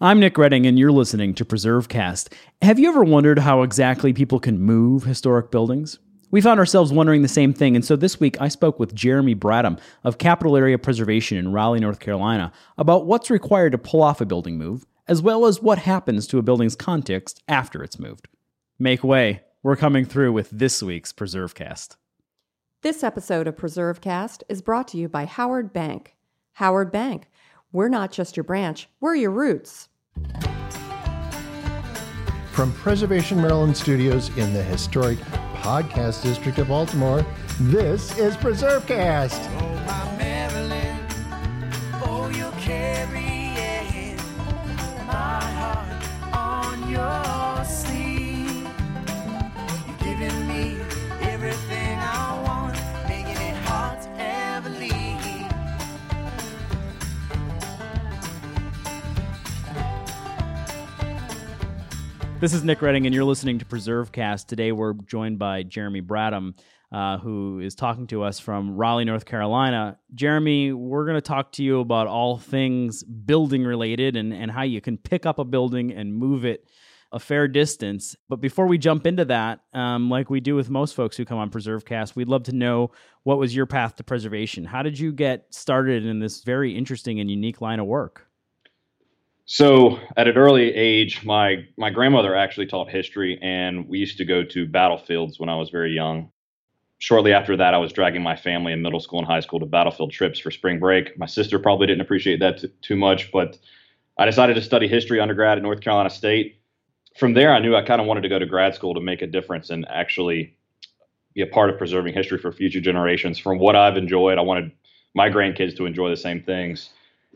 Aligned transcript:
I'm 0.00 0.18
Nick 0.18 0.36
Redding, 0.36 0.66
and 0.66 0.76
you're 0.76 0.90
listening 0.90 1.34
to 1.34 1.44
PreserveCast. 1.44 2.32
Have 2.62 2.80
you 2.80 2.88
ever 2.88 3.04
wondered 3.04 3.38
how 3.38 3.62
exactly 3.62 4.12
people 4.12 4.40
can 4.40 4.60
move 4.60 5.04
historic 5.04 5.52
buildings? 5.52 6.00
We 6.32 6.40
found 6.40 6.58
ourselves 6.58 6.92
wondering 6.92 7.22
the 7.22 7.28
same 7.28 7.52
thing, 7.52 7.76
and 7.76 7.84
so 7.84 7.94
this 7.94 8.18
week 8.18 8.36
I 8.40 8.48
spoke 8.48 8.80
with 8.80 8.92
Jeremy 8.92 9.36
Bradham 9.36 9.78
of 10.02 10.18
Capital 10.18 10.56
Area 10.56 10.78
Preservation 10.78 11.38
in 11.38 11.52
Raleigh, 11.52 11.78
North 11.78 12.00
Carolina, 12.00 12.50
about 12.76 13.06
what's 13.06 13.30
required 13.30 13.70
to 13.70 13.78
pull 13.78 14.02
off 14.02 14.20
a 14.20 14.26
building 14.26 14.58
move, 14.58 14.84
as 15.06 15.22
well 15.22 15.46
as 15.46 15.62
what 15.62 15.78
happens 15.78 16.26
to 16.26 16.38
a 16.38 16.42
building's 16.42 16.74
context 16.74 17.40
after 17.46 17.80
it's 17.84 18.00
moved. 18.00 18.26
Make 18.80 19.04
way. 19.04 19.42
We're 19.62 19.76
coming 19.76 20.06
through 20.06 20.32
with 20.32 20.50
this 20.50 20.82
week's 20.82 21.12
PreserveCast. 21.12 21.94
This 22.82 23.04
episode 23.04 23.46
of 23.46 23.54
PreserveCast 23.54 24.42
is 24.48 24.60
brought 24.60 24.88
to 24.88 24.98
you 24.98 25.08
by 25.08 25.26
Howard 25.26 25.72
Bank. 25.72 26.16
Howard 26.54 26.90
Bank. 26.90 27.28
We're 27.74 27.88
not 27.88 28.12
just 28.12 28.36
your 28.36 28.44
branch, 28.44 28.88
we're 29.00 29.16
your 29.16 29.32
roots. 29.32 29.88
From 32.52 32.72
Preservation 32.72 33.42
Maryland 33.42 33.76
Studios 33.76 34.28
in 34.38 34.54
the 34.54 34.62
historic 34.62 35.18
Podcast 35.56 36.22
District 36.22 36.56
of 36.58 36.68
Baltimore, 36.68 37.26
this 37.58 38.16
is 38.16 38.36
PreserveCast. 38.36 39.50
Oh, 39.60 39.84
my 39.88 40.16
Maryland, 40.18 41.00
oh, 42.04 42.30
This 62.44 62.52
is 62.52 62.62
Nick 62.62 62.82
Redding, 62.82 63.06
and 63.06 63.14
you're 63.14 63.24
listening 63.24 63.58
to 63.60 63.64
PreserveCast. 63.64 64.48
Today 64.48 64.70
we're 64.70 64.92
joined 64.92 65.38
by 65.38 65.62
Jeremy 65.62 66.02
Bradham, 66.02 66.52
uh, 66.92 67.16
who 67.16 67.58
is 67.60 67.74
talking 67.74 68.06
to 68.08 68.22
us 68.22 68.38
from 68.38 68.76
Raleigh, 68.76 69.06
North 69.06 69.24
Carolina. 69.24 69.98
Jeremy, 70.14 70.70
we're 70.74 71.06
going 71.06 71.16
to 71.16 71.22
talk 71.22 71.52
to 71.52 71.62
you 71.62 71.80
about 71.80 72.06
all 72.06 72.36
things 72.36 73.02
building 73.02 73.64
related 73.64 74.14
and, 74.14 74.34
and 74.34 74.50
how 74.50 74.60
you 74.60 74.82
can 74.82 74.98
pick 74.98 75.24
up 75.24 75.38
a 75.38 75.44
building 75.46 75.90
and 75.90 76.14
move 76.14 76.44
it 76.44 76.68
a 77.12 77.18
fair 77.18 77.48
distance. 77.48 78.14
But 78.28 78.42
before 78.42 78.66
we 78.66 78.76
jump 78.76 79.06
into 79.06 79.24
that, 79.24 79.60
um, 79.72 80.10
like 80.10 80.28
we 80.28 80.40
do 80.40 80.54
with 80.54 80.68
most 80.68 80.94
folks 80.94 81.16
who 81.16 81.24
come 81.24 81.38
on 81.38 81.48
PreserveCast, 81.48 82.14
we'd 82.14 82.28
love 82.28 82.42
to 82.42 82.52
know 82.54 82.90
what 83.22 83.38
was 83.38 83.56
your 83.56 83.64
path 83.64 83.96
to 83.96 84.04
preservation? 84.04 84.66
How 84.66 84.82
did 84.82 84.98
you 84.98 85.12
get 85.12 85.46
started 85.48 86.04
in 86.04 86.18
this 86.18 86.44
very 86.44 86.76
interesting 86.76 87.20
and 87.20 87.30
unique 87.30 87.62
line 87.62 87.80
of 87.80 87.86
work? 87.86 88.23
So 89.46 89.98
at 90.16 90.26
an 90.26 90.36
early 90.36 90.74
age, 90.74 91.22
my 91.24 91.66
my 91.76 91.90
grandmother 91.90 92.34
actually 92.34 92.66
taught 92.66 92.88
history, 92.88 93.38
and 93.42 93.86
we 93.88 93.98
used 93.98 94.16
to 94.18 94.24
go 94.24 94.42
to 94.42 94.66
battlefields 94.66 95.38
when 95.38 95.48
I 95.50 95.56
was 95.56 95.68
very 95.68 95.92
young. 95.92 96.30
Shortly 96.98 97.34
after 97.34 97.56
that, 97.58 97.74
I 97.74 97.78
was 97.78 97.92
dragging 97.92 98.22
my 98.22 98.36
family 98.36 98.72
in 98.72 98.80
middle 98.80 99.00
school 99.00 99.18
and 99.18 99.28
high 99.28 99.40
school 99.40 99.60
to 99.60 99.66
battlefield 99.66 100.12
trips 100.12 100.38
for 100.38 100.50
spring 100.50 100.78
break. 100.78 101.18
My 101.18 101.26
sister 101.26 101.58
probably 101.58 101.86
didn't 101.86 102.00
appreciate 102.00 102.40
that 102.40 102.58
t- 102.58 102.72
too 102.80 102.96
much, 102.96 103.30
but 103.32 103.58
I 104.16 104.24
decided 104.24 104.54
to 104.54 104.62
study 104.62 104.88
history 104.88 105.20
undergrad 105.20 105.58
at 105.58 105.62
North 105.62 105.80
Carolina 105.80 106.08
State. 106.08 106.56
From 107.18 107.34
there, 107.34 107.52
I 107.52 107.58
knew 107.58 107.76
I 107.76 107.82
kind 107.82 108.00
of 108.00 108.06
wanted 108.06 108.22
to 108.22 108.30
go 108.30 108.38
to 108.38 108.46
grad 108.46 108.74
school 108.74 108.94
to 108.94 109.00
make 109.00 109.20
a 109.20 109.26
difference 109.26 109.68
and 109.68 109.86
actually 109.90 110.56
be 111.34 111.42
a 111.42 111.46
part 111.46 111.68
of 111.68 111.76
preserving 111.76 112.14
history 112.14 112.38
for 112.38 112.50
future 112.50 112.80
generations. 112.80 113.38
From 113.38 113.58
what 113.58 113.76
I've 113.76 113.98
enjoyed, 113.98 114.38
I 114.38 114.42
wanted 114.42 114.72
my 115.14 115.28
grandkids 115.28 115.76
to 115.76 115.84
enjoy 115.84 116.08
the 116.08 116.16
same 116.16 116.42
things 116.42 116.90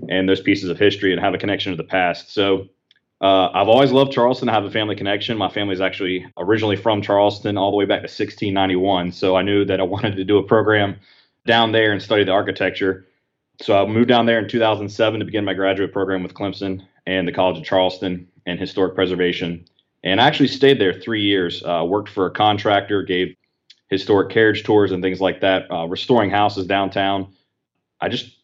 and 0.09 0.29
those 0.29 0.41
pieces 0.41 0.71
of 0.71 0.79
history 0.79 1.13
and 1.13 1.21
have 1.21 1.35
a 1.35 1.39
connection 1.39 1.73
to 1.73 1.77
the 1.77 1.89
past. 1.89 2.33
So 2.33 2.69
uh, 3.21 3.51
I've 3.53 3.69
always 3.69 3.91
loved 3.91 4.13
Charleston. 4.13 4.49
I 4.49 4.53
have 4.53 4.65
a 4.65 4.71
family 4.71 4.95
connection. 4.95 5.37
My 5.37 5.49
family 5.49 5.75
is 5.75 5.81
actually 5.81 6.27
originally 6.37 6.77
from 6.77 7.03
Charleston, 7.03 7.57
all 7.57 7.71
the 7.71 7.77
way 7.77 7.85
back 7.85 8.01
to 8.01 8.05
1691. 8.05 9.13
So 9.13 9.37
I 9.37 9.43
knew 9.43 9.65
that 9.65 9.81
I 9.81 9.83
wanted 9.85 10.17
to 10.17 10.25
do 10.25 10.39
a 10.39 10.43
program 10.43 10.97
down 11.47 11.73
there 11.73 11.93
and 11.93 12.01
study 12.01 12.25
the 12.25 12.33
architecture. 12.33 13.07
So 13.61 13.83
I 13.83 13.87
moved 13.87 14.09
down 14.09 14.27
there 14.27 14.39
in 14.39 14.49
2007 14.49 15.19
to 15.19 15.27
begin 15.27 15.45
my 15.45 15.55
graduate 15.55 15.93
program 15.93 16.23
with 16.23 16.35
Clemson 16.35 16.87
and 17.07 17.27
the 17.27 17.33
College 17.33 17.59
of 17.59 17.65
Charleston 17.65 18.29
and 18.47 18.61
historic 18.61 18.95
preservation. 18.95 19.65
And 20.05 20.21
I 20.21 20.29
actually 20.29 20.49
stayed 20.49 20.81
there 20.81 20.93
three 20.93 21.23
years. 21.23 21.63
Uh, 21.65 21.85
worked 21.85 22.09
for 22.09 22.27
a 22.27 22.31
contractor, 22.31 23.03
gave 23.03 23.35
historic 23.89 24.31
carriage 24.31 24.63
tours 24.63 24.93
and 24.93 25.03
things 25.03 25.21
like 25.21 25.41
that, 25.41 25.71
uh, 25.73 25.87
restoring 25.87 26.31
houses 26.31 26.67
downtown. 26.67 27.33
I 28.01 28.09
just 28.09 28.38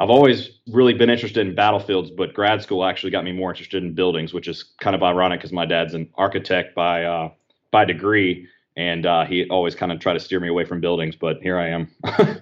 I've 0.00 0.08
always 0.08 0.50
really 0.66 0.94
been 0.94 1.10
interested 1.10 1.46
in 1.46 1.54
battlefields, 1.54 2.10
but 2.10 2.32
grad 2.32 2.62
school 2.62 2.86
actually 2.86 3.10
got 3.10 3.22
me 3.22 3.32
more 3.32 3.50
interested 3.50 3.84
in 3.84 3.94
buildings, 3.94 4.32
which 4.32 4.48
is 4.48 4.62
kind 4.80 4.96
of 4.96 5.02
ironic 5.02 5.40
because 5.40 5.52
my 5.52 5.66
dad's 5.66 5.92
an 5.92 6.08
architect 6.14 6.74
by 6.74 7.04
uh, 7.04 7.28
by 7.70 7.84
degree, 7.84 8.48
and 8.78 9.04
uh, 9.04 9.26
he 9.26 9.46
always 9.50 9.74
kind 9.74 9.92
of 9.92 10.00
tried 10.00 10.14
to 10.14 10.20
steer 10.20 10.40
me 10.40 10.48
away 10.48 10.64
from 10.64 10.80
buildings. 10.80 11.16
But 11.16 11.42
here 11.42 11.58
I 11.58 11.68
am, 11.68 11.90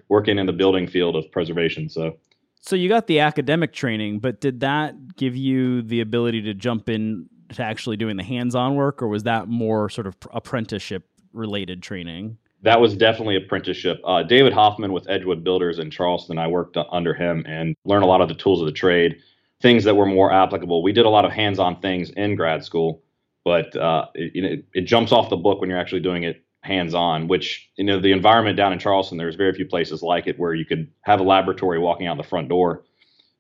working 0.08 0.38
in 0.38 0.46
the 0.46 0.52
building 0.52 0.86
field 0.86 1.16
of 1.16 1.30
preservation. 1.32 1.88
So, 1.88 2.16
So 2.60 2.76
you 2.76 2.88
got 2.88 3.08
the 3.08 3.18
academic 3.18 3.72
training, 3.72 4.20
but 4.20 4.40
did 4.40 4.60
that 4.60 5.16
give 5.16 5.34
you 5.34 5.82
the 5.82 6.00
ability 6.00 6.42
to 6.42 6.54
jump 6.54 6.88
in 6.88 7.28
to 7.54 7.64
actually 7.64 7.96
doing 7.96 8.16
the 8.16 8.22
hands-on 8.22 8.76
work, 8.76 9.02
or 9.02 9.08
was 9.08 9.24
that 9.24 9.48
more 9.48 9.88
sort 9.90 10.06
of 10.06 10.16
apprenticeship 10.30 11.08
related 11.32 11.82
training? 11.82 12.38
That 12.62 12.80
was 12.80 12.96
definitely 12.96 13.36
apprenticeship. 13.36 14.00
Uh, 14.04 14.22
David 14.22 14.52
Hoffman 14.52 14.92
with 14.92 15.08
Edgewood 15.08 15.44
Builders 15.44 15.78
in 15.78 15.90
Charleston, 15.90 16.38
I 16.38 16.48
worked 16.48 16.76
under 16.90 17.14
him 17.14 17.44
and 17.46 17.76
learned 17.84 18.04
a 18.04 18.08
lot 18.08 18.20
of 18.20 18.28
the 18.28 18.34
tools 18.34 18.60
of 18.60 18.66
the 18.66 18.72
trade, 18.72 19.16
things 19.60 19.84
that 19.84 19.94
were 19.94 20.06
more 20.06 20.32
applicable. 20.32 20.82
We 20.82 20.92
did 20.92 21.06
a 21.06 21.10
lot 21.10 21.24
of 21.24 21.30
hands-on 21.30 21.80
things 21.80 22.10
in 22.10 22.34
grad 22.34 22.64
school, 22.64 23.02
but 23.44 23.74
uh, 23.76 24.06
it, 24.14 24.64
it 24.74 24.82
jumps 24.82 25.12
off 25.12 25.30
the 25.30 25.36
book 25.36 25.60
when 25.60 25.70
you're 25.70 25.78
actually 25.78 26.00
doing 26.00 26.24
it 26.24 26.44
hands-on. 26.62 27.28
Which 27.28 27.70
you 27.76 27.84
know, 27.84 28.00
the 28.00 28.12
environment 28.12 28.56
down 28.56 28.72
in 28.72 28.78
Charleston, 28.78 29.18
there's 29.18 29.36
very 29.36 29.54
few 29.54 29.66
places 29.66 30.02
like 30.02 30.26
it 30.26 30.38
where 30.38 30.54
you 30.54 30.64
could 30.64 30.90
have 31.02 31.20
a 31.20 31.24
laboratory 31.24 31.78
walking 31.78 32.06
out 32.06 32.16
the 32.16 32.24
front 32.24 32.48
door. 32.48 32.84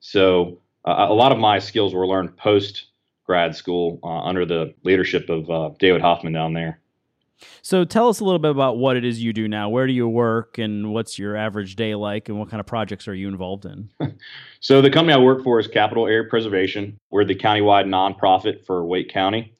So 0.00 0.60
uh, 0.84 1.06
a 1.08 1.14
lot 1.14 1.32
of 1.32 1.38
my 1.38 1.58
skills 1.58 1.92
were 1.92 2.06
learned 2.06 2.36
post 2.36 2.86
grad 3.24 3.56
school 3.56 3.98
uh, 4.02 4.22
under 4.22 4.46
the 4.46 4.74
leadership 4.84 5.28
of 5.28 5.50
uh, 5.50 5.70
David 5.78 6.00
Hoffman 6.00 6.32
down 6.32 6.52
there. 6.54 6.80
So 7.62 7.84
tell 7.84 8.08
us 8.08 8.20
a 8.20 8.24
little 8.24 8.38
bit 8.38 8.50
about 8.50 8.78
what 8.78 8.96
it 8.96 9.04
is 9.04 9.22
you 9.22 9.32
do 9.32 9.48
now. 9.48 9.68
Where 9.68 9.86
do 9.86 9.92
you 9.92 10.08
work, 10.08 10.58
and 10.58 10.92
what's 10.92 11.18
your 11.18 11.36
average 11.36 11.76
day 11.76 11.94
like, 11.94 12.28
and 12.28 12.38
what 12.38 12.50
kind 12.50 12.60
of 12.60 12.66
projects 12.66 13.08
are 13.08 13.14
you 13.14 13.28
involved 13.28 13.66
in? 13.66 13.90
So 14.60 14.82
the 14.82 14.90
company 14.90 15.12
I 15.12 15.18
work 15.18 15.44
for 15.44 15.60
is 15.60 15.68
Capital 15.68 16.08
Area 16.08 16.28
Preservation. 16.28 16.98
We're 17.10 17.24
the 17.24 17.36
countywide 17.36 17.86
nonprofit 17.86 18.66
for 18.66 18.84
Wake 18.84 19.08
County. 19.08 19.54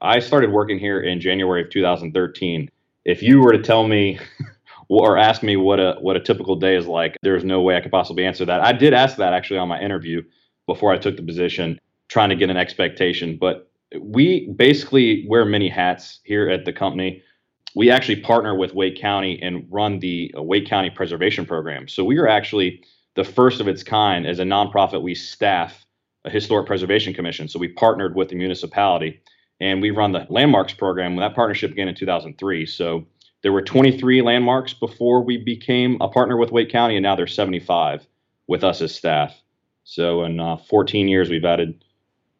I 0.00 0.18
started 0.18 0.50
working 0.50 0.80
here 0.80 1.00
in 1.00 1.20
January 1.20 1.62
of 1.62 1.70
2013. 1.70 2.68
If 3.04 3.22
you 3.22 3.40
were 3.40 3.52
to 3.52 3.62
tell 3.62 3.86
me 3.86 4.18
or 4.88 5.16
ask 5.16 5.44
me 5.44 5.56
what 5.56 5.78
a 5.78 5.94
what 6.00 6.16
a 6.16 6.20
typical 6.20 6.56
day 6.56 6.76
is 6.76 6.88
like, 6.88 7.16
there's 7.22 7.44
no 7.44 7.60
way 7.60 7.76
I 7.76 7.80
could 7.80 7.92
possibly 7.92 8.26
answer 8.26 8.44
that. 8.44 8.62
I 8.62 8.72
did 8.72 8.94
ask 8.94 9.16
that 9.18 9.32
actually 9.32 9.58
on 9.58 9.68
my 9.68 9.80
interview 9.80 10.22
before 10.66 10.92
I 10.92 10.98
took 10.98 11.16
the 11.16 11.22
position, 11.22 11.80
trying 12.08 12.30
to 12.30 12.36
get 12.36 12.50
an 12.50 12.56
expectation, 12.56 13.36
but 13.40 13.70
we 14.00 14.48
basically 14.56 15.26
wear 15.28 15.44
many 15.44 15.68
hats 15.68 16.20
here 16.24 16.48
at 16.48 16.64
the 16.64 16.72
company. 16.72 17.22
We 17.74 17.90
actually 17.90 18.20
partner 18.20 18.54
with 18.54 18.74
Wake 18.74 19.00
County 19.00 19.40
and 19.42 19.66
run 19.70 19.98
the 19.98 20.34
uh, 20.36 20.42
Wake 20.42 20.66
County 20.66 20.90
Preservation 20.90 21.46
Program. 21.46 21.88
So 21.88 22.04
we 22.04 22.18
are 22.18 22.28
actually 22.28 22.84
the 23.14 23.24
first 23.24 23.60
of 23.60 23.68
its 23.68 23.82
kind 23.82 24.26
as 24.26 24.38
a 24.38 24.44
nonprofit. 24.44 25.02
We 25.02 25.14
staff 25.14 25.84
a 26.24 26.30
historic 26.30 26.66
preservation 26.66 27.14
commission. 27.14 27.48
So 27.48 27.58
we 27.58 27.68
partnered 27.68 28.14
with 28.14 28.28
the 28.28 28.36
municipality 28.36 29.20
and 29.60 29.80
we 29.80 29.90
run 29.90 30.12
the 30.12 30.26
landmarks 30.28 30.72
program. 30.72 31.16
That 31.16 31.34
partnership 31.34 31.70
began 31.70 31.88
in 31.88 31.94
2003. 31.94 32.66
So 32.66 33.06
there 33.42 33.52
were 33.52 33.62
23 33.62 34.22
landmarks 34.22 34.72
before 34.72 35.22
we 35.22 35.36
became 35.36 35.98
a 36.00 36.08
partner 36.08 36.36
with 36.36 36.52
Wake 36.52 36.70
County, 36.70 36.96
and 36.96 37.02
now 37.02 37.16
there's 37.16 37.34
75 37.34 38.06
with 38.46 38.64
us 38.64 38.80
as 38.80 38.94
staff. 38.94 39.40
So 39.84 40.24
in 40.24 40.38
uh, 40.38 40.56
14 40.56 41.08
years, 41.08 41.28
we've 41.28 41.44
added 41.44 41.84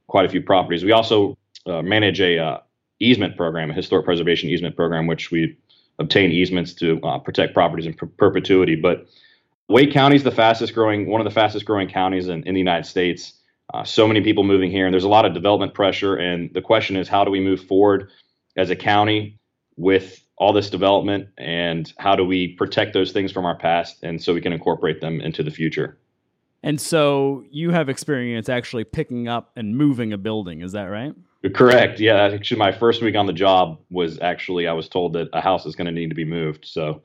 quite 0.06 0.26
a 0.26 0.28
few 0.28 0.42
properties. 0.42 0.84
We 0.84 0.92
also 0.92 1.36
uh, 1.66 1.82
manage 1.82 2.20
a 2.20 2.38
uh, 2.38 2.58
easement 3.00 3.36
program, 3.36 3.70
a 3.70 3.74
historic 3.74 4.04
preservation 4.04 4.48
easement 4.48 4.76
program, 4.76 5.06
which 5.06 5.30
we 5.30 5.56
obtain 5.98 6.30
easements 6.30 6.72
to 6.74 7.00
uh, 7.02 7.18
protect 7.18 7.54
properties 7.54 7.86
in 7.86 7.94
per- 7.94 8.06
perpetuity. 8.06 8.76
But 8.76 9.06
Wake 9.68 9.92
County 9.92 10.16
is 10.16 10.24
the 10.24 10.30
fastest 10.30 10.74
growing, 10.74 11.08
one 11.08 11.20
of 11.20 11.24
the 11.24 11.30
fastest 11.30 11.64
growing 11.64 11.88
counties 11.88 12.28
in, 12.28 12.42
in 12.44 12.54
the 12.54 12.60
United 12.60 12.86
States. 12.86 13.34
Uh, 13.72 13.84
so 13.84 14.06
many 14.06 14.20
people 14.20 14.44
moving 14.44 14.70
here, 14.70 14.86
and 14.86 14.92
there's 14.92 15.04
a 15.04 15.08
lot 15.08 15.24
of 15.24 15.32
development 15.34 15.72
pressure. 15.72 16.16
And 16.16 16.52
the 16.52 16.60
question 16.60 16.96
is, 16.96 17.08
how 17.08 17.24
do 17.24 17.30
we 17.30 17.40
move 17.40 17.64
forward 17.64 18.10
as 18.56 18.70
a 18.70 18.76
county 18.76 19.38
with 19.76 20.20
all 20.36 20.52
this 20.52 20.68
development, 20.68 21.28
and 21.38 21.92
how 21.98 22.16
do 22.16 22.24
we 22.24 22.48
protect 22.48 22.92
those 22.92 23.12
things 23.12 23.30
from 23.30 23.46
our 23.46 23.56
past, 23.56 24.02
and 24.02 24.20
so 24.20 24.34
we 24.34 24.40
can 24.40 24.52
incorporate 24.52 25.00
them 25.00 25.20
into 25.20 25.42
the 25.42 25.50
future? 25.50 25.98
And 26.62 26.80
so 26.80 27.44
you 27.50 27.70
have 27.70 27.88
experience 27.88 28.48
actually 28.48 28.84
picking 28.84 29.28
up 29.28 29.52
and 29.56 29.76
moving 29.76 30.12
a 30.12 30.18
building. 30.18 30.60
Is 30.60 30.72
that 30.72 30.84
right? 30.84 31.14
Correct. 31.54 31.98
Yeah, 31.98 32.22
actually, 32.22 32.58
my 32.58 32.70
first 32.72 33.02
week 33.02 33.16
on 33.16 33.26
the 33.26 33.32
job 33.32 33.80
was 33.90 34.18
actually 34.20 34.68
I 34.68 34.72
was 34.72 34.88
told 34.88 35.12
that 35.14 35.28
a 35.32 35.40
house 35.40 35.66
is 35.66 35.74
going 35.74 35.86
to 35.86 35.92
need 35.92 36.08
to 36.08 36.14
be 36.14 36.24
moved. 36.24 36.64
So, 36.66 37.02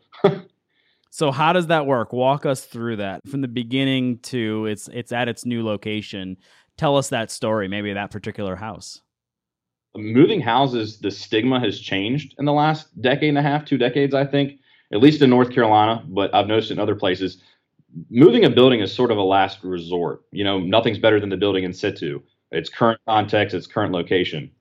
So 1.10 1.32
how 1.32 1.54
does 1.54 1.68
that 1.68 1.88
work? 1.88 2.14
Walk 2.14 2.46
us 2.46 2.66
through 2.66 2.98
that 2.98 3.22
from 3.28 3.42
the 3.42 3.48
beginning 3.48 4.20
to 4.20 4.68
it's 4.68 4.88
it's 4.90 5.12
at 5.12 5.28
its 5.28 5.46
new 5.46 5.66
location. 5.66 6.38
tell 6.78 6.96
us 6.96 7.10
that 7.10 7.32
story, 7.32 7.68
maybe 7.68 7.92
that 7.94 8.12
particular 8.12 8.56
house. 8.56 9.02
Moving 9.96 10.40
houses, 10.40 11.00
the 11.00 11.10
stigma 11.10 11.60
has 11.60 11.80
changed 11.80 12.36
in 12.38 12.46
the 12.46 12.54
last 12.54 13.02
decade 13.02 13.30
and 13.30 13.38
a 13.38 13.42
half, 13.42 13.66
two 13.66 13.80
decades, 13.80 14.14
I 14.14 14.26
think, 14.26 14.60
at 14.94 15.00
least 15.00 15.24
in 15.24 15.32
North 15.32 15.50
Carolina, 15.50 16.04
but 16.08 16.34
I've 16.36 16.46
noticed 16.46 16.70
in 16.70 16.78
other 16.78 16.94
places. 16.94 17.42
Moving 18.12 18.46
a 18.46 18.50
building 18.52 18.82
is 18.82 18.94
sort 18.94 19.10
of 19.10 19.18
a 19.18 19.24
last 19.24 19.64
resort. 19.64 20.22
You 20.32 20.44
know, 20.44 20.60
nothing's 20.60 21.00
better 21.00 21.20
than 21.20 21.30
the 21.30 21.38
building 21.38 21.64
in 21.64 21.74
situ, 21.74 22.22
its 22.52 22.70
current 22.70 23.00
context, 23.08 23.56
its 23.56 23.68
current 23.68 23.92
location. 23.92 24.52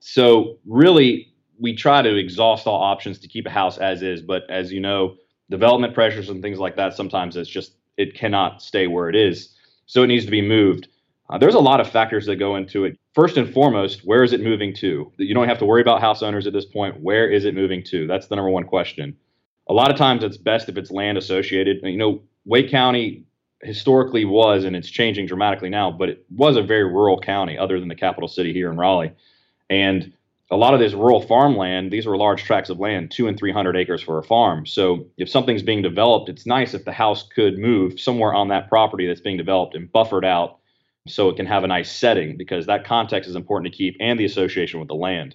So, 0.00 0.58
really, 0.66 1.32
we 1.58 1.74
try 1.74 2.02
to 2.02 2.16
exhaust 2.16 2.66
all 2.66 2.80
options 2.80 3.18
to 3.20 3.28
keep 3.28 3.46
a 3.46 3.50
house 3.50 3.78
as 3.78 4.02
is. 4.02 4.20
But 4.20 4.42
as 4.50 4.72
you 4.72 4.80
know, 4.80 5.16
development 5.50 5.94
pressures 5.94 6.28
and 6.28 6.42
things 6.42 6.58
like 6.58 6.76
that, 6.76 6.94
sometimes 6.94 7.36
it's 7.36 7.48
just, 7.48 7.76
it 7.96 8.14
cannot 8.14 8.62
stay 8.62 8.86
where 8.86 9.08
it 9.08 9.16
is. 9.16 9.54
So, 9.86 10.02
it 10.02 10.08
needs 10.08 10.24
to 10.24 10.30
be 10.30 10.42
moved. 10.42 10.88
Uh, 11.30 11.38
there's 11.38 11.54
a 11.54 11.60
lot 11.60 11.80
of 11.80 11.88
factors 11.88 12.26
that 12.26 12.36
go 12.36 12.56
into 12.56 12.84
it. 12.84 12.98
First 13.14 13.36
and 13.38 13.52
foremost, 13.52 14.02
where 14.04 14.22
is 14.22 14.32
it 14.32 14.42
moving 14.42 14.74
to? 14.76 15.10
You 15.16 15.34
don't 15.34 15.48
have 15.48 15.58
to 15.58 15.64
worry 15.64 15.80
about 15.80 16.00
house 16.00 16.22
owners 16.22 16.46
at 16.46 16.52
this 16.52 16.66
point. 16.66 17.00
Where 17.00 17.30
is 17.30 17.44
it 17.46 17.54
moving 17.54 17.82
to? 17.84 18.06
That's 18.06 18.26
the 18.26 18.36
number 18.36 18.50
one 18.50 18.64
question. 18.64 19.16
A 19.68 19.72
lot 19.72 19.90
of 19.90 19.96
times 19.96 20.22
it's 20.22 20.36
best 20.36 20.68
if 20.68 20.76
it's 20.76 20.90
land 20.90 21.16
associated. 21.16 21.78
You 21.82 21.96
know, 21.96 22.22
Wake 22.44 22.70
County 22.70 23.24
historically 23.64 24.24
was, 24.24 24.64
and 24.64 24.76
it's 24.76 24.88
changing 24.88 25.26
dramatically 25.26 25.70
now, 25.70 25.90
but 25.90 26.08
it 26.08 26.24
was 26.30 26.56
a 26.56 26.62
very 26.62 26.84
rural 26.84 27.18
county 27.18 27.58
other 27.58 27.80
than 27.80 27.88
the 27.88 27.94
capital 27.94 28.28
city 28.28 28.52
here 28.52 28.70
in 28.70 28.76
Raleigh. 28.76 29.12
And 29.70 30.12
a 30.50 30.56
lot 30.56 30.74
of 30.74 30.80
this 30.80 30.92
rural 30.92 31.22
farmland, 31.22 31.90
these 31.90 32.06
were 32.06 32.16
large 32.16 32.44
tracts 32.44 32.70
of 32.70 32.78
land, 32.78 33.10
two 33.10 33.26
and 33.26 33.38
300 33.38 33.76
acres 33.76 34.02
for 34.02 34.18
a 34.18 34.22
farm. 34.22 34.66
So 34.66 35.06
if 35.16 35.28
something's 35.28 35.62
being 35.62 35.82
developed, 35.82 36.28
it's 36.28 36.46
nice 36.46 36.74
if 36.74 36.84
the 36.84 36.92
house 36.92 37.26
could 37.34 37.58
move 37.58 37.98
somewhere 37.98 38.34
on 38.34 38.48
that 38.48 38.68
property 38.68 39.06
that's 39.06 39.20
being 39.20 39.36
developed 39.36 39.74
and 39.74 39.90
buffered 39.90 40.24
out 40.24 40.58
so 41.06 41.28
it 41.28 41.36
can 41.36 41.46
have 41.46 41.64
a 41.64 41.68
nice 41.68 41.90
setting 41.90 42.36
because 42.36 42.66
that 42.66 42.84
context 42.84 43.28
is 43.28 43.36
important 43.36 43.72
to 43.72 43.76
keep 43.76 43.96
and 44.00 44.18
the 44.18 44.24
association 44.24 44.80
with 44.80 44.88
the 44.88 44.94
land. 44.94 45.34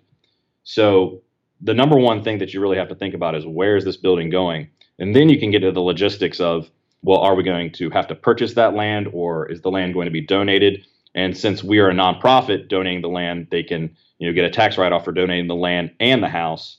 So 0.63 1.21
the 1.61 1.73
number 1.73 1.97
one 1.97 2.23
thing 2.23 2.37
that 2.39 2.53
you 2.53 2.61
really 2.61 2.77
have 2.77 2.89
to 2.89 2.95
think 2.95 3.13
about 3.13 3.35
is 3.35 3.45
where 3.45 3.75
is 3.75 3.85
this 3.85 3.97
building 3.97 4.29
going? 4.29 4.69
And 4.99 5.15
then 5.15 5.29
you 5.29 5.39
can 5.39 5.51
get 5.51 5.59
to 5.59 5.71
the 5.71 5.81
logistics 5.81 6.39
of, 6.39 6.69
well, 7.01 7.19
are 7.19 7.35
we 7.35 7.43
going 7.43 7.71
to 7.73 7.89
have 7.91 8.07
to 8.07 8.15
purchase 8.15 8.53
that 8.55 8.73
land 8.73 9.07
or 9.13 9.49
is 9.49 9.61
the 9.61 9.71
land 9.71 9.93
going 9.93 10.05
to 10.05 10.11
be 10.11 10.21
donated? 10.21 10.85
And 11.15 11.35
since 11.35 11.63
we 11.63 11.79
are 11.79 11.89
a 11.89 11.93
nonprofit 11.93 12.67
donating 12.67 13.01
the 13.01 13.09
land, 13.09 13.47
they 13.51 13.63
can, 13.63 13.95
you 14.19 14.27
know, 14.27 14.33
get 14.33 14.45
a 14.45 14.49
tax 14.49 14.77
write-off 14.77 15.05
for 15.05 15.11
donating 15.11 15.47
the 15.47 15.55
land 15.55 15.91
and 15.99 16.21
the 16.21 16.29
house. 16.29 16.77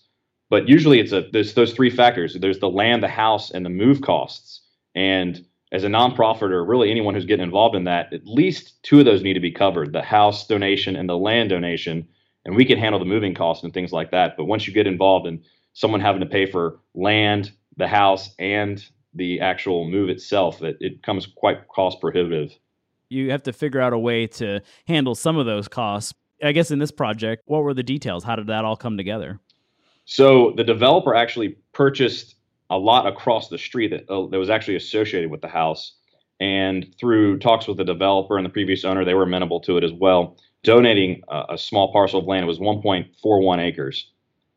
But 0.50 0.68
usually 0.68 1.00
it's 1.00 1.12
a 1.12 1.28
there's 1.32 1.54
those 1.54 1.72
three 1.72 1.90
factors. 1.90 2.36
There's 2.38 2.58
the 2.58 2.68
land, 2.68 3.02
the 3.02 3.08
house, 3.08 3.50
and 3.50 3.64
the 3.64 3.70
move 3.70 4.02
costs. 4.02 4.60
And 4.94 5.44
as 5.72 5.84
a 5.84 5.88
nonprofit 5.88 6.50
or 6.50 6.64
really 6.64 6.90
anyone 6.90 7.14
who's 7.14 7.24
getting 7.24 7.44
involved 7.44 7.76
in 7.76 7.84
that, 7.84 8.12
at 8.12 8.26
least 8.26 8.82
two 8.82 8.98
of 8.98 9.04
those 9.04 9.22
need 9.22 9.34
to 9.34 9.40
be 9.40 9.52
covered 9.52 9.92
the 9.92 10.02
house 10.02 10.46
donation 10.46 10.96
and 10.96 11.08
the 11.08 11.16
land 11.16 11.50
donation. 11.50 12.06
And 12.44 12.56
we 12.56 12.64
can 12.64 12.78
handle 12.78 12.98
the 12.98 13.04
moving 13.04 13.34
costs 13.34 13.62
and 13.62 13.72
things 13.72 13.92
like 13.92 14.10
that. 14.10 14.36
But 14.36 14.46
once 14.46 14.66
you 14.66 14.72
get 14.72 14.86
involved 14.86 15.26
in 15.26 15.42
someone 15.72 16.00
having 16.00 16.20
to 16.20 16.26
pay 16.26 16.50
for 16.50 16.80
land, 16.94 17.52
the 17.76 17.86
house, 17.86 18.34
and 18.38 18.84
the 19.14 19.40
actual 19.40 19.88
move 19.88 20.08
itself, 20.08 20.58
that 20.60 20.76
it 20.80 21.02
comes 21.02 21.26
quite 21.26 21.66
cost 21.68 22.00
prohibitive. 22.00 22.56
You 23.08 23.30
have 23.30 23.42
to 23.44 23.52
figure 23.52 23.80
out 23.80 23.92
a 23.92 23.98
way 23.98 24.26
to 24.28 24.60
handle 24.86 25.14
some 25.14 25.36
of 25.36 25.46
those 25.46 25.68
costs. 25.68 26.14
I 26.42 26.52
guess 26.52 26.70
in 26.70 26.78
this 26.78 26.92
project, 26.92 27.42
what 27.46 27.62
were 27.62 27.74
the 27.74 27.82
details? 27.82 28.24
How 28.24 28.36
did 28.36 28.46
that 28.46 28.64
all 28.64 28.76
come 28.76 28.96
together? 28.96 29.40
So 30.04 30.54
the 30.56 30.64
developer 30.64 31.14
actually 31.14 31.56
purchased 31.72 32.36
a 32.70 32.78
lot 32.78 33.06
across 33.06 33.48
the 33.48 33.58
street 33.58 33.88
that, 33.90 34.08
uh, 34.08 34.26
that 34.28 34.38
was 34.38 34.50
actually 34.50 34.76
associated 34.76 35.30
with 35.30 35.40
the 35.40 35.48
house. 35.48 35.94
And 36.38 36.94
through 36.98 37.38
talks 37.38 37.66
with 37.66 37.76
the 37.76 37.84
developer 37.84 38.36
and 38.38 38.46
the 38.46 38.50
previous 38.50 38.84
owner, 38.84 39.04
they 39.04 39.14
were 39.14 39.24
amenable 39.24 39.60
to 39.60 39.76
it 39.76 39.84
as 39.84 39.92
well, 39.92 40.36
donating 40.62 41.22
a, 41.28 41.44
a 41.50 41.58
small 41.58 41.92
parcel 41.92 42.20
of 42.20 42.26
land. 42.26 42.44
It 42.44 42.46
was 42.46 42.58
1.41 42.58 43.58
acres. 43.58 44.10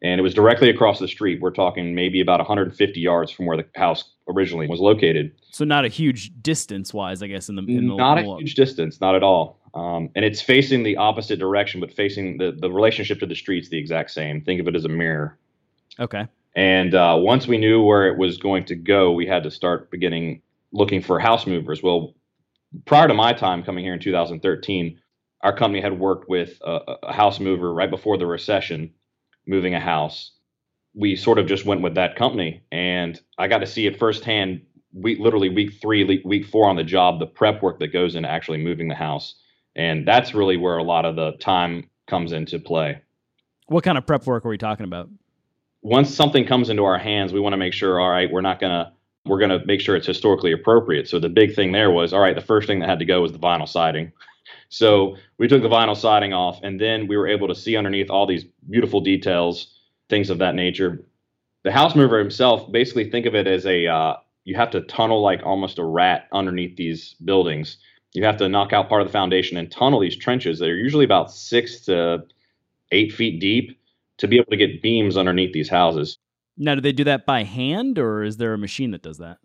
And 0.04 0.20
it 0.20 0.24
was 0.24 0.34
directly 0.34 0.70
across 0.70 1.00
the 1.00 1.08
street. 1.08 1.42
We're 1.42 1.52
talking 1.52 1.96
maybe 1.96 2.20
about 2.20 2.40
150 2.40 3.00
yards 3.00 3.32
from 3.32 3.46
where 3.46 3.56
the 3.56 3.66
house 3.76 4.04
originally 4.28 4.68
was 4.68 4.82
located. 4.82 5.32
So 5.52 5.64
not 5.64 5.86
a 5.86 5.88
huge 5.88 6.32
distance 6.42 6.94
wise, 6.94 7.24
I 7.24 7.28
guess. 7.28 7.48
In 7.48 7.56
the, 7.56 7.64
in 7.64 7.88
the 7.88 7.96
not 7.96 8.18
a 8.18 8.24
huge 8.24 8.56
distance, 8.56 9.00
not 9.00 9.16
at 9.16 9.24
all. 9.24 9.60
Um, 9.74 10.10
and 10.16 10.24
it's 10.26 10.42
facing 10.42 10.84
the 10.84 10.98
opposite 10.98 11.40
direction, 11.40 11.80
but 11.80 11.92
facing 11.92 12.38
the 12.38 12.52
the 12.52 12.70
relationship 12.70 13.20
to 13.22 13.26
the 13.26 13.36
streets 13.36 13.70
the 13.70 13.78
exact 13.78 14.12
same. 14.12 14.42
Think 14.42 14.60
of 14.60 14.68
it 14.68 14.76
as 14.76 14.86
a 14.86 14.90
mirror. 14.90 15.38
Okay. 16.00 16.28
And 16.56 16.94
uh, 16.94 17.18
once 17.20 17.48
we 17.48 17.58
knew 17.58 17.82
where 17.82 18.08
it 18.08 18.18
was 18.18 18.38
going 18.38 18.66
to 18.66 18.76
go, 18.76 19.12
we 19.12 19.26
had 19.26 19.44
to 19.44 19.52
start 19.52 19.90
beginning 19.90 20.42
looking 20.72 21.02
for 21.02 21.20
house 21.20 21.48
movers. 21.48 21.82
Well, 21.82 22.14
prior 22.86 23.08
to 23.08 23.14
my 23.14 23.34
time 23.34 23.64
coming 23.64 23.84
here 23.84 23.94
in 23.94 24.00
2013, 24.00 25.00
our 25.42 25.56
company 25.56 25.82
had 25.82 26.00
worked 26.00 26.30
with 26.30 26.60
a, 26.64 26.98
a 27.04 27.14
house 27.14 27.40
mover 27.40 27.74
right 27.74 27.90
before 27.90 28.18
the 28.18 28.26
recession, 28.26 28.92
moving 29.46 29.76
a 29.76 29.80
house. 29.80 30.32
We 30.96 31.16
sort 31.16 31.40
of 31.40 31.48
just 31.48 31.66
went 31.66 31.82
with 31.82 31.96
that 31.96 32.16
company, 32.16 32.64
and 32.72 33.20
I 33.38 33.48
got 33.48 33.60
to 33.60 33.68
see 33.68 33.88
it 33.88 34.00
firsthand. 34.00 34.62
Week, 34.94 35.18
literally 35.20 35.50
week 35.50 35.74
three, 35.82 36.22
week 36.24 36.46
four 36.46 36.70
on 36.70 36.76
the 36.76 36.84
job, 36.84 37.20
the 37.20 37.26
prep 37.26 37.64
work 37.64 37.80
that 37.80 37.88
goes 37.88 38.16
into 38.16 38.30
actually 38.30 38.60
moving 38.60 38.88
the 38.88 38.96
house, 38.96 39.36
and 39.76 40.08
that's 40.08 40.36
really 40.36 40.56
where 40.56 40.78
a 40.78 40.84
lot 40.84 41.06
of 41.06 41.16
the 41.16 41.32
time 41.40 41.90
comes 42.06 42.32
into 42.32 42.60
play. 42.60 43.02
What 43.68 43.84
kind 43.84 43.98
of 43.98 44.06
prep 44.06 44.28
work 44.28 44.46
are 44.46 44.50
we 44.50 44.58
talking 44.60 44.86
about? 44.86 45.10
once 45.84 46.14
something 46.14 46.46
comes 46.46 46.70
into 46.70 46.84
our 46.86 46.98
hands, 46.98 47.34
we 47.34 47.40
want 47.40 47.54
to 47.54 47.58
make 47.58 47.74
sure, 47.74 48.00
all 48.00 48.10
right, 48.10 48.32
we're 48.32 48.42
not 48.42 48.60
going 48.60 48.72
to 48.72 48.92
we're 49.26 49.40
going 49.40 49.52
to 49.52 49.66
make 49.66 49.80
sure 49.80 49.96
it's 49.96 50.08
historically 50.08 50.52
appropriate. 50.52 51.08
So 51.08 51.18
the 51.18 51.30
big 51.30 51.56
thing 51.56 51.72
there 51.72 51.90
was, 51.92 52.12
all 52.12 52.20
right, 52.20 52.36
the 52.36 52.42
first 52.42 52.68
thing 52.68 52.80
that 52.80 52.90
had 52.90 53.00
to 53.00 53.06
go 53.06 53.22
was 53.22 53.32
the 53.32 53.40
vinyl 53.40 53.68
siding. 53.68 54.12
So 54.70 55.18
we 55.38 55.48
took 55.48 55.62
the 55.62 55.70
vinyl 55.70 55.96
siding 55.96 56.34
off, 56.34 56.60
and 56.64 56.80
then 56.80 57.08
we 57.08 57.18
were 57.18 57.28
able 57.28 57.48
to 57.48 57.56
see 57.56 57.76
underneath 57.76 58.10
all 58.10 58.26
these 58.26 58.46
beautiful 58.70 59.02
details, 59.02 59.80
things 60.10 60.30
of 60.30 60.40
that 60.40 60.56
nature. 60.56 61.06
The 61.64 61.72
house 61.72 61.96
mover 61.96 62.20
himself, 62.20 62.72
basically 62.72 63.10
think 63.10 63.26
of 63.26 63.36
it 63.36 63.48
as 63.48 63.66
a 63.66 63.88
uh, 63.88 64.16
you 64.46 64.56
have 64.56 64.72
to 64.72 64.82
tunnel 64.82 65.22
like 65.22 65.42
almost 65.44 65.80
a 65.80 65.84
rat 65.84 66.28
underneath 66.34 66.76
these 66.76 67.16
buildings. 67.24 67.78
You 68.14 68.26
have 68.26 68.38
to 68.38 68.50
knock 68.50 68.74
out 68.74 68.90
part 68.90 69.02
of 69.02 69.08
the 69.08 69.14
foundation 69.14 69.58
and 69.58 69.72
tunnel 69.72 70.00
these 70.00 70.18
trenches 70.18 70.60
that 70.60 70.70
are 70.70 70.76
usually 70.76 71.06
about 71.06 71.32
six 71.32 71.82
to 71.86 72.24
eight 72.92 73.14
feet 73.14 73.40
deep 73.40 73.80
to 74.18 74.28
be 74.28 74.38
able 74.38 74.52
to 74.52 74.58
get 74.58 74.82
beams 74.82 75.18
underneath 75.18 75.54
these 75.54 75.70
houses. 75.70 76.18
Now, 76.58 76.76
do 76.76 76.82
they 76.82 76.92
do 76.92 77.04
that 77.06 77.26
by 77.26 77.44
hand 77.44 77.98
or 77.98 78.24
is 78.24 78.38
there 78.38 78.54
a 78.54 78.58
machine 78.58 78.92
that 78.92 79.02
does 79.02 79.18
that? 79.18 79.40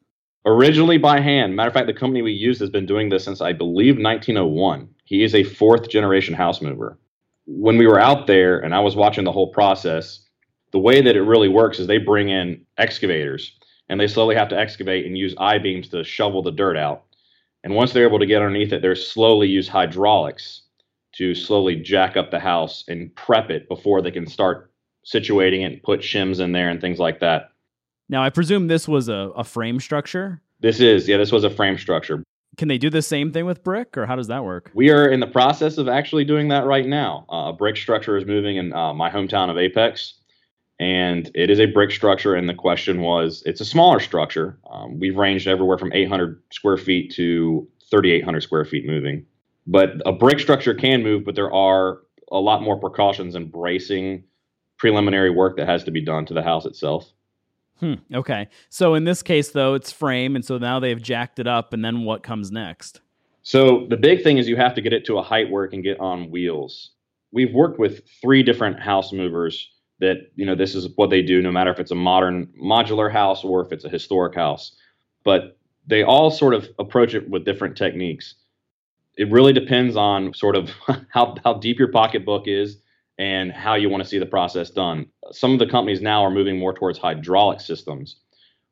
Originally 0.47 0.99
by 0.99 1.21
hand. 1.21 1.57
Matter 1.57 1.69
of 1.69 1.75
fact, 1.75 1.87
the 1.87 1.93
company 1.93 2.23
we 2.23 2.33
use 2.33 2.59
has 2.61 2.71
been 2.71 2.87
doing 2.87 3.09
this 3.09 3.25
since 3.25 3.41
I 3.41 3.53
believe 3.53 3.99
1901. 3.99 4.89
He 5.05 5.23
is 5.23 5.35
a 5.35 5.43
fourth 5.43 5.89
generation 5.89 6.35
house 6.35 6.63
mover. 6.63 6.99
When 7.47 7.77
we 7.77 7.87
were 7.87 8.01
out 8.01 8.27
there 8.27 8.59
and 8.61 8.75
I 8.75 8.81
was 8.81 8.97
watching 8.97 9.25
the 9.25 9.33
whole 9.33 9.53
process, 9.53 10.25
the 10.73 10.79
way 10.79 11.01
that 11.01 11.17
it 11.17 11.23
really 11.23 11.49
works 11.49 11.79
is 11.79 11.87
they 11.87 11.99
bring 11.99 12.29
in 12.29 12.65
excavators 12.77 13.59
and 13.89 13.99
they 13.99 14.07
slowly 14.07 14.37
have 14.37 14.49
to 14.51 14.59
excavate 14.59 15.07
and 15.07 15.19
use 15.19 15.35
I 15.39 15.59
beams 15.59 15.89
to 15.89 16.05
shovel 16.05 16.43
the 16.43 16.53
dirt 16.53 16.77
out. 16.77 17.05
And 17.65 17.75
once 17.75 17.93
they're 17.93 18.07
able 18.07 18.19
to 18.19 18.27
get 18.27 18.43
underneath 18.43 18.73
it, 18.73 18.83
they're 18.83 18.95
slowly 18.95 19.49
use 19.49 19.69
hydraulics 19.69 20.63
to 21.17 21.35
slowly 21.35 21.77
jack 21.77 22.17
up 22.17 22.31
the 22.31 22.39
house 22.39 22.85
and 22.89 23.15
prep 23.17 23.51
it 23.51 23.69
before 23.69 24.03
they 24.03 24.11
can 24.11 24.27
start 24.27 24.71
situating 25.05 25.63
it 25.63 25.73
and 25.73 25.83
put 25.83 26.01
shims 26.01 26.39
in 26.39 26.53
there 26.53 26.69
and 26.69 26.81
things 26.81 26.99
like 26.99 27.21
that. 27.21 27.51
Now, 28.09 28.23
I 28.23 28.31
presume 28.31 28.69
this 28.69 28.89
was 28.89 29.09
a, 29.09 29.31
a 29.37 29.45
frame 29.45 29.81
structure. 29.81 30.41
This 30.61 30.81
is, 30.81 31.07
yeah, 31.07 31.19
this 31.19 31.31
was 31.31 31.45
a 31.45 31.51
frame 31.51 31.77
structure. 31.79 32.23
Can 32.57 32.69
they 32.69 32.79
do 32.79 32.91
the 32.91 33.03
same 33.03 33.31
thing 33.31 33.47
with 33.47 33.63
brick, 33.63 33.97
or 33.97 34.07
how 34.07 34.17
does 34.17 34.27
that 34.29 34.45
work? 34.45 34.71
We 34.75 34.91
are 34.91 35.09
in 35.09 35.21
the 35.21 35.27
process 35.27 35.79
of 35.79 35.89
actually 35.89 36.25
doing 36.25 36.49
that 36.49 36.65
right 36.65 36.87
now. 36.87 37.27
Uh, 37.31 37.51
a 37.51 37.53
brick 37.53 37.77
structure 37.77 38.17
is 38.17 38.27
moving 38.27 38.57
in 38.57 38.73
uh, 38.73 38.93
my 38.95 39.11
hometown 39.11 39.51
of 39.51 39.59
Apex, 39.59 40.15
and 40.81 41.31
it 41.35 41.51
is 41.51 41.61
a 41.61 41.67
brick 41.67 41.93
structure. 41.93 42.35
And 42.35 42.49
the 42.49 42.55
question 42.55 43.01
was, 43.01 43.43
it's 43.47 43.61
a 43.61 43.65
smaller 43.65 44.01
structure. 44.01 44.59
Um, 44.71 44.99
we've 44.99 45.17
ranged 45.17 45.47
everywhere 45.47 45.79
from 45.79 45.93
800 45.93 46.43
square 46.51 46.79
feet 46.79 47.13
to 47.15 47.69
3,800 47.91 48.41
square 48.41 48.65
feet 48.65 48.87
moving. 48.87 49.25
But 49.67 50.01
a 50.07 50.13
brick 50.13 50.41
structure 50.41 50.75
can 50.75 51.03
move, 51.03 51.25
but 51.25 51.35
there 51.35 51.53
are 51.53 52.01
a 52.33 52.39
lot 52.39 52.63
more 52.63 52.81
precautions 52.81 53.35
and 53.35 53.53
bracing 53.53 54.25
preliminary 54.79 55.31
work 55.31 55.57
that 55.59 55.69
has 55.69 55.85
to 55.85 55.91
be 55.91 56.01
done 56.01 56.25
to 56.27 56.35
the 56.35 56.43
house 56.43 56.65
itself. 56.65 57.13
Hmm, 57.81 57.95
okay. 58.13 58.49
So 58.69 58.95
in 58.95 59.05
this 59.05 59.23
case, 59.23 59.51
though, 59.51 59.75
it's 59.75 59.93
frame, 59.93 60.35
and 60.37 60.45
so 60.45 60.59
now 60.59 60.81
they've 60.81 61.01
jacked 61.01 61.39
it 61.39 61.47
up, 61.47 61.73
and 61.73 61.85
then 61.85 62.05
what 62.05 62.23
comes 62.23 62.51
next? 62.51 63.01
So 63.43 63.87
the 63.89 63.97
big 63.97 64.23
thing 64.23 64.39
is 64.39 64.49
you 64.49 64.57
have 64.57 64.75
to 64.75 64.81
get 64.81 64.93
it 64.93 65.05
to 65.07 65.19
a 65.19 65.23
height 65.23 65.51
where 65.51 65.65
it 65.65 65.69
can 65.69 65.83
get 65.83 65.99
on 66.01 66.31
wheels. 66.31 66.91
We've 67.33 67.53
worked 67.53 67.79
with 67.79 68.03
three 68.21 68.43
different 68.43 68.81
house 68.81 69.13
movers 69.13 69.71
that, 70.01 70.31
you 70.35 70.45
know, 70.45 70.55
this 70.55 70.75
is 70.75 70.89
what 70.97 71.11
they 71.11 71.23
do, 71.23 71.41
no 71.41 71.53
matter 71.53 71.71
if 71.71 71.79
it's 71.79 71.91
a 71.91 71.97
modern 71.97 72.49
modular 72.63 73.11
house 73.11 73.45
or 73.45 73.65
if 73.65 73.73
it's 73.73 73.85
a 73.85 73.89
historic 73.89 74.35
house. 74.35 74.77
But 75.25 75.57
they 75.87 76.03
all 76.03 76.31
sort 76.31 76.55
of 76.55 76.69
approach 76.79 77.15
it 77.15 77.29
with 77.29 77.45
different 77.45 77.77
techniques 77.77 78.35
it 79.19 79.31
really 79.31 79.53
depends 79.53 79.97
on 79.97 80.33
sort 80.33 80.57
of 80.57 80.71
how, 81.11 81.35
how 81.45 81.55
deep 81.55 81.79
your 81.79 81.89
pocketbook 81.89 82.45
is 82.47 82.79
and 83.19 83.53
how 83.53 83.75
you 83.75 83.89
want 83.89 84.03
to 84.03 84.09
see 84.09 84.19
the 84.19 84.27
process 84.27 84.71
done. 84.71 85.07
Some 85.33 85.53
of 85.53 85.59
the 85.59 85.67
companies 85.67 86.01
now 86.01 86.25
are 86.25 86.31
moving 86.31 86.59
more 86.59 86.73
towards 86.73 86.99
hydraulic 86.99 87.61
systems 87.61 88.17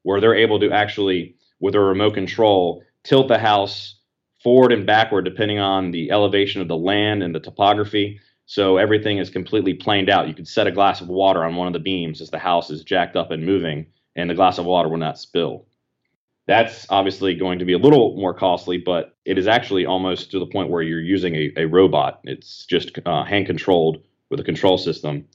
where 0.04 0.20
they're 0.20 0.36
able 0.36 0.60
to 0.60 0.70
actually, 0.70 1.34
with 1.58 1.74
a 1.74 1.80
remote 1.80 2.14
control, 2.14 2.82
tilt 3.02 3.28
the 3.28 3.38
house 3.38 3.96
forward 4.42 4.72
and 4.72 4.86
backward 4.86 5.24
depending 5.24 5.58
on 5.58 5.90
the 5.90 6.10
elevation 6.12 6.60
of 6.60 6.68
the 6.68 6.76
land 6.76 7.22
and 7.22 7.34
the 7.34 7.40
topography. 7.40 8.20
So 8.46 8.76
everything 8.76 9.18
is 9.18 9.28
completely 9.28 9.74
planed 9.74 10.08
out. 10.08 10.28
You 10.28 10.34
could 10.34 10.46
set 10.46 10.68
a 10.68 10.72
glass 10.72 11.00
of 11.00 11.08
water 11.08 11.44
on 11.44 11.56
one 11.56 11.66
of 11.66 11.72
the 11.72 11.80
beams 11.80 12.20
as 12.20 12.30
the 12.30 12.38
house 12.38 12.70
is 12.70 12.84
jacked 12.84 13.16
up 13.16 13.32
and 13.32 13.44
moving, 13.44 13.86
and 14.14 14.30
the 14.30 14.34
glass 14.34 14.58
of 14.58 14.64
water 14.64 14.88
will 14.88 14.98
not 14.98 15.18
spill. 15.18 15.66
That's 16.46 16.86
obviously 16.88 17.34
going 17.34 17.58
to 17.58 17.64
be 17.64 17.72
a 17.72 17.78
little 17.78 18.14
more 18.16 18.32
costly, 18.32 18.78
but 18.78 19.16
it 19.24 19.36
is 19.36 19.48
actually 19.48 19.84
almost 19.84 20.30
to 20.30 20.38
the 20.38 20.46
point 20.46 20.70
where 20.70 20.82
you're 20.82 21.00
using 21.00 21.34
a, 21.34 21.52
a 21.56 21.64
robot. 21.64 22.20
It's 22.22 22.64
just 22.66 22.96
uh, 23.04 23.24
hand 23.24 23.46
controlled 23.46 24.04
with 24.30 24.40
a 24.40 24.44
control 24.44 24.78
system. 24.78 25.26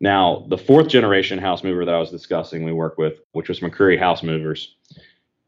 Now, 0.00 0.46
the 0.48 0.58
fourth 0.58 0.88
generation 0.88 1.38
house 1.38 1.62
mover 1.62 1.84
that 1.84 1.94
I 1.94 1.98
was 1.98 2.10
discussing, 2.10 2.64
we 2.64 2.72
work 2.72 2.96
with, 2.96 3.20
which 3.32 3.48
was 3.48 3.60
McCreary 3.60 3.98
House 3.98 4.22
Movers, 4.22 4.74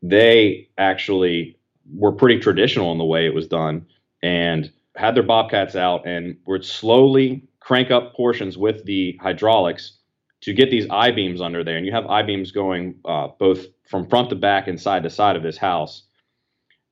they 0.03 0.69
actually 0.77 1.57
were 1.95 2.13
pretty 2.13 2.39
traditional 2.39 2.93
in 2.93 2.99
the 2.99 3.05
way 3.05 3.27
it 3.27 3.35
was 3.35 3.47
done 3.47 3.87
and 4.23 4.71
had 4.97 5.15
their 5.15 5.23
bobcats 5.23 5.75
out 5.75 6.07
and 6.07 6.37
would 6.47 6.65
slowly 6.65 7.49
crank 7.61 7.91
up 7.91 8.15
portions 8.15 8.59
with 8.59 8.85
the 8.85 9.19
hydraulics 9.23 9.99
to 10.43 10.53
get 10.53 10.71
these 10.71 10.87
I 10.91 11.13
beams 11.13 11.41
under 11.41 11.65
there. 11.65 11.77
And 11.77 11.87
you 11.87 11.93
have 11.93 12.07
I 12.07 12.23
beams 12.23 12.51
going 12.51 12.97
uh, 13.05 13.29
both 13.39 13.67
from 13.85 14.07
front 14.07 14.29
to 14.31 14.37
back 14.37 14.69
and 14.69 14.81
side 14.81 15.05
to 15.05 15.11
side 15.11 15.37
of 15.37 15.43
this 15.43 15.57
house. 15.57 16.03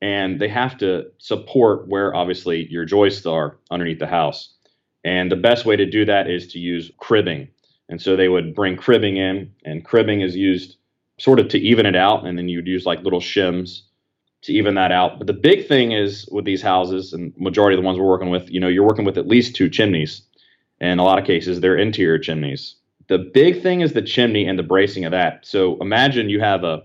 And 0.00 0.40
they 0.40 0.48
have 0.48 0.78
to 0.78 1.10
support 1.18 1.88
where 1.88 2.14
obviously 2.14 2.66
your 2.70 2.84
joists 2.84 3.26
are 3.26 3.58
underneath 3.70 3.98
the 3.98 4.06
house. 4.06 4.54
And 5.04 5.30
the 5.30 5.36
best 5.36 5.64
way 5.64 5.76
to 5.76 5.86
do 5.86 6.04
that 6.04 6.28
is 6.28 6.46
to 6.48 6.58
use 6.58 6.90
cribbing. 6.98 7.48
And 7.88 8.00
so 8.00 8.16
they 8.16 8.28
would 8.28 8.54
bring 8.54 8.76
cribbing 8.76 9.16
in, 9.16 9.52
and 9.64 9.84
cribbing 9.84 10.20
is 10.20 10.36
used 10.36 10.76
sort 11.18 11.40
of 11.40 11.48
to 11.48 11.58
even 11.58 11.86
it 11.86 11.96
out. 11.96 12.26
And 12.26 12.38
then 12.38 12.48
you'd 12.48 12.66
use 12.66 12.86
like 12.86 13.02
little 13.02 13.20
shims 13.20 13.82
to 14.42 14.52
even 14.52 14.74
that 14.74 14.92
out. 14.92 15.18
But 15.18 15.26
the 15.26 15.32
big 15.32 15.66
thing 15.66 15.92
is 15.92 16.28
with 16.30 16.44
these 16.44 16.62
houses, 16.62 17.12
and 17.12 17.32
majority 17.36 17.76
of 17.76 17.82
the 17.82 17.86
ones 17.86 17.98
we're 17.98 18.06
working 18.06 18.30
with, 18.30 18.50
you 18.50 18.60
know, 18.60 18.68
you're 18.68 18.86
working 18.86 19.04
with 19.04 19.18
at 19.18 19.26
least 19.26 19.54
two 19.54 19.68
chimneys. 19.68 20.22
In 20.80 20.98
a 20.98 21.04
lot 21.04 21.18
of 21.18 21.26
cases, 21.26 21.60
they're 21.60 21.76
interior 21.76 22.18
chimneys. 22.18 22.76
The 23.08 23.18
big 23.18 23.60
thing 23.62 23.80
is 23.82 23.92
the 23.92 24.02
chimney 24.02 24.46
and 24.46 24.58
the 24.58 24.62
bracing 24.62 25.04
of 25.04 25.10
that. 25.10 25.44
So 25.44 25.76
imagine 25.80 26.30
you 26.30 26.40
have 26.40 26.64
a, 26.64 26.82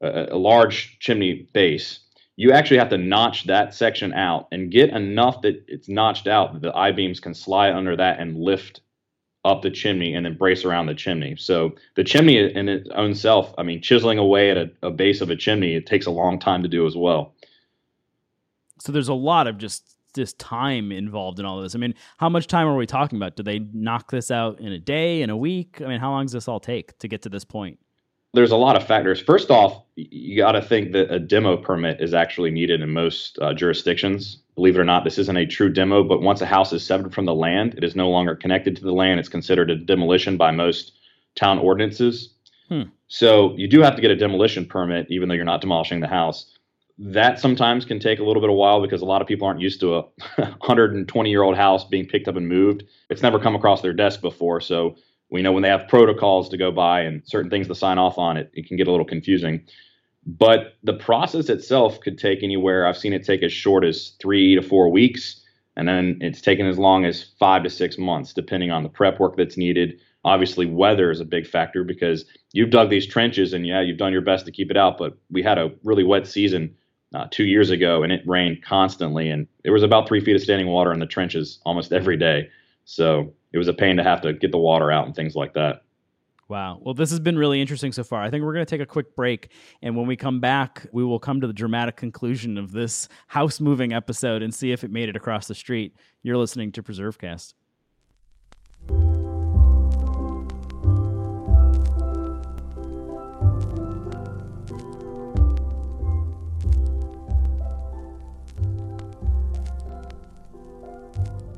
a, 0.00 0.26
a 0.30 0.38
large 0.38 0.98
chimney 1.00 1.48
base. 1.52 2.00
You 2.36 2.52
actually 2.52 2.78
have 2.78 2.90
to 2.90 2.98
notch 2.98 3.44
that 3.44 3.74
section 3.74 4.12
out 4.12 4.48
and 4.52 4.70
get 4.70 4.90
enough 4.90 5.42
that 5.42 5.64
it's 5.68 5.88
notched 5.88 6.26
out 6.26 6.52
that 6.52 6.62
the 6.62 6.76
I 6.76 6.92
beams 6.92 7.18
can 7.18 7.34
slide 7.34 7.72
under 7.72 7.96
that 7.96 8.20
and 8.20 8.38
lift 8.38 8.80
up 9.46 9.62
the 9.62 9.70
chimney 9.70 10.14
and 10.14 10.26
then 10.26 10.36
brace 10.36 10.64
around 10.64 10.86
the 10.86 10.94
chimney. 10.94 11.36
So 11.38 11.74
the 11.94 12.04
chimney 12.04 12.36
in 12.36 12.68
its 12.68 12.88
own 12.94 13.14
self, 13.14 13.54
I 13.56 13.62
mean, 13.62 13.80
chiseling 13.80 14.18
away 14.18 14.50
at 14.50 14.56
a, 14.56 14.70
a 14.82 14.90
base 14.90 15.20
of 15.20 15.30
a 15.30 15.36
chimney, 15.36 15.74
it 15.74 15.86
takes 15.86 16.06
a 16.06 16.10
long 16.10 16.38
time 16.38 16.62
to 16.62 16.68
do 16.68 16.86
as 16.86 16.96
well. 16.96 17.34
So 18.80 18.92
there's 18.92 19.08
a 19.08 19.14
lot 19.14 19.46
of 19.46 19.56
just 19.56 19.96
this 20.14 20.32
time 20.34 20.90
involved 20.90 21.38
in 21.38 21.46
all 21.46 21.58
of 21.58 21.62
this. 21.62 21.74
I 21.74 21.78
mean, 21.78 21.94
how 22.16 22.28
much 22.28 22.48
time 22.48 22.66
are 22.66 22.76
we 22.76 22.86
talking 22.86 23.16
about? 23.16 23.36
Do 23.36 23.42
they 23.42 23.60
knock 23.72 24.10
this 24.10 24.30
out 24.30 24.60
in 24.60 24.72
a 24.72 24.78
day, 24.78 25.22
in 25.22 25.30
a 25.30 25.36
week? 25.36 25.80
I 25.80 25.86
mean, 25.86 26.00
how 26.00 26.10
long 26.10 26.24
does 26.24 26.32
this 26.32 26.48
all 26.48 26.60
take 26.60 26.98
to 26.98 27.08
get 27.08 27.22
to 27.22 27.28
this 27.28 27.44
point? 27.44 27.78
There's 28.36 28.50
a 28.50 28.56
lot 28.56 28.76
of 28.76 28.86
factors. 28.86 29.18
First 29.18 29.50
off, 29.50 29.82
you 29.96 30.36
got 30.36 30.52
to 30.52 30.60
think 30.60 30.92
that 30.92 31.10
a 31.10 31.18
demo 31.18 31.56
permit 31.56 32.02
is 32.02 32.12
actually 32.12 32.50
needed 32.50 32.82
in 32.82 32.90
most 32.90 33.38
uh, 33.40 33.54
jurisdictions. 33.54 34.42
Believe 34.56 34.76
it 34.76 34.78
or 34.78 34.84
not, 34.84 35.04
this 35.04 35.16
isn't 35.16 35.38
a 35.38 35.46
true 35.46 35.72
demo, 35.72 36.04
but 36.04 36.20
once 36.20 36.42
a 36.42 36.46
house 36.46 36.70
is 36.74 36.84
severed 36.84 37.14
from 37.14 37.24
the 37.24 37.34
land, 37.34 37.74
it 37.78 37.82
is 37.82 37.96
no 37.96 38.10
longer 38.10 38.36
connected 38.36 38.76
to 38.76 38.82
the 38.82 38.92
land. 38.92 39.18
It's 39.18 39.30
considered 39.30 39.70
a 39.70 39.76
demolition 39.76 40.36
by 40.36 40.50
most 40.50 40.92
town 41.34 41.58
ordinances. 41.58 42.34
Hmm. 42.68 42.82
So 43.08 43.56
you 43.56 43.68
do 43.68 43.80
have 43.80 43.96
to 43.96 44.02
get 44.02 44.10
a 44.10 44.16
demolition 44.16 44.66
permit, 44.66 45.06
even 45.08 45.30
though 45.30 45.34
you're 45.34 45.46
not 45.46 45.62
demolishing 45.62 46.00
the 46.00 46.06
house. 46.06 46.52
That 46.98 47.40
sometimes 47.40 47.86
can 47.86 48.00
take 48.00 48.18
a 48.18 48.22
little 48.22 48.42
bit 48.42 48.50
of 48.50 48.56
while 48.56 48.82
because 48.82 49.00
a 49.00 49.06
lot 49.06 49.22
of 49.22 49.28
people 49.28 49.48
aren't 49.48 49.60
used 49.60 49.80
to 49.80 49.96
a 49.96 50.02
120 50.36 51.30
year 51.30 51.42
old 51.42 51.56
house 51.56 51.84
being 51.84 52.04
picked 52.04 52.28
up 52.28 52.36
and 52.36 52.46
moved. 52.46 52.84
It's 53.08 53.22
never 53.22 53.38
come 53.38 53.56
across 53.56 53.80
their 53.80 53.94
desk 53.94 54.20
before. 54.20 54.60
So 54.60 54.96
we 55.30 55.42
know 55.42 55.52
when 55.52 55.62
they 55.62 55.68
have 55.68 55.88
protocols 55.88 56.48
to 56.50 56.56
go 56.56 56.70
by 56.70 57.00
and 57.00 57.22
certain 57.26 57.50
things 57.50 57.66
to 57.68 57.74
sign 57.74 57.98
off 57.98 58.18
on 58.18 58.36
it, 58.36 58.50
it 58.54 58.66
can 58.68 58.76
get 58.76 58.86
a 58.86 58.90
little 58.90 59.06
confusing. 59.06 59.64
But 60.26 60.74
the 60.82 60.92
process 60.92 61.48
itself 61.48 62.00
could 62.00 62.18
take 62.18 62.42
anywhere. 62.42 62.86
I've 62.86 62.96
seen 62.96 63.12
it 63.12 63.24
take 63.24 63.42
as 63.42 63.52
short 63.52 63.84
as 63.84 64.12
three 64.20 64.54
to 64.56 64.62
four 64.62 64.90
weeks, 64.90 65.40
and 65.76 65.86
then 65.86 66.18
it's 66.20 66.40
taken 66.40 66.66
as 66.66 66.78
long 66.78 67.04
as 67.04 67.24
five 67.38 67.62
to 67.62 67.70
six 67.70 67.96
months, 67.96 68.32
depending 68.32 68.70
on 68.70 68.82
the 68.82 68.88
prep 68.88 69.20
work 69.20 69.36
that's 69.36 69.56
needed. 69.56 70.00
Obviously, 70.24 70.66
weather 70.66 71.12
is 71.12 71.20
a 71.20 71.24
big 71.24 71.46
factor 71.46 71.84
because 71.84 72.24
you've 72.52 72.70
dug 72.70 72.90
these 72.90 73.06
trenches 73.06 73.52
and 73.52 73.66
yeah, 73.66 73.80
you've 73.80 73.98
done 73.98 74.12
your 74.12 74.22
best 74.22 74.46
to 74.46 74.52
keep 74.52 74.70
it 74.70 74.76
out. 74.76 74.98
But 74.98 75.16
we 75.30 75.42
had 75.42 75.58
a 75.58 75.70
really 75.84 76.02
wet 76.02 76.26
season 76.26 76.74
uh, 77.14 77.26
two 77.30 77.44
years 77.44 77.70
ago 77.70 78.02
and 78.02 78.12
it 78.12 78.22
rained 78.26 78.64
constantly, 78.64 79.30
and 79.30 79.46
there 79.62 79.72
was 79.72 79.84
about 79.84 80.08
three 80.08 80.20
feet 80.20 80.34
of 80.34 80.42
standing 80.42 80.66
water 80.66 80.92
in 80.92 80.98
the 80.98 81.06
trenches 81.06 81.60
almost 81.64 81.92
every 81.92 82.16
day. 82.16 82.48
So 82.84 83.32
it 83.56 83.58
was 83.58 83.68
a 83.68 83.72
pain 83.72 83.96
to 83.96 84.02
have 84.02 84.20
to 84.20 84.34
get 84.34 84.52
the 84.52 84.58
water 84.58 84.92
out 84.92 85.06
and 85.06 85.16
things 85.16 85.34
like 85.34 85.54
that. 85.54 85.82
Wow. 86.48 86.78
Well, 86.82 86.92
this 86.92 87.10
has 87.10 87.18
been 87.18 87.38
really 87.38 87.60
interesting 87.60 87.90
so 87.90 88.04
far. 88.04 88.22
I 88.22 88.28
think 88.28 88.44
we're 88.44 88.52
going 88.52 88.66
to 88.66 88.70
take 88.70 88.82
a 88.82 88.86
quick 88.86 89.16
break. 89.16 89.50
And 89.82 89.96
when 89.96 90.06
we 90.06 90.14
come 90.14 90.40
back, 90.40 90.86
we 90.92 91.02
will 91.02 91.18
come 91.18 91.40
to 91.40 91.46
the 91.46 91.54
dramatic 91.54 91.96
conclusion 91.96 92.58
of 92.58 92.70
this 92.70 93.08
house 93.28 93.58
moving 93.58 93.94
episode 93.94 94.42
and 94.42 94.54
see 94.54 94.72
if 94.72 94.84
it 94.84 94.90
made 94.90 95.08
it 95.08 95.16
across 95.16 95.48
the 95.48 95.54
street. 95.54 95.96
You're 96.22 96.36
listening 96.36 96.70
to 96.72 96.82
PreserveCast. 96.82 97.54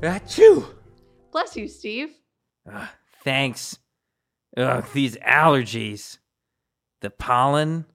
Achoo! 0.01 0.78
Bless 1.31 1.55
you, 1.55 1.67
Steve. 1.67 2.09
Ugh, 2.71 2.87
thanks. 3.23 3.79
Ugh, 4.57 4.85
these 4.93 5.15
allergies. 5.17 6.17
The 7.01 7.09
pollen. 7.09 7.85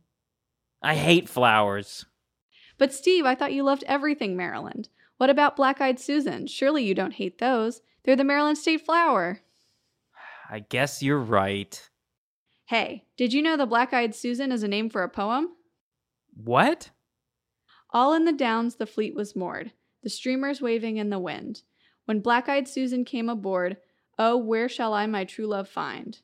I 0.82 0.94
hate 0.94 1.28
flowers. 1.28 2.06
But 2.78 2.92
Steve, 2.92 3.24
I 3.24 3.34
thought 3.34 3.52
you 3.52 3.62
loved 3.62 3.84
everything 3.86 4.36
Maryland. 4.36 4.88
What 5.16 5.30
about 5.30 5.56
Black 5.56 5.80
Eyed 5.80 6.00
Susan? 6.00 6.46
Surely 6.46 6.84
you 6.84 6.94
don't 6.94 7.14
hate 7.14 7.38
those. 7.38 7.82
They're 8.04 8.16
the 8.16 8.24
Maryland 8.24 8.58
state 8.58 8.84
flower. 8.84 9.40
I 10.50 10.60
guess 10.60 11.02
you're 11.02 11.18
right. 11.18 11.88
Hey, 12.66 13.04
did 13.16 13.32
you 13.32 13.42
know 13.42 13.56
the 13.56 13.66
Black 13.66 13.92
Eyed 13.92 14.14
Susan 14.14 14.52
is 14.52 14.62
a 14.62 14.68
name 14.68 14.90
for 14.90 15.02
a 15.02 15.08
poem? 15.08 15.50
What? 16.34 16.90
All 17.90 18.12
in 18.12 18.24
the 18.24 18.32
downs 18.32 18.76
the 18.76 18.86
fleet 18.86 19.14
was 19.14 19.36
moored, 19.36 19.72
the 20.02 20.10
streamers 20.10 20.60
waving 20.60 20.96
in 20.96 21.10
the 21.10 21.18
wind. 21.18 21.62
When 22.04 22.20
Black 22.20 22.48
Eyed 22.48 22.68
Susan 22.68 23.04
came 23.04 23.28
aboard, 23.28 23.78
oh, 24.18 24.36
where 24.36 24.68
shall 24.68 24.92
I 24.92 25.06
my 25.06 25.24
true 25.24 25.46
love 25.46 25.68
find? 25.68 26.20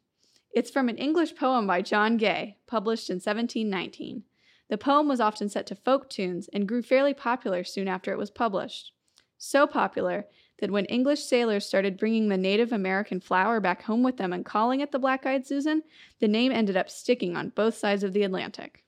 It's 0.52 0.70
from 0.70 0.88
an 0.88 0.98
English 0.98 1.36
poem 1.36 1.66
by 1.66 1.80
John 1.80 2.16
Gay, 2.16 2.58
published 2.66 3.08
in 3.08 3.16
1719. 3.16 4.24
The 4.68 4.78
poem 4.78 5.08
was 5.08 5.20
often 5.20 5.48
set 5.48 5.66
to 5.68 5.74
folk 5.74 6.10
tunes 6.10 6.48
and 6.52 6.68
grew 6.68 6.82
fairly 6.82 7.14
popular 7.14 7.64
soon 7.64 7.88
after 7.88 8.12
it 8.12 8.18
was 8.18 8.30
published. 8.30 8.92
So 9.38 9.66
popular 9.66 10.26
that 10.60 10.70
when 10.70 10.84
English 10.84 11.24
sailors 11.24 11.66
started 11.66 11.96
bringing 11.96 12.28
the 12.28 12.36
Native 12.36 12.72
American 12.72 13.20
flower 13.20 13.60
back 13.60 13.82
home 13.82 14.02
with 14.02 14.18
them 14.18 14.32
and 14.32 14.44
calling 14.44 14.80
it 14.80 14.92
the 14.92 14.98
Black 14.98 15.24
Eyed 15.24 15.46
Susan, 15.46 15.82
the 16.20 16.28
name 16.28 16.52
ended 16.52 16.76
up 16.76 16.90
sticking 16.90 17.36
on 17.36 17.50
both 17.50 17.74
sides 17.74 18.04
of 18.04 18.12
the 18.12 18.22
Atlantic. 18.22 18.84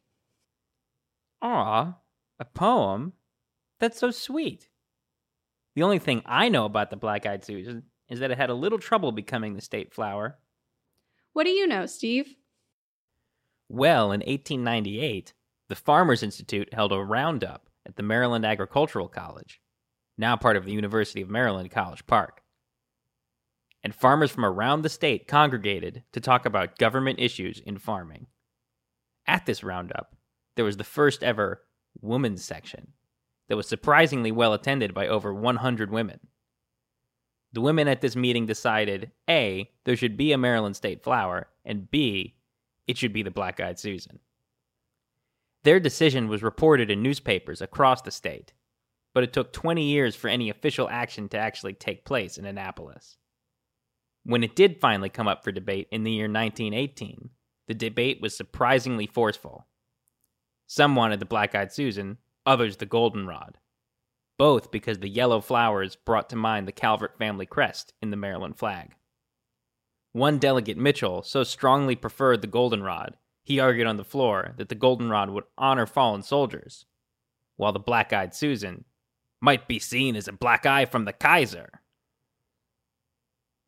Aw, 1.41 1.97
a 2.39 2.45
poem? 2.45 3.15
That's 3.79 3.99
so 3.99 4.11
sweet. 4.11 4.69
The 5.75 5.83
only 5.83 5.99
thing 5.99 6.23
I 6.26 6.49
know 6.49 6.64
about 6.64 6.91
the 6.91 6.97
Black 6.97 7.25
Eyed 7.26 7.45
Susan 7.45 7.85
is 8.09 8.21
that 8.21 8.31
it 8.31 8.38
had 8.38 8.50
a 8.50 8.55
little 8.55 8.79
trouble 8.79 9.12
becoming 9.12 9.55
the 9.55 9.62
state 9.62 9.93
flower. 9.95 10.38
What 11.33 11.45
do 11.45 11.50
you 11.50 11.67
know, 11.67 11.87
Steve? 11.87 12.35
Well, 13.69 14.12
in 14.12 14.21
1898, 14.21 15.33
the 15.69 15.75
Farmers 15.75 16.23
Institute 16.23 16.75
held 16.75 16.93
a 16.93 16.99
roundup 16.99 17.71
at 17.87 17.97
the 17.97 18.02
Maryland 18.02 18.45
Agricultural 18.45 19.09
College, 19.09 19.61
now 20.19 20.37
part 20.37 20.57
of 20.57 20.67
the 20.67 20.73
University 20.73 21.23
of 21.23 21.31
Maryland 21.31 21.71
College 21.71 22.07
Park. 22.07 22.43
And 23.83 23.95
farmers 23.95 24.31
from 24.31 24.45
around 24.45 24.83
the 24.83 24.88
state 24.88 25.26
congregated 25.26 26.05
to 26.12 26.21
talk 26.21 26.45
about 26.45 26.79
government 26.79 27.19
issues 27.19 27.61
in 27.61 27.79
farming. 27.79 28.26
At 29.26 29.47
this 29.47 29.64
roundup, 29.64 30.14
there 30.55 30.64
was 30.64 30.76
the 30.76 30.85
first 30.85 31.25
ever 31.25 31.62
women's 32.00 32.45
section 32.45 32.93
that 33.52 33.56
was 33.56 33.68
surprisingly 33.68 34.32
well 34.32 34.54
attended 34.54 34.94
by 34.94 35.06
over 35.06 35.35
100 35.35 35.90
women. 35.90 36.18
The 37.52 37.61
women 37.61 37.87
at 37.87 38.00
this 38.00 38.16
meeting 38.16 38.47
decided 38.47 39.11
A, 39.28 39.71
there 39.85 39.94
should 39.94 40.16
be 40.16 40.32
a 40.32 40.38
Maryland 40.38 40.75
state 40.75 41.04
flower, 41.04 41.50
and 41.62 41.90
B, 41.90 42.38
it 42.87 42.97
should 42.97 43.12
be 43.12 43.23
the 43.23 43.30
Black 43.30 43.61
Eyed 43.61 43.78
Susan. 43.78 44.21
Their 45.64 45.80
decision 45.80 46.28
was 46.28 46.42
reported 46.42 46.90
in 46.90 47.02
newspapers 47.02 47.61
across 47.61 48.00
the 48.00 48.11
state, 48.11 48.54
but 49.12 49.23
it 49.23 49.35
took 49.35 49.52
20 49.52 49.85
years 49.85 50.16
for 50.16 50.28
any 50.28 50.49
official 50.49 50.88
action 50.88 51.28
to 51.28 51.37
actually 51.37 51.75
take 51.75 52.06
place 52.06 52.38
in 52.38 52.47
Annapolis. 52.47 53.18
When 54.25 54.42
it 54.42 54.56
did 54.56 54.80
finally 54.80 55.11
come 55.11 55.28
up 55.28 55.44
for 55.44 55.52
debate 55.52 55.88
in 55.92 56.04
the 56.04 56.12
year 56.12 56.25
1918, 56.25 57.28
the 57.68 57.75
debate 57.75 58.23
was 58.23 58.35
surprisingly 58.35 59.06
forceful. 59.06 59.66
Some 60.66 60.97
wanted 60.97 61.21
the 61.21 61.26
Black 61.26 61.54
Eyed 61.54 61.71
Susan, 61.71 62.16
others 62.47 62.77
the 62.79 62.87
Goldenrod. 62.87 63.59
both 64.43 64.73
because 64.73 64.99
the 64.99 65.09
yellow 65.09 65.41
flowers 65.41 65.95
brought 65.95 66.29
to 66.29 66.35
mind 66.35 66.67
the 66.67 66.73
Calvert 66.73 67.17
family 67.17 67.47
crest 67.47 67.93
in 68.03 68.11
the 68.11 68.17
Maryland 68.17 68.59
flag. 68.59 68.97
One 70.13 70.39
delegate, 70.39 70.77
Mitchell, 70.77 71.23
so 71.23 71.45
strongly 71.45 71.95
preferred 71.95 72.41
the 72.41 72.49
goldenrod, 72.49 73.17
he 73.45 73.61
argued 73.61 73.87
on 73.87 73.99
the 73.99 74.05
floor 74.05 74.53
that 74.57 74.69
the 74.69 74.75
goldenrod 74.75 75.31
would 75.31 75.45
honor 75.57 75.87
fallen 75.87 76.23
soldiers, 76.23 76.87
while 77.57 77.73
the 77.73 77.79
black 77.79 78.13
eyed 78.13 78.35
Susan 78.35 78.85
might 79.41 79.69
be 79.69 79.79
seen 79.79 80.17
as 80.17 80.27
a 80.27 80.33
black 80.33 80.67
eye 80.67 80.87
from 80.87 81.05
the 81.05 81.13
Kaiser. 81.13 81.69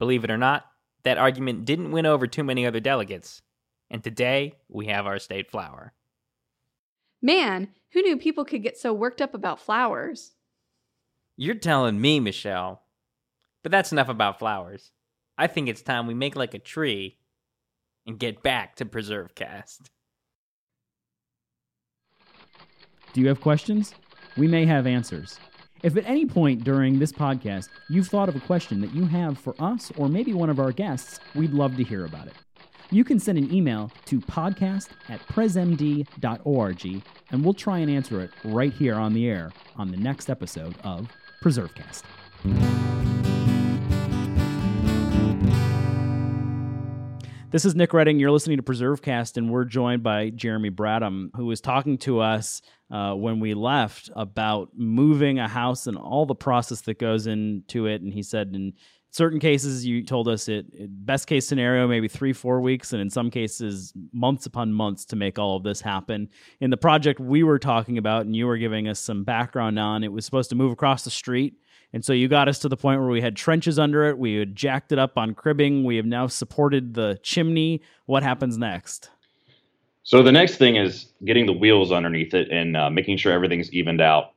Believe 0.00 0.24
it 0.24 0.30
or 0.30 0.38
not, 0.38 0.66
that 1.04 1.18
argument 1.18 1.64
didn't 1.64 1.92
win 1.92 2.04
over 2.04 2.26
too 2.26 2.42
many 2.42 2.66
other 2.66 2.80
delegates, 2.80 3.42
and 3.90 4.02
today 4.02 4.54
we 4.68 4.86
have 4.86 5.06
our 5.06 5.20
state 5.20 5.50
flower. 5.50 5.92
Man, 7.24 7.68
who 7.94 8.02
knew 8.02 8.18
people 8.18 8.44
could 8.44 8.62
get 8.62 8.76
so 8.76 8.92
worked 8.92 9.22
up 9.22 9.32
about 9.32 9.58
flowers? 9.58 10.32
You're 11.38 11.54
telling 11.54 11.98
me, 11.98 12.20
Michelle. 12.20 12.82
But 13.62 13.72
that's 13.72 13.92
enough 13.92 14.10
about 14.10 14.38
flowers. 14.38 14.90
I 15.38 15.46
think 15.46 15.70
it's 15.70 15.80
time 15.80 16.06
we 16.06 16.12
make 16.12 16.36
like 16.36 16.52
a 16.52 16.58
tree 16.58 17.16
and 18.06 18.18
get 18.18 18.42
back 18.42 18.76
to 18.76 18.84
PreserveCast. 18.84 19.88
Do 23.14 23.22
you 23.22 23.28
have 23.28 23.40
questions? 23.40 23.94
We 24.36 24.46
may 24.46 24.66
have 24.66 24.86
answers. 24.86 25.38
If 25.82 25.96
at 25.96 26.04
any 26.04 26.26
point 26.26 26.62
during 26.62 26.98
this 26.98 27.12
podcast 27.12 27.70
you've 27.88 28.08
thought 28.08 28.28
of 28.28 28.36
a 28.36 28.40
question 28.40 28.82
that 28.82 28.94
you 28.94 29.06
have 29.06 29.38
for 29.38 29.54
us 29.58 29.90
or 29.96 30.10
maybe 30.10 30.34
one 30.34 30.50
of 30.50 30.60
our 30.60 30.72
guests, 30.72 31.20
we'd 31.34 31.54
love 31.54 31.78
to 31.78 31.84
hear 31.84 32.04
about 32.04 32.26
it. 32.26 32.34
You 32.94 33.02
can 33.02 33.18
send 33.18 33.38
an 33.38 33.52
email 33.52 33.90
to 34.04 34.20
podcast 34.20 34.90
at 35.08 35.18
presmd.org 35.26 37.02
and 37.32 37.44
we'll 37.44 37.52
try 37.52 37.78
and 37.78 37.90
answer 37.90 38.20
it 38.20 38.30
right 38.44 38.72
here 38.72 38.94
on 38.94 39.12
the 39.12 39.26
air 39.26 39.50
on 39.74 39.90
the 39.90 39.96
next 39.96 40.30
episode 40.30 40.76
of 40.84 41.08
PreserveCast. 41.42 42.04
This 47.50 47.64
is 47.64 47.74
Nick 47.74 47.92
Redding. 47.92 48.20
You're 48.20 48.30
listening 48.30 48.58
to 48.58 48.64
PreserveCast, 48.64 49.36
and 49.36 49.48
we're 49.50 49.64
joined 49.64 50.02
by 50.02 50.30
Jeremy 50.30 50.70
Bradham, 50.70 51.30
who 51.36 51.46
was 51.46 51.60
talking 51.60 51.98
to 51.98 52.18
us 52.18 52.62
uh, 52.90 53.14
when 53.14 53.38
we 53.38 53.54
left 53.54 54.10
about 54.16 54.70
moving 54.76 55.38
a 55.38 55.46
house 55.46 55.86
and 55.86 55.96
all 55.96 56.26
the 56.26 56.34
process 56.34 56.80
that 56.82 56.98
goes 56.98 57.28
into 57.28 57.86
it. 57.86 58.02
And 58.02 58.12
he 58.12 58.24
said, 58.24 58.50
in 58.54 58.72
certain 59.14 59.38
cases, 59.38 59.86
you 59.86 60.04
told 60.04 60.28
us 60.28 60.48
it, 60.48 60.66
best 61.06 61.26
case 61.26 61.46
scenario, 61.46 61.86
maybe 61.86 62.08
three, 62.08 62.32
four 62.32 62.60
weeks, 62.60 62.92
and 62.92 63.00
in 63.00 63.08
some 63.10 63.30
cases, 63.30 63.92
months 64.12 64.46
upon 64.46 64.72
months 64.72 65.04
to 65.06 65.16
make 65.16 65.38
all 65.38 65.56
of 65.56 65.62
this 65.62 65.80
happen. 65.80 66.28
In 66.60 66.70
the 66.70 66.76
project 66.76 67.20
we 67.20 67.42
were 67.42 67.58
talking 67.58 67.98
about, 67.98 68.26
and 68.26 68.34
you 68.34 68.46
were 68.46 68.58
giving 68.58 68.88
us 68.88 68.98
some 68.98 69.24
background 69.24 69.78
on, 69.78 70.02
it 70.02 70.12
was 70.12 70.24
supposed 70.24 70.50
to 70.50 70.56
move 70.56 70.72
across 70.72 71.04
the 71.04 71.10
street 71.10 71.54
and 71.94 72.04
so 72.04 72.12
you 72.12 72.26
got 72.26 72.48
us 72.48 72.58
to 72.58 72.68
the 72.68 72.76
point 72.76 73.00
where 73.00 73.08
we 73.08 73.20
had 73.20 73.36
trenches 73.36 73.78
under 73.78 74.02
it. 74.08 74.18
We 74.18 74.34
had 74.34 74.56
jacked 74.56 74.90
it 74.90 74.98
up 74.98 75.16
on 75.16 75.32
cribbing. 75.32 75.84
We 75.84 75.94
have 75.94 76.04
now 76.04 76.26
supported 76.26 76.92
the 76.92 77.20
chimney. 77.22 77.82
What 78.06 78.24
happens 78.24 78.58
next? 78.58 79.10
So 80.02 80.20
the 80.20 80.32
next 80.32 80.56
thing 80.56 80.74
is 80.74 81.12
getting 81.24 81.46
the 81.46 81.52
wheels 81.52 81.92
underneath 81.92 82.34
it 82.34 82.50
and 82.50 82.76
uh, 82.76 82.90
making 82.90 83.18
sure 83.18 83.32
everything's 83.32 83.72
evened 83.72 84.00
out. 84.00 84.32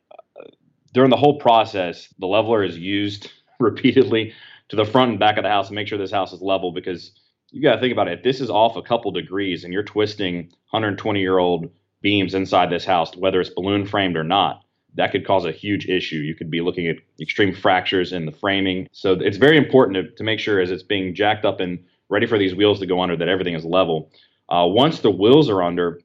During 0.93 1.10
the 1.10 1.17
whole 1.17 1.39
process, 1.39 2.07
the 2.19 2.27
leveler 2.27 2.63
is 2.63 2.77
used 2.77 3.31
repeatedly 3.60 4.34
to 4.69 4.75
the 4.75 4.86
front 4.86 5.12
and 5.12 5.19
back 5.19 5.38
of 5.38 5.43
the 5.43 5.50
house 5.50 5.67
and 5.67 5.75
make 5.75 5.88
sure 5.88 5.97
this 5.97 6.12
house 6.12 6.33
is 6.33 6.41
level 6.41 6.71
because 6.71 7.12
you 7.51 7.62
got 7.62 7.75
to 7.75 7.81
think 7.81 7.93
about 7.93 8.07
it. 8.07 8.19
If 8.19 8.24
this 8.24 8.41
is 8.41 8.50
off 8.50 8.75
a 8.75 8.81
couple 8.81 9.12
degrees 9.12 9.63
and 9.63 9.74
you're 9.74 9.83
twisting 9.83 10.50
120 10.71 11.19
year 11.19 11.38
old 11.38 11.69
beams 12.01 12.33
inside 12.33 12.69
this 12.69 12.86
house, 12.86 13.15
whether 13.15 13.39
it's 13.39 13.50
balloon 13.50 13.86
framed 13.86 14.17
or 14.17 14.24
not, 14.24 14.63
that 14.95 15.12
could 15.12 15.25
cause 15.25 15.45
a 15.45 15.51
huge 15.51 15.88
issue. 15.88 16.17
You 16.17 16.36
could 16.36 16.50
be 16.50 16.62
looking 16.62 16.88
at 16.88 16.97
extreme 17.21 17.53
fractures 17.53 18.12
in 18.13 18.25
the 18.25 18.31
framing. 18.31 18.88
So 18.91 19.13
it's 19.13 19.38
very 19.38 19.57
important 19.57 19.95
to, 19.95 20.15
to 20.15 20.24
make 20.24 20.39
sure 20.39 20.59
as 20.59 20.71
it's 20.71 20.83
being 20.83 21.15
jacked 21.15 21.45
up 21.45 21.59
and 21.59 21.83
ready 22.09 22.25
for 22.25 22.38
these 22.38 22.55
wheels 22.55 22.80
to 22.80 22.86
go 22.86 23.01
under 23.01 23.15
that 23.15 23.27
everything 23.27 23.53
is 23.53 23.63
level. 23.63 24.12
Uh, 24.49 24.65
once 24.67 24.99
the 24.99 25.12
wheels 25.12 25.49
are 25.49 25.62
under, 25.62 25.99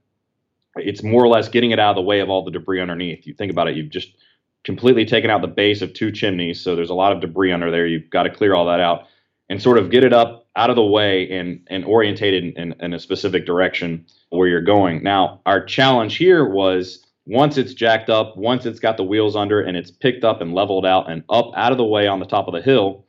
it's 0.77 1.03
more 1.03 1.23
or 1.23 1.29
less 1.29 1.49
getting 1.49 1.71
it 1.71 1.79
out 1.79 1.91
of 1.91 1.97
the 1.97 2.03
way 2.03 2.21
of 2.21 2.29
all 2.29 2.45
the 2.45 2.51
debris 2.51 2.81
underneath. 2.81 3.27
You 3.27 3.35
think 3.35 3.53
about 3.53 3.69
it, 3.69 3.77
you've 3.77 3.91
just 3.91 4.11
completely 4.65 5.05
taken 5.05 5.31
out 5.31 5.41
the 5.43 5.49
base 5.49 5.83
of 5.83 5.93
two 5.93 6.13
chimneys, 6.13 6.61
so 6.61 6.77
there's 6.77 6.91
a 6.91 6.95
lot 6.95 7.13
of 7.13 7.21
debris 7.21 7.53
under 7.53 7.71
there. 7.71 7.87
You've 7.87 8.11
got 8.11 8.25
to 8.25 8.31
clear 8.31 8.55
all 8.55 8.67
that 8.67 8.81
out 8.81 9.07
and 9.49 9.61
sort 9.61 9.79
of 9.79 9.91
get 9.91 10.05
it 10.05 10.13
up 10.13 10.47
out 10.57 10.71
of 10.71 10.77
the 10.77 10.85
way 10.85 11.31
and 11.31 11.67
and 11.69 11.85
orientated 11.85 12.45
in, 12.45 12.73
in, 12.73 12.75
in 12.81 12.95
a 12.95 12.99
specific 12.99 13.47
direction 13.47 14.07
where 14.31 14.49
you're 14.49 14.61
going. 14.63 15.03
Now, 15.03 15.41
our 15.47 15.65
challenge 15.65 16.17
here 16.17 16.49
was 16.49 17.05
once 17.27 17.57
it's 17.57 17.75
jacked 17.75 18.11
up, 18.11 18.37
once 18.37 18.67
it's 18.67 18.81
got 18.81 18.97
the 18.97 19.05
wheels 19.05 19.37
under 19.37 19.61
and 19.61 19.77
it's 19.77 19.91
picked 19.91 20.25
up 20.25 20.41
and 20.41 20.55
leveled 20.55 20.85
out 20.87 21.11
and 21.11 21.23
up 21.29 21.53
out 21.57 21.73
of 21.73 21.79
the 21.79 21.85
way 21.85 22.07
on 22.07 22.19
the 22.21 22.27
top 22.27 22.49
of 22.49 22.55
the 22.55 22.63
hill, 22.63 23.05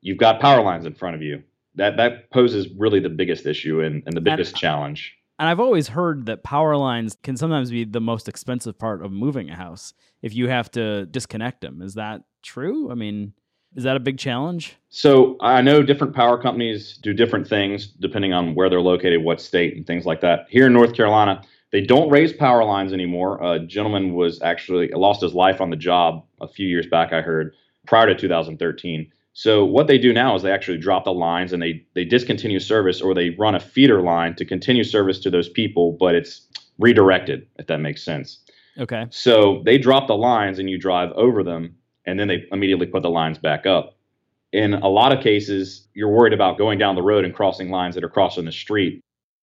you've 0.00 0.18
got 0.18 0.40
power 0.40 0.62
lines 0.62 0.84
in 0.86 0.94
front 0.94 1.16
of 1.16 1.22
you. 1.22 1.42
That 1.76 1.96
that 1.96 2.30
poses 2.30 2.68
really 2.76 3.00
the 3.00 3.08
biggest 3.08 3.46
issue 3.46 3.80
and, 3.80 4.02
and 4.06 4.16
the 4.16 4.20
biggest 4.20 4.52
And- 4.52 4.60
challenge. 4.60 5.16
And 5.38 5.48
I've 5.48 5.60
always 5.60 5.88
heard 5.88 6.26
that 6.26 6.44
power 6.44 6.76
lines 6.76 7.16
can 7.22 7.36
sometimes 7.36 7.70
be 7.70 7.84
the 7.84 8.00
most 8.00 8.28
expensive 8.28 8.78
part 8.78 9.04
of 9.04 9.10
moving 9.10 9.50
a 9.50 9.56
house 9.56 9.92
if 10.22 10.34
you 10.34 10.48
have 10.48 10.70
to 10.72 11.06
disconnect 11.06 11.60
them. 11.60 11.82
Is 11.82 11.94
that 11.94 12.22
true? 12.42 12.90
I 12.90 12.94
mean, 12.94 13.32
is 13.74 13.82
that 13.82 13.96
a 13.96 14.00
big 14.00 14.18
challenge? 14.18 14.76
So 14.90 15.36
I 15.40 15.60
know 15.60 15.82
different 15.82 16.14
power 16.14 16.40
companies 16.40 16.96
do 16.98 17.12
different 17.12 17.48
things 17.48 17.88
depending 17.88 18.32
on 18.32 18.54
where 18.54 18.70
they're 18.70 18.80
located, 18.80 19.24
what 19.24 19.40
state, 19.40 19.76
and 19.76 19.84
things 19.84 20.06
like 20.06 20.20
that. 20.20 20.46
Here 20.48 20.66
in 20.66 20.72
North 20.72 20.94
Carolina, 20.94 21.42
they 21.72 21.80
don't 21.80 22.08
raise 22.08 22.32
power 22.32 22.62
lines 22.62 22.92
anymore. 22.92 23.42
A 23.42 23.58
gentleman 23.58 24.14
was 24.14 24.40
actually 24.42 24.88
lost 24.90 25.20
his 25.20 25.34
life 25.34 25.60
on 25.60 25.70
the 25.70 25.76
job 25.76 26.24
a 26.40 26.46
few 26.46 26.68
years 26.68 26.86
back. 26.86 27.12
I 27.12 27.20
heard 27.20 27.54
prior 27.84 28.06
to 28.06 28.14
2013. 28.14 29.10
So 29.34 29.64
what 29.64 29.88
they 29.88 29.98
do 29.98 30.12
now 30.12 30.36
is 30.36 30.42
they 30.42 30.52
actually 30.52 30.78
drop 30.78 31.04
the 31.04 31.12
lines 31.12 31.52
and 31.52 31.60
they 31.60 31.84
they 31.94 32.04
discontinue 32.04 32.60
service 32.60 33.00
or 33.00 33.14
they 33.14 33.30
run 33.30 33.56
a 33.56 33.60
feeder 33.60 34.00
line 34.00 34.36
to 34.36 34.44
continue 34.44 34.84
service 34.84 35.18
to 35.20 35.30
those 35.30 35.48
people, 35.48 35.96
but 35.98 36.14
it's 36.14 36.46
redirected 36.78 37.46
if 37.58 37.66
that 37.66 37.78
makes 37.78 38.02
sense. 38.02 38.38
Okay. 38.78 39.06
So 39.10 39.62
they 39.64 39.76
drop 39.76 40.06
the 40.06 40.16
lines 40.16 40.58
and 40.60 40.70
you 40.70 40.78
drive 40.78 41.10
over 41.12 41.42
them, 41.42 41.74
and 42.06 42.18
then 42.18 42.28
they 42.28 42.44
immediately 42.52 42.86
put 42.86 43.02
the 43.02 43.10
lines 43.10 43.38
back 43.38 43.66
up. 43.66 43.96
In 44.52 44.74
a 44.74 44.88
lot 44.88 45.10
of 45.10 45.20
cases, 45.22 45.88
you're 45.94 46.08
worried 46.08 46.32
about 46.32 46.56
going 46.56 46.78
down 46.78 46.94
the 46.94 47.02
road 47.02 47.24
and 47.24 47.34
crossing 47.34 47.70
lines 47.70 47.96
that 47.96 48.04
are 48.04 48.08
crossing 48.08 48.44
the 48.44 48.52
street. 48.52 49.00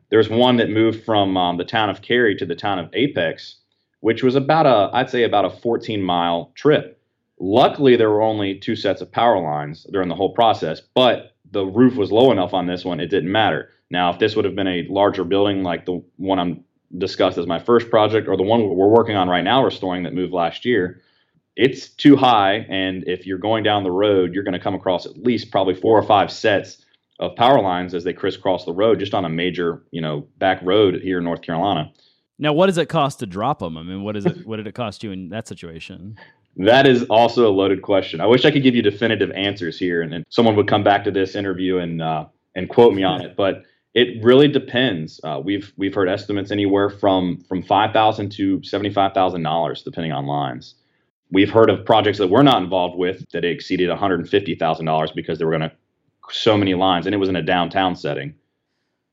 There's 0.10 0.30
one 0.30 0.56
that 0.58 0.70
moved 0.70 1.04
from 1.04 1.36
um, 1.36 1.58
the 1.58 1.66
town 1.66 1.90
of 1.90 2.02
Cary 2.02 2.36
to 2.36 2.46
the 2.46 2.56
town 2.56 2.80
of 2.80 2.90
Apex, 2.94 3.58
which 4.00 4.24
was 4.24 4.36
about 4.36 4.66
a, 4.66 4.96
I'd 4.96 5.10
say 5.10 5.24
about 5.24 5.44
a 5.44 5.50
14 5.50 6.02
mile 6.02 6.54
trip. 6.56 7.01
Luckily, 7.44 7.96
there 7.96 8.12
were 8.12 8.22
only 8.22 8.60
two 8.60 8.76
sets 8.76 9.02
of 9.02 9.12
power 9.12 9.42
lines 9.42 9.88
during 9.92 10.10
the 10.10 10.16
whole 10.16 10.32
process, 10.32 10.80
but 10.94 11.36
the 11.50 11.66
roof 11.66 11.96
was 11.96 12.12
low 12.12 12.32
enough 12.32 12.54
on 12.54 12.68
this 12.68 12.86
one, 12.86 13.00
it 13.00 13.08
didn't 13.08 13.32
matter. 13.32 13.70
Now, 13.90 14.12
if 14.12 14.20
this 14.20 14.36
would 14.36 14.46
have 14.46 14.56
been 14.56 14.68
a 14.68 14.86
larger 14.88 15.24
building 15.24 15.64
like 15.64 15.86
the 15.86 16.04
one 16.18 16.38
I'm 16.38 16.64
discussed 17.00 17.40
as 17.40 17.48
my 17.48 17.58
first 17.58 17.90
project 17.90 18.28
or 18.28 18.38
the 18.38 18.44
one 18.44 18.70
we're 18.70 18.88
working 18.88 19.16
on 19.16 19.28
right 19.28 19.44
now 19.44 19.64
restoring 19.64 20.04
that 20.04 20.14
moved 20.14 20.34
last 20.34 20.66
year, 20.66 21.02
it's 21.56 21.90
too 21.90 22.16
high. 22.16 22.66
And 22.70 23.08
if 23.08 23.26
you're 23.26 23.40
going 23.40 23.64
down 23.64 23.84
the 23.84 23.92
road, 23.92 24.36
you're 24.36 24.44
going 24.44 24.54
to 24.54 24.60
come 24.60 24.76
across 24.76 25.08
at 25.08 25.18
least 25.18 25.50
probably 25.50 25.74
four 25.74 25.98
or 25.98 26.04
five 26.04 26.32
sets 26.32 26.86
of 27.20 27.36
power 27.36 27.60
lines 27.60 27.96
as 27.96 28.04
they 28.04 28.14
crisscross 28.14 28.66
the 28.66 28.74
road 28.74 29.00
just 29.00 29.16
on 29.16 29.26
a 29.26 29.30
major, 29.30 29.82
you 29.90 30.02
know, 30.02 30.28
back 30.38 30.62
road 30.62 31.02
here 31.02 31.18
in 31.18 31.24
North 31.24 31.42
Carolina. 31.42 31.92
Now, 32.38 32.54
what 32.54 32.68
does 32.68 32.78
it 32.78 32.88
cost 32.88 33.20
to 33.20 33.26
drop 33.26 33.60
them? 33.60 33.78
I 33.78 33.84
mean, 33.84 34.04
what 34.04 34.16
is 34.16 34.28
it? 34.28 34.46
what 34.46 34.58
did 34.58 34.68
it 34.68 34.76
cost 34.76 35.04
you 35.04 35.12
in 35.12 35.30
that 35.30 35.48
situation? 35.48 36.18
That 36.58 36.86
is 36.86 37.04
also 37.04 37.48
a 37.48 37.54
loaded 37.54 37.82
question. 37.82 38.20
I 38.22 38.26
wish 38.26 38.46
I 38.46 38.52
could 38.52 38.64
give 38.64 38.76
you 38.76 38.82
definitive 38.82 39.32
answers 39.32 39.80
here, 39.80 40.02
and 40.02 40.12
then 40.12 40.24
someone 40.30 40.56
would 40.58 40.68
come 40.68 40.84
back 40.84 41.04
to 41.06 41.12
this 41.12 41.36
interview 41.36 41.78
and 41.78 42.02
uh, 42.02 42.26
and 42.56 42.70
quote 42.70 42.94
me 42.94 43.04
on 43.04 43.22
it. 43.22 43.36
But 43.36 43.64
it 43.94 44.24
really 44.24 44.48
depends. 44.48 45.20
Uh, 45.24 45.42
we've 45.44 45.72
we've 45.78 45.94
heard 45.94 46.10
estimates 46.10 46.52
anywhere 46.52 46.90
from 46.90 47.38
from 47.48 47.64
five 47.64 47.94
thousand 47.94 48.32
to 48.34 48.62
seventy 48.64 48.90
five 48.90 49.14
thousand 49.14 49.44
dollars, 49.44 49.82
depending 49.84 50.12
on 50.12 50.26
lines. 50.26 50.76
We've 51.32 51.50
heard 51.50 51.70
of 51.70 51.86
projects 51.86 52.18
that 52.18 52.28
we're 52.28 52.44
not 52.44 52.62
involved 52.62 52.98
with 52.98 53.30
that 53.32 53.46
exceeded 53.46 53.90
one 53.90 53.98
hundred 53.98 54.28
fifty 54.30 54.56
thousand 54.56 54.86
dollars 54.86 55.12
because 55.12 55.40
they 55.40 55.46
were 55.46 55.52
going 55.52 55.70
to 55.70 55.72
so 56.30 56.58
many 56.58 56.74
lines, 56.74 57.06
and 57.06 57.16
it 57.16 57.18
was 57.18 57.30
in 57.30 57.36
a 57.36 57.42
downtown 57.42 57.96
setting. 57.96 58.36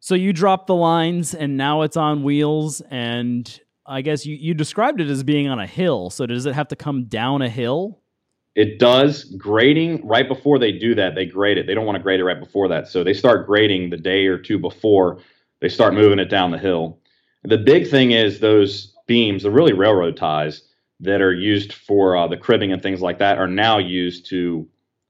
So 0.00 0.14
you 0.14 0.32
dropped 0.32 0.66
the 0.68 0.74
lines, 0.74 1.34
and 1.34 1.56
now 1.56 1.82
it's 1.82 1.96
on 1.96 2.22
wheels. 2.22 2.80
And 2.90 3.60
I 3.88 4.02
guess 4.02 4.26
you, 4.26 4.36
you 4.36 4.54
described 4.54 5.00
it 5.00 5.08
as 5.08 5.22
being 5.22 5.48
on 5.48 5.58
a 5.58 5.66
hill. 5.66 6.10
So 6.10 6.26
does 6.26 6.46
it 6.46 6.54
have 6.54 6.68
to 6.68 6.76
come 6.76 7.04
down 7.04 7.40
a 7.42 7.48
hill? 7.48 8.00
It 8.54 8.78
does 8.78 9.24
grading 9.24 10.06
right 10.06 10.28
before 10.28 10.58
they 10.58 10.72
do 10.72 10.94
that. 10.96 11.14
They 11.14 11.26
grade 11.26 11.58
it. 11.58 11.66
They 11.66 11.74
don't 11.74 11.86
want 11.86 11.96
to 11.96 12.02
grade 12.02 12.20
it 12.20 12.24
right 12.24 12.38
before 12.38 12.68
that. 12.68 12.88
So 12.88 13.02
they 13.02 13.14
start 13.14 13.46
grading 13.46 13.90
the 13.90 13.96
day 13.96 14.26
or 14.26 14.36
two 14.36 14.58
before 14.58 15.20
they 15.60 15.68
start 15.68 15.94
moving 15.94 16.18
it 16.18 16.26
down 16.26 16.50
the 16.50 16.58
hill. 16.58 16.98
The 17.44 17.58
big 17.58 17.88
thing 17.88 18.10
is 18.10 18.40
those 18.40 18.94
beams, 19.06 19.42
the 19.42 19.50
really 19.50 19.72
railroad 19.72 20.16
ties 20.16 20.62
that 21.00 21.22
are 21.22 21.32
used 21.32 21.72
for 21.72 22.16
uh, 22.16 22.26
the 22.26 22.36
cribbing 22.36 22.72
and 22.72 22.82
things 22.82 23.00
like 23.00 23.18
that, 23.18 23.38
are 23.38 23.46
now 23.46 23.78
used 23.78 24.26
to 24.26 24.68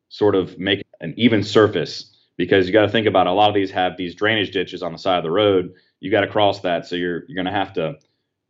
sort 0.09 0.35
of 0.35 0.59
make 0.59 0.85
an 1.01 1.15
even 1.17 1.43
surface 1.43 2.15
because 2.37 2.67
you 2.67 2.73
got 2.73 2.83
to 2.83 2.89
think 2.89 3.07
about 3.07 3.27
it, 3.27 3.31
a 3.31 3.33
lot 3.33 3.49
of 3.49 3.55
these 3.55 3.71
have 3.71 3.97
these 3.97 4.15
drainage 4.15 4.53
ditches 4.53 4.83
on 4.83 4.93
the 4.93 4.99
side 4.99 5.19
of 5.19 5.25
the 5.25 5.31
road. 5.31 5.73
You 6.01 6.11
got 6.11 6.21
to 6.21 6.29
cross 6.29 6.61
that, 6.61 6.87
so 6.87 6.97
you're 6.97 7.25
you're 7.27 7.35
going 7.35 7.53
to 7.53 7.59
have 7.59 7.73
to 7.75 7.97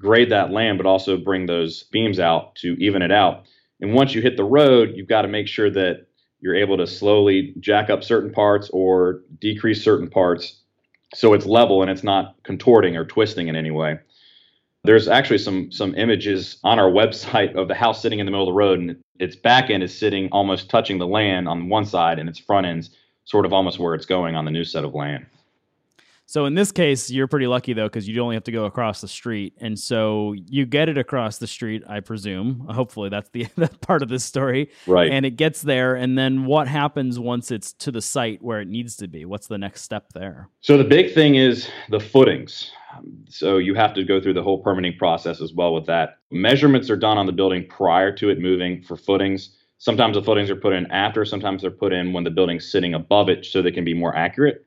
grade 0.01 0.31
that 0.31 0.51
land, 0.51 0.79
but 0.79 0.87
also 0.87 1.17
bring 1.17 1.47
those 1.47 1.85
beams 1.85 2.21
out 2.21 2.55
to 2.57 2.77
even 2.79 3.03
it 3.03 3.13
out. 3.13 3.45
And 3.81 3.95
once 3.95 4.15
you 4.15 4.23
hit 4.23 4.37
the 4.37 4.45
road, 4.45 4.93
you've 4.95 5.09
got 5.09 5.23
to 5.23 5.29
make 5.29 5.49
sure 5.49 5.71
that 5.71 6.07
you're 6.41 6.55
able 6.55 6.77
to 6.77 6.87
slowly 6.87 7.55
jack 7.59 7.91
up 7.91 8.05
certain 8.05 8.33
parts 8.33 8.71
or 8.73 9.23
decrease 9.41 9.83
certain 9.83 10.09
parts 10.09 10.61
so 11.15 11.33
it's 11.33 11.47
level 11.47 11.83
and 11.83 11.91
it's 11.91 12.05
not 12.05 12.37
contorting 12.43 12.97
or 12.97 13.05
twisting 13.05 13.49
in 13.49 13.57
any 13.57 13.71
way. 13.71 13.99
There's 14.85 15.09
actually 15.09 15.39
some 15.39 15.73
some 15.73 15.95
images 15.97 16.59
on 16.65 16.79
our 16.79 16.91
website 16.91 17.57
of 17.57 17.69
the 17.69 17.75
house 17.75 18.03
sitting 18.03 18.19
in 18.19 18.27
the 18.27 18.31
middle 18.31 18.49
of 18.49 18.53
the 18.53 18.59
road, 18.59 18.79
and 18.79 18.97
its 19.19 19.37
back 19.37 19.71
end 19.71 19.83
is 19.83 19.97
sitting 19.97 20.29
almost 20.31 20.71
touching 20.71 20.99
the 20.99 21.07
land 21.07 21.49
on 21.49 21.69
one 21.69 21.85
side, 21.85 22.19
and 22.19 22.29
its 22.29 22.39
front 22.39 22.67
end's 22.67 22.91
sort 23.25 23.45
of 23.45 23.53
almost 23.53 23.79
where 23.79 23.95
it's 23.95 24.07
going 24.07 24.37
on 24.37 24.45
the 24.45 24.51
new 24.51 24.65
set 24.65 24.85
of 24.85 24.95
land. 24.95 25.27
So 26.29 26.45
in 26.45 26.53
this 26.53 26.71
case, 26.73 27.11
you're 27.11 27.27
pretty 27.27 27.47
lucky 27.47 27.73
though, 27.73 27.87
because 27.87 28.07
you 28.07 28.21
only 28.21 28.37
have 28.37 28.45
to 28.45 28.53
go 28.53 28.67
across 28.67 29.01
the 29.01 29.09
street, 29.09 29.55
and 29.63 29.79
so 29.79 30.35
you 30.35 30.67
get 30.67 30.91
it 30.91 30.99
across 30.99 31.39
the 31.39 31.47
street. 31.47 31.83
I 31.89 32.01
presume. 32.01 32.67
Hopefully, 32.69 33.09
that's 33.09 33.31
the 33.31 33.47
that 33.57 33.81
part 33.81 34.03
of 34.03 34.11
this 34.11 34.25
story. 34.25 34.71
Right. 34.87 35.11
And 35.11 35.25
it 35.25 35.37
gets 35.37 35.63
there, 35.63 35.95
and 35.95 36.19
then 36.19 36.45
what 36.45 36.69
happens 36.69 37.19
once 37.19 37.51
it's 37.51 37.73
to 37.73 37.91
the 37.91 38.03
site 38.03 38.43
where 38.43 38.61
it 38.61 38.69
needs 38.69 38.95
to 38.97 39.09
be? 39.09 39.25
What's 39.25 39.47
the 39.47 39.57
next 39.57 39.81
step 39.81 40.13
there? 40.13 40.51
So 40.61 40.77
the 40.77 40.85
big 40.85 41.15
thing 41.15 41.37
is 41.37 41.71
the 41.89 41.99
footings. 41.99 42.73
So 43.31 43.57
you 43.57 43.75
have 43.75 43.95
to 43.95 44.05
go 44.05 44.21
through 44.21 44.35
the 44.35 44.43
whole 44.43 44.63
permitting 44.63 44.99
process 44.99 45.41
as 45.41 45.55
well 45.55 45.73
with 45.73 45.87
that. 45.87 46.19
Measurements 46.31 46.91
are 46.91 46.97
done 46.97 47.17
on 47.17 47.25
the 47.25 47.33
building 47.33 47.67
prior 47.71 48.15
to 48.17 48.29
it 48.29 48.39
moving 48.39 48.83
for 48.83 48.99
footings. 48.99 49.57
Sometimes 49.79 50.17
the 50.17 50.23
footings 50.23 50.51
are 50.51 50.57
put 50.57 50.75
in 50.75 50.91
after, 50.91 51.25
sometimes 51.25 51.63
they're 51.63 51.71
put 51.71 51.95
in 51.95 52.13
when 52.13 52.25
the 52.25 52.31
building's 52.31 52.71
sitting 52.71 52.93
above 52.93 53.31
it 53.31 53.47
so 53.47 53.63
they 53.63 53.71
can 53.71 53.85
be 53.85 53.95
more 53.95 54.15
accurate. 54.15 54.67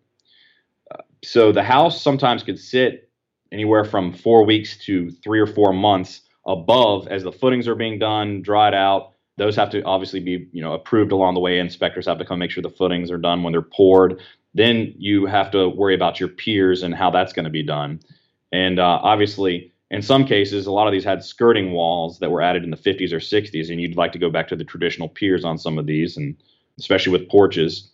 So 1.23 1.51
the 1.51 1.63
house 1.63 2.01
sometimes 2.01 2.43
could 2.43 2.59
sit 2.59 3.09
anywhere 3.51 3.83
from 3.83 4.13
four 4.13 4.43
weeks 4.45 4.77
to 4.85 5.11
three 5.11 5.39
or 5.39 5.47
four 5.47 5.73
months 5.73 6.21
above 6.45 7.07
as 7.07 7.23
the 7.23 7.31
footings 7.31 7.67
are 7.67 7.75
being 7.75 7.99
done, 7.99 8.41
dried 8.41 8.73
out. 8.73 9.13
Those 9.37 9.55
have 9.55 9.69
to 9.71 9.81
obviously 9.83 10.19
be, 10.19 10.47
you 10.51 10.61
know, 10.61 10.73
approved 10.73 11.11
along 11.11 11.35
the 11.35 11.39
way. 11.39 11.59
Inspectors 11.59 12.05
have 12.07 12.17
to 12.19 12.25
come 12.25 12.39
make 12.39 12.51
sure 12.51 12.63
the 12.63 12.69
footings 12.69 13.11
are 13.11 13.17
done 13.17 13.43
when 13.43 13.51
they're 13.51 13.61
poured. 13.61 14.19
Then 14.53 14.93
you 14.97 15.25
have 15.25 15.51
to 15.51 15.69
worry 15.69 15.95
about 15.95 16.19
your 16.19 16.29
piers 16.29 16.83
and 16.83 16.93
how 16.93 17.09
that's 17.09 17.33
going 17.33 17.45
to 17.45 17.51
be 17.51 17.63
done. 17.63 17.99
And 18.51 18.79
uh, 18.79 18.99
obviously, 19.01 19.71
in 19.91 20.01
some 20.01 20.25
cases, 20.25 20.65
a 20.65 20.71
lot 20.71 20.87
of 20.87 20.93
these 20.93 21.03
had 21.03 21.23
skirting 21.23 21.71
walls 21.71 22.19
that 22.19 22.31
were 22.31 22.41
added 22.41 22.63
in 22.63 22.71
the 22.71 22.77
50s 22.77 23.11
or 23.11 23.19
60s, 23.19 23.69
and 23.69 23.79
you'd 23.79 23.97
like 23.97 24.11
to 24.13 24.19
go 24.19 24.29
back 24.29 24.47
to 24.49 24.55
the 24.55 24.63
traditional 24.63 25.09
piers 25.09 25.45
on 25.45 25.57
some 25.57 25.77
of 25.77 25.85
these, 25.85 26.17
and 26.17 26.35
especially 26.79 27.11
with 27.11 27.29
porches. 27.29 27.90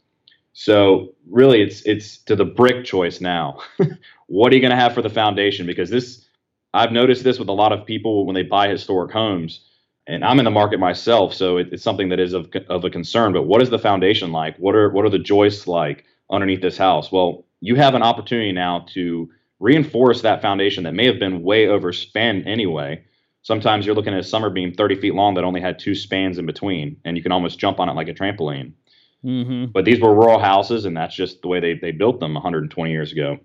So 0.60 1.14
really, 1.30 1.62
it's 1.62 1.84
it's 1.84 2.18
to 2.24 2.36
the 2.36 2.44
brick 2.44 2.84
choice 2.84 3.22
now. 3.22 3.60
what 4.26 4.52
are 4.52 4.56
you 4.56 4.62
going 4.62 4.72
to 4.72 4.76
have 4.76 4.96
for 4.96 5.04
the 5.04 5.10
foundation? 5.10 5.68
Because 5.68 5.92
this, 5.92 6.26
I've 6.74 6.92
noticed 6.92 7.24
this 7.24 7.38
with 7.38 7.48
a 7.48 7.54
lot 7.54 7.72
of 7.74 7.86
people 7.86 8.26
when 8.26 8.34
they 8.34 8.42
buy 8.42 8.68
historic 8.68 9.12
homes, 9.12 9.64
and 10.08 10.26
I'm 10.26 10.40
in 10.40 10.46
the 10.46 10.52
market 10.52 10.80
myself, 10.80 11.36
so 11.36 11.58
it, 11.58 11.70
it's 11.74 11.84
something 11.84 12.10
that 12.10 12.20
is 12.20 12.34
of 12.34 12.50
of 12.70 12.84
a 12.84 12.90
concern. 12.90 13.34
But 13.34 13.44
what 13.44 13.62
is 13.62 13.70
the 13.70 13.78
foundation 13.78 14.32
like? 14.32 14.58
What 14.58 14.74
are 14.74 14.90
what 14.90 15.06
are 15.06 15.12
the 15.12 15.20
joists 15.20 15.68
like 15.68 16.06
underneath 16.32 16.64
this 16.64 16.78
house? 16.78 17.12
Well, 17.12 17.46
you 17.62 17.76
have 17.76 17.94
an 17.94 18.02
opportunity 18.02 18.52
now 18.52 18.88
to 18.96 19.30
reinforce 19.60 20.24
that 20.24 20.42
foundation 20.42 20.86
that 20.86 20.96
may 20.96 21.06
have 21.06 21.20
been 21.20 21.44
way 21.44 21.68
overspanned 21.68 22.48
anyway. 22.48 23.04
Sometimes 23.44 23.86
you're 23.86 23.96
looking 23.96 24.16
at 24.16 24.22
a 24.22 24.24
summer 24.24 24.50
beam 24.50 24.74
30 24.74 25.02
feet 25.02 25.14
long 25.14 25.36
that 25.36 25.44
only 25.44 25.62
had 25.62 25.78
two 25.78 25.94
spans 25.94 26.40
in 26.40 26.48
between, 26.48 26.98
and 27.06 27.16
you 27.16 27.22
can 27.22 27.32
almost 27.32 27.60
jump 27.60 27.80
on 27.80 27.90
it 27.90 27.94
like 27.94 28.08
a 28.10 28.14
trampoline. 28.16 28.74
Mm-hmm. 29.24 29.72
But 29.72 29.86
these 29.86 30.00
were 30.00 30.14
rural 30.14 30.40
houses, 30.40 30.86
and 30.86 30.96
that's 30.96 31.16
just 31.16 31.42
the 31.42 31.48
way 31.48 31.60
they, 31.60 31.74
they 31.74 31.92
built 31.92 32.20
them 32.20 32.34
120 32.34 32.92
years 32.92 33.12
ago. 33.12 33.38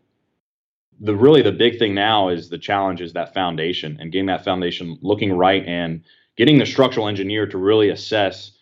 The 1.01 1.17
really 1.17 1.43
the 1.43 1.53
big 1.53 1.79
thing 1.79 1.95
now 1.95 2.29
is 2.29 2.49
the 2.49 2.59
challenge 2.59 3.01
is 3.01 3.13
that 3.15 3.35
foundation 3.35 3.97
and 4.01 4.13
getting 4.13 4.27
that 4.27 4.45
foundation 4.45 4.99
looking 5.03 5.33
right 5.33 5.65
and 5.67 6.05
getting 6.37 6.59
the 6.59 6.67
structural 6.67 7.09
engineer 7.09 7.47
to 7.47 7.59
really 7.59 7.89
assess. 7.89 8.53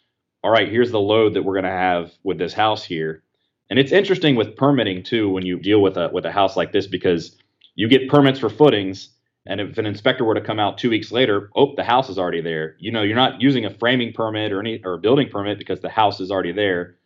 All 0.42 0.50
right, 0.50 0.70
here's 0.70 0.90
the 0.90 1.00
load 1.00 1.34
that 1.34 1.42
we're 1.42 1.54
going 1.54 1.64
to 1.64 1.70
have 1.70 2.12
with 2.22 2.38
this 2.38 2.54
house 2.54 2.82
here, 2.82 3.22
and 3.68 3.78
it's 3.78 3.92
interesting 3.92 4.36
with 4.36 4.56
permitting 4.56 5.02
too 5.02 5.28
when 5.28 5.44
you 5.44 5.58
deal 5.58 5.82
with 5.82 5.98
a 5.98 6.08
with 6.12 6.24
a 6.24 6.32
house 6.32 6.56
like 6.56 6.72
this 6.72 6.86
because 6.86 7.36
you 7.74 7.88
get 7.88 8.08
permits 8.08 8.38
for 8.38 8.48
footings 8.48 9.10
and 9.46 9.60
if 9.60 9.78
an 9.78 9.86
inspector 9.86 10.24
were 10.24 10.34
to 10.34 10.40
come 10.40 10.58
out 10.58 10.78
two 10.78 10.90
weeks 10.90 11.10
later, 11.10 11.50
oh, 11.56 11.74
the 11.74 11.84
house 11.84 12.08
is 12.10 12.18
already 12.18 12.42
there. 12.42 12.76
You 12.78 12.92
know, 12.92 13.02
you're 13.02 13.16
not 13.16 13.40
using 13.40 13.64
a 13.64 13.74
framing 13.74 14.12
permit 14.12 14.52
or 14.52 14.60
any 14.60 14.80
or 14.84 14.94
a 14.94 14.98
building 14.98 15.28
permit 15.28 15.58
because 15.58 15.80
the 15.80 15.88
house 15.88 16.20
is 16.20 16.30
already 16.30 16.52
there. 16.52 16.96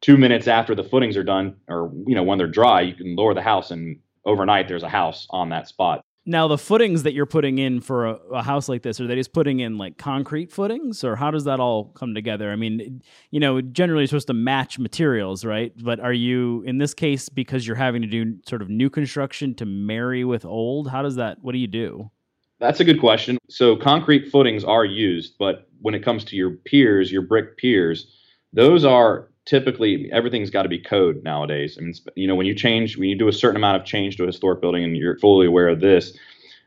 Two 0.00 0.16
minutes 0.16 0.46
after 0.46 0.74
the 0.74 0.84
footings 0.84 1.16
are 1.16 1.24
done, 1.24 1.56
or 1.68 1.92
you 2.06 2.14
know, 2.14 2.22
when 2.22 2.38
they're 2.38 2.46
dry, 2.46 2.80
you 2.80 2.94
can 2.94 3.16
lower 3.16 3.34
the 3.34 3.42
house, 3.42 3.70
and 3.70 3.98
overnight 4.24 4.68
there's 4.68 4.82
a 4.82 4.88
house 4.88 5.26
on 5.30 5.48
that 5.50 5.68
spot. 5.68 6.02
Now, 6.28 6.46
the 6.46 6.58
footings 6.58 7.04
that 7.04 7.14
you're 7.14 7.24
putting 7.24 7.56
in 7.56 7.80
for 7.80 8.04
a, 8.04 8.12
a, 8.34 8.42
house 8.42 8.68
like 8.68 8.82
this, 8.82 9.00
are 9.00 9.06
they 9.06 9.14
just 9.14 9.32
putting 9.32 9.60
in 9.60 9.78
like 9.78 9.96
concrete 9.96 10.52
footings, 10.52 11.02
or 11.02 11.16
how 11.16 11.30
does 11.30 11.44
that 11.44 11.58
all 11.58 11.86
come 11.86 12.14
together? 12.14 12.52
I 12.52 12.56
mean, 12.56 13.02
you 13.30 13.40
know, 13.40 13.62
generally 13.62 14.02
you're 14.02 14.08
supposed 14.08 14.26
to 14.26 14.34
match 14.34 14.78
materials, 14.78 15.42
right? 15.42 15.72
But 15.82 16.00
are 16.00 16.12
you 16.12 16.62
in 16.66 16.76
this 16.76 16.92
case 16.92 17.30
because 17.30 17.66
you're 17.66 17.76
having 17.76 18.02
to 18.02 18.08
do 18.08 18.36
sort 18.46 18.60
of 18.60 18.68
new 18.68 18.90
construction 18.90 19.54
to 19.54 19.64
marry 19.64 20.22
with 20.22 20.44
old? 20.44 20.90
How 20.90 21.00
does 21.00 21.16
that? 21.16 21.38
What 21.40 21.52
do 21.52 21.58
you 21.58 21.66
do? 21.66 22.10
That's 22.60 22.80
a 22.80 22.84
good 22.84 23.00
question. 23.00 23.38
So 23.48 23.74
concrete 23.74 24.30
footings 24.30 24.64
are 24.64 24.84
used, 24.84 25.36
but 25.38 25.70
when 25.80 25.94
it 25.94 26.04
comes 26.04 26.24
to 26.24 26.36
your 26.36 26.50
piers, 26.50 27.10
your 27.10 27.22
brick 27.22 27.56
piers, 27.56 28.06
those 28.52 28.84
are 28.84 29.30
typically 29.48 30.10
everything's 30.12 30.50
got 30.50 30.64
to 30.64 30.68
be 30.68 30.78
code 30.78 31.24
nowadays. 31.24 31.78
I 31.78 31.82
mean, 31.82 31.94
you 32.16 32.28
know, 32.28 32.34
when 32.34 32.44
you 32.44 32.54
change, 32.54 32.98
when 32.98 33.08
you 33.08 33.16
do 33.16 33.28
a 33.28 33.32
certain 33.32 33.56
amount 33.56 33.78
of 33.80 33.86
change 33.86 34.18
to 34.18 34.24
a 34.24 34.26
historic 34.26 34.60
building, 34.60 34.84
and 34.84 34.94
you're 34.94 35.16
fully 35.18 35.46
aware 35.46 35.68
of 35.68 35.80
this, 35.80 36.14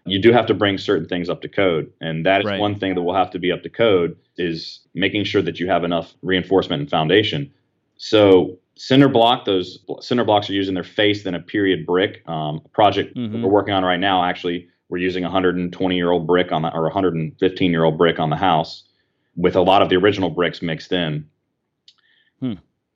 you 0.07 0.17
do 0.19 0.31
have 0.31 0.47
to 0.47 0.55
bring 0.55 0.79
certain 0.79 1.07
things 1.07 1.29
up 1.29 1.43
to 1.43 1.47
code, 1.47 1.93
and 2.01 2.25
that 2.25 2.41
is 2.41 2.47
Right. 2.47 2.59
one 2.59 2.73
thing 2.73 2.95
that 2.95 3.03
will 3.03 3.13
have 3.13 3.29
to 3.31 3.39
be 3.39 3.51
up 3.51 3.61
to 3.61 3.69
code 3.69 4.17
is 4.37 4.79
making 4.95 5.25
sure 5.25 5.43
that 5.43 5.59
you 5.59 5.67
have 5.67 5.83
enough 5.83 6.15
reinforcement 6.23 6.81
and 6.81 6.89
foundation. 6.89 7.51
So 7.97 8.57
cinder 8.77 9.07
block, 9.09 9.45
those 9.45 9.77
cinder 9.99 10.23
blocks 10.23 10.49
are 10.49 10.53
using 10.53 10.73
their 10.73 10.83
face 10.83 11.23
than 11.23 11.35
a 11.35 11.39
period 11.39 11.85
brick. 11.85 12.27
Um, 12.27 12.61
project 12.73 13.13
that 13.13 13.19
Mhm. 13.19 13.43
we're 13.43 13.49
working 13.49 13.75
on 13.75 13.83
right 13.85 13.99
now, 13.99 14.23
actually, 14.23 14.67
we're 14.89 14.97
using 14.97 15.23
a 15.23 15.27
120 15.29 15.95
year 15.95 16.09
old 16.09 16.25
brick 16.25 16.51
on 16.51 16.63
the, 16.63 16.73
or 16.73 16.87
115 16.87 17.69
year 17.69 17.83
old 17.83 17.95
brick 17.99 18.19
on 18.19 18.31
the 18.31 18.35
house, 18.37 18.85
with 19.35 19.55
a 19.55 19.61
lot 19.61 19.83
of 19.83 19.89
the 19.89 19.97
original 19.97 20.31
bricks 20.31 20.63
mixed 20.63 20.91
in. 20.91 21.25
Hmm. 22.39 22.53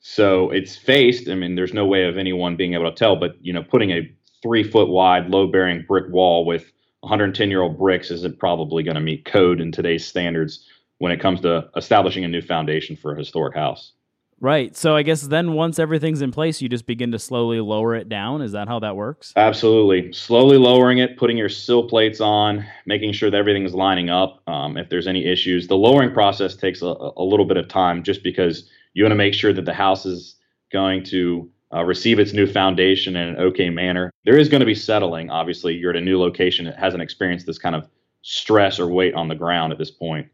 So 0.07 0.51
it's 0.51 0.75
faced. 0.75 1.27
I 1.29 1.33
mean, 1.33 1.55
there's 1.55 1.73
no 1.73 1.87
way 1.87 2.05
of 2.05 2.15
anyone 2.15 2.55
being 2.55 2.75
able 2.75 2.87
to 2.91 2.95
tell, 2.95 3.15
but 3.15 3.37
you 3.41 3.51
know, 3.51 3.63
putting 3.63 3.89
a 3.89 4.07
three 4.43 4.61
foot 4.61 4.87
wide, 4.87 5.31
load 5.31 5.51
bearing 5.51 5.83
brick 5.87 6.05
wall 6.11 6.45
with 6.45 6.71
110 6.99 7.49
year 7.49 7.63
old 7.63 7.79
bricks 7.79 8.11
isn't 8.11 8.37
probably 8.37 8.83
going 8.83 8.93
to 8.93 9.01
meet 9.01 9.25
code 9.25 9.59
in 9.59 9.71
today's 9.71 10.05
standards 10.05 10.63
when 10.99 11.11
it 11.11 11.19
comes 11.19 11.41
to 11.41 11.67
establishing 11.75 12.23
a 12.23 12.27
new 12.27 12.43
foundation 12.43 12.95
for 12.95 13.13
a 13.13 13.17
historic 13.17 13.55
house. 13.55 13.93
Right. 14.39 14.75
So 14.75 14.95
I 14.95 15.01
guess 15.01 15.23
then 15.23 15.53
once 15.53 15.79
everything's 15.79 16.21
in 16.21 16.31
place, 16.31 16.61
you 16.61 16.69
just 16.69 16.85
begin 16.85 17.11
to 17.13 17.17
slowly 17.17 17.59
lower 17.59 17.95
it 17.95 18.07
down. 18.07 18.43
Is 18.43 18.51
that 18.51 18.67
how 18.67 18.77
that 18.81 18.95
works? 18.95 19.33
Absolutely. 19.35 20.13
Slowly 20.13 20.57
lowering 20.59 20.99
it, 20.99 21.17
putting 21.17 21.35
your 21.35 21.49
sill 21.49 21.87
plates 21.89 22.21
on, 22.21 22.63
making 22.85 23.13
sure 23.13 23.31
that 23.31 23.37
everything 23.37 23.63
is 23.63 23.73
lining 23.73 24.11
up. 24.11 24.43
Um, 24.45 24.77
if 24.77 24.87
there's 24.89 25.07
any 25.07 25.25
issues, 25.25 25.67
the 25.67 25.77
lowering 25.77 26.13
process 26.13 26.55
takes 26.55 26.83
a, 26.83 26.95
a 27.17 27.23
little 27.23 27.45
bit 27.45 27.57
of 27.57 27.67
time 27.67 28.03
just 28.03 28.21
because 28.21 28.69
you 28.95 29.03
want 29.03 29.11
to 29.11 29.17
make 29.17 29.35
sure 29.35 29.53
that 29.53 29.65
the 29.65 29.73
house 29.73 30.07
is 30.07 30.35
going 30.71 31.03
to 31.03 31.51
uh, 31.73 31.83
receive 31.83 32.17
its 32.17 32.33
new 32.33 32.47
foundation 32.47 33.15
in 33.15 33.29
an 33.29 33.37
okay 33.37 33.69
manner. 33.69 34.11
There 34.23 34.37
is 34.37 34.49
going 34.49 34.61
to 34.61 34.65
be 34.65 34.73
settling. 34.73 35.29
Obviously, 35.29 35.75
you're 35.75 35.91
at 35.91 35.97
a 35.97 36.01
new 36.01 36.19
location. 36.19 36.65
It 36.65 36.77
hasn't 36.77 37.03
experienced 37.03 37.45
this 37.45 37.59
kind 37.59 37.75
of 37.75 37.87
stress 38.23 38.79
or 38.79 38.87
weight 38.87 39.13
on 39.13 39.27
the 39.27 39.35
ground 39.35 39.71
at 39.71 39.77
this 39.77 39.91
point. 39.91 40.27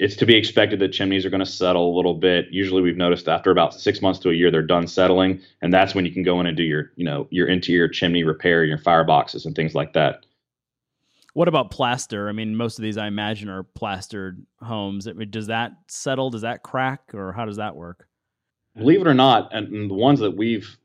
It's 0.00 0.16
to 0.16 0.26
be 0.26 0.34
expected 0.34 0.80
that 0.80 0.88
chimneys 0.88 1.24
are 1.24 1.30
going 1.30 1.40
to 1.40 1.46
settle 1.46 1.94
a 1.94 1.96
little 1.96 2.14
bit. 2.14 2.48
Usually, 2.50 2.82
we've 2.82 2.96
noticed 2.96 3.28
after 3.28 3.52
about 3.52 3.72
six 3.72 4.02
months 4.02 4.18
to 4.20 4.30
a 4.30 4.34
year, 4.34 4.50
they're 4.50 4.62
done 4.62 4.88
settling, 4.88 5.40
and 5.60 5.72
that's 5.72 5.94
when 5.94 6.04
you 6.04 6.10
can 6.10 6.24
go 6.24 6.40
in 6.40 6.46
and 6.46 6.56
do 6.56 6.64
your, 6.64 6.90
you 6.96 7.04
know, 7.04 7.28
your 7.30 7.46
interior 7.46 7.88
chimney 7.88 8.24
repair, 8.24 8.64
your 8.64 8.78
fireboxes, 8.78 9.46
and 9.46 9.54
things 9.54 9.76
like 9.76 9.92
that. 9.92 10.26
What 11.34 11.48
about 11.48 11.70
plaster? 11.70 12.28
I 12.28 12.32
mean, 12.32 12.54
most 12.56 12.78
of 12.78 12.82
these 12.82 12.98
I 12.98 13.06
imagine 13.06 13.48
are 13.48 13.62
plastered 13.62 14.44
homes. 14.60 15.08
I 15.08 15.12
mean, 15.12 15.30
Does 15.30 15.46
that 15.46 15.72
settle? 15.88 16.30
Does 16.30 16.42
that 16.42 16.62
crack, 16.62 17.14
or 17.14 17.32
how 17.32 17.46
does 17.46 17.56
that 17.56 17.74
work? 17.74 18.06
Believe 18.76 19.00
it 19.00 19.06
or 19.06 19.14
not, 19.14 19.48
and, 19.52 19.90
the 19.90 19.94
ones 19.94 20.20
that 20.20 20.36
we've 20.36 20.76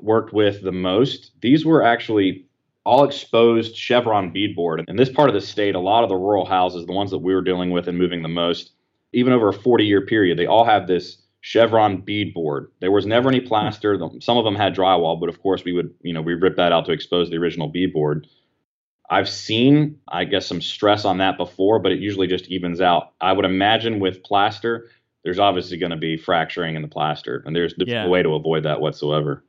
worked 0.00 0.32
with 0.32 0.62
the 0.62 0.72
most, 0.72 1.32
these 1.40 1.64
were 1.64 1.82
actually 1.84 2.46
all 2.84 3.04
exposed 3.04 3.76
chevron 3.76 4.32
beadboard. 4.32 4.82
In 4.88 4.96
this 4.96 5.10
part 5.10 5.28
of 5.28 5.34
the 5.34 5.40
state, 5.40 5.74
a 5.74 5.80
lot 5.80 6.02
of 6.02 6.08
the 6.08 6.16
rural 6.16 6.46
houses, 6.46 6.86
the 6.86 6.92
ones 6.92 7.10
that 7.10 7.18
we 7.18 7.34
were 7.34 7.42
dealing 7.42 7.70
with 7.70 7.86
and 7.86 7.98
moving 7.98 8.22
the 8.22 8.28
most, 8.28 8.72
even 9.12 9.32
over 9.32 9.48
a 9.48 9.52
40 9.52 9.84
year 9.84 10.04
period, 10.06 10.38
they 10.38 10.46
all 10.46 10.64
have 10.64 10.86
this 10.86 11.18
chevron 11.42 12.02
beadboard. 12.02 12.68
There 12.80 12.90
was 12.90 13.06
never 13.06 13.28
any 13.28 13.40
plaster. 13.40 13.96
The- 13.98 14.18
Some 14.20 14.36
of 14.38 14.44
them 14.44 14.56
had 14.56 14.74
drywall, 14.74 15.20
but 15.20 15.28
of 15.28 15.40
course 15.42 15.64
we 15.64 15.72
would, 15.72 15.92
you 16.02 16.12
know, 16.12 16.22
we 16.22 16.34
rip 16.34 16.56
that 16.56 16.72
out 16.72 16.86
to 16.86 16.92
expose 16.92 17.30
the 17.30 17.36
original 17.36 17.70
beadboard. 17.70 18.24
I've 19.10 19.28
seen, 19.28 19.98
I 20.08 20.24
guess, 20.24 20.46
some 20.46 20.60
stress 20.60 21.04
on 21.04 21.18
that 21.18 21.36
before, 21.38 21.78
but 21.78 21.92
it 21.92 21.98
usually 21.98 22.26
just 22.26 22.46
evens 22.48 22.80
out. 22.80 23.12
I 23.20 23.32
would 23.32 23.44
imagine 23.44 24.00
with 24.00 24.22
plaster, 24.22 24.88
there's 25.24 25.38
obviously 25.38 25.78
going 25.78 25.90
to 25.90 25.96
be 25.96 26.16
fracturing 26.16 26.76
in 26.76 26.82
the 26.82 26.88
plaster, 26.88 27.42
and 27.46 27.56
there's, 27.56 27.74
there's 27.76 27.88
Yeah. 27.88 28.04
no 28.04 28.10
way 28.10 28.22
to 28.22 28.34
avoid 28.34 28.64
that 28.64 28.80
whatsoever. 28.80 29.44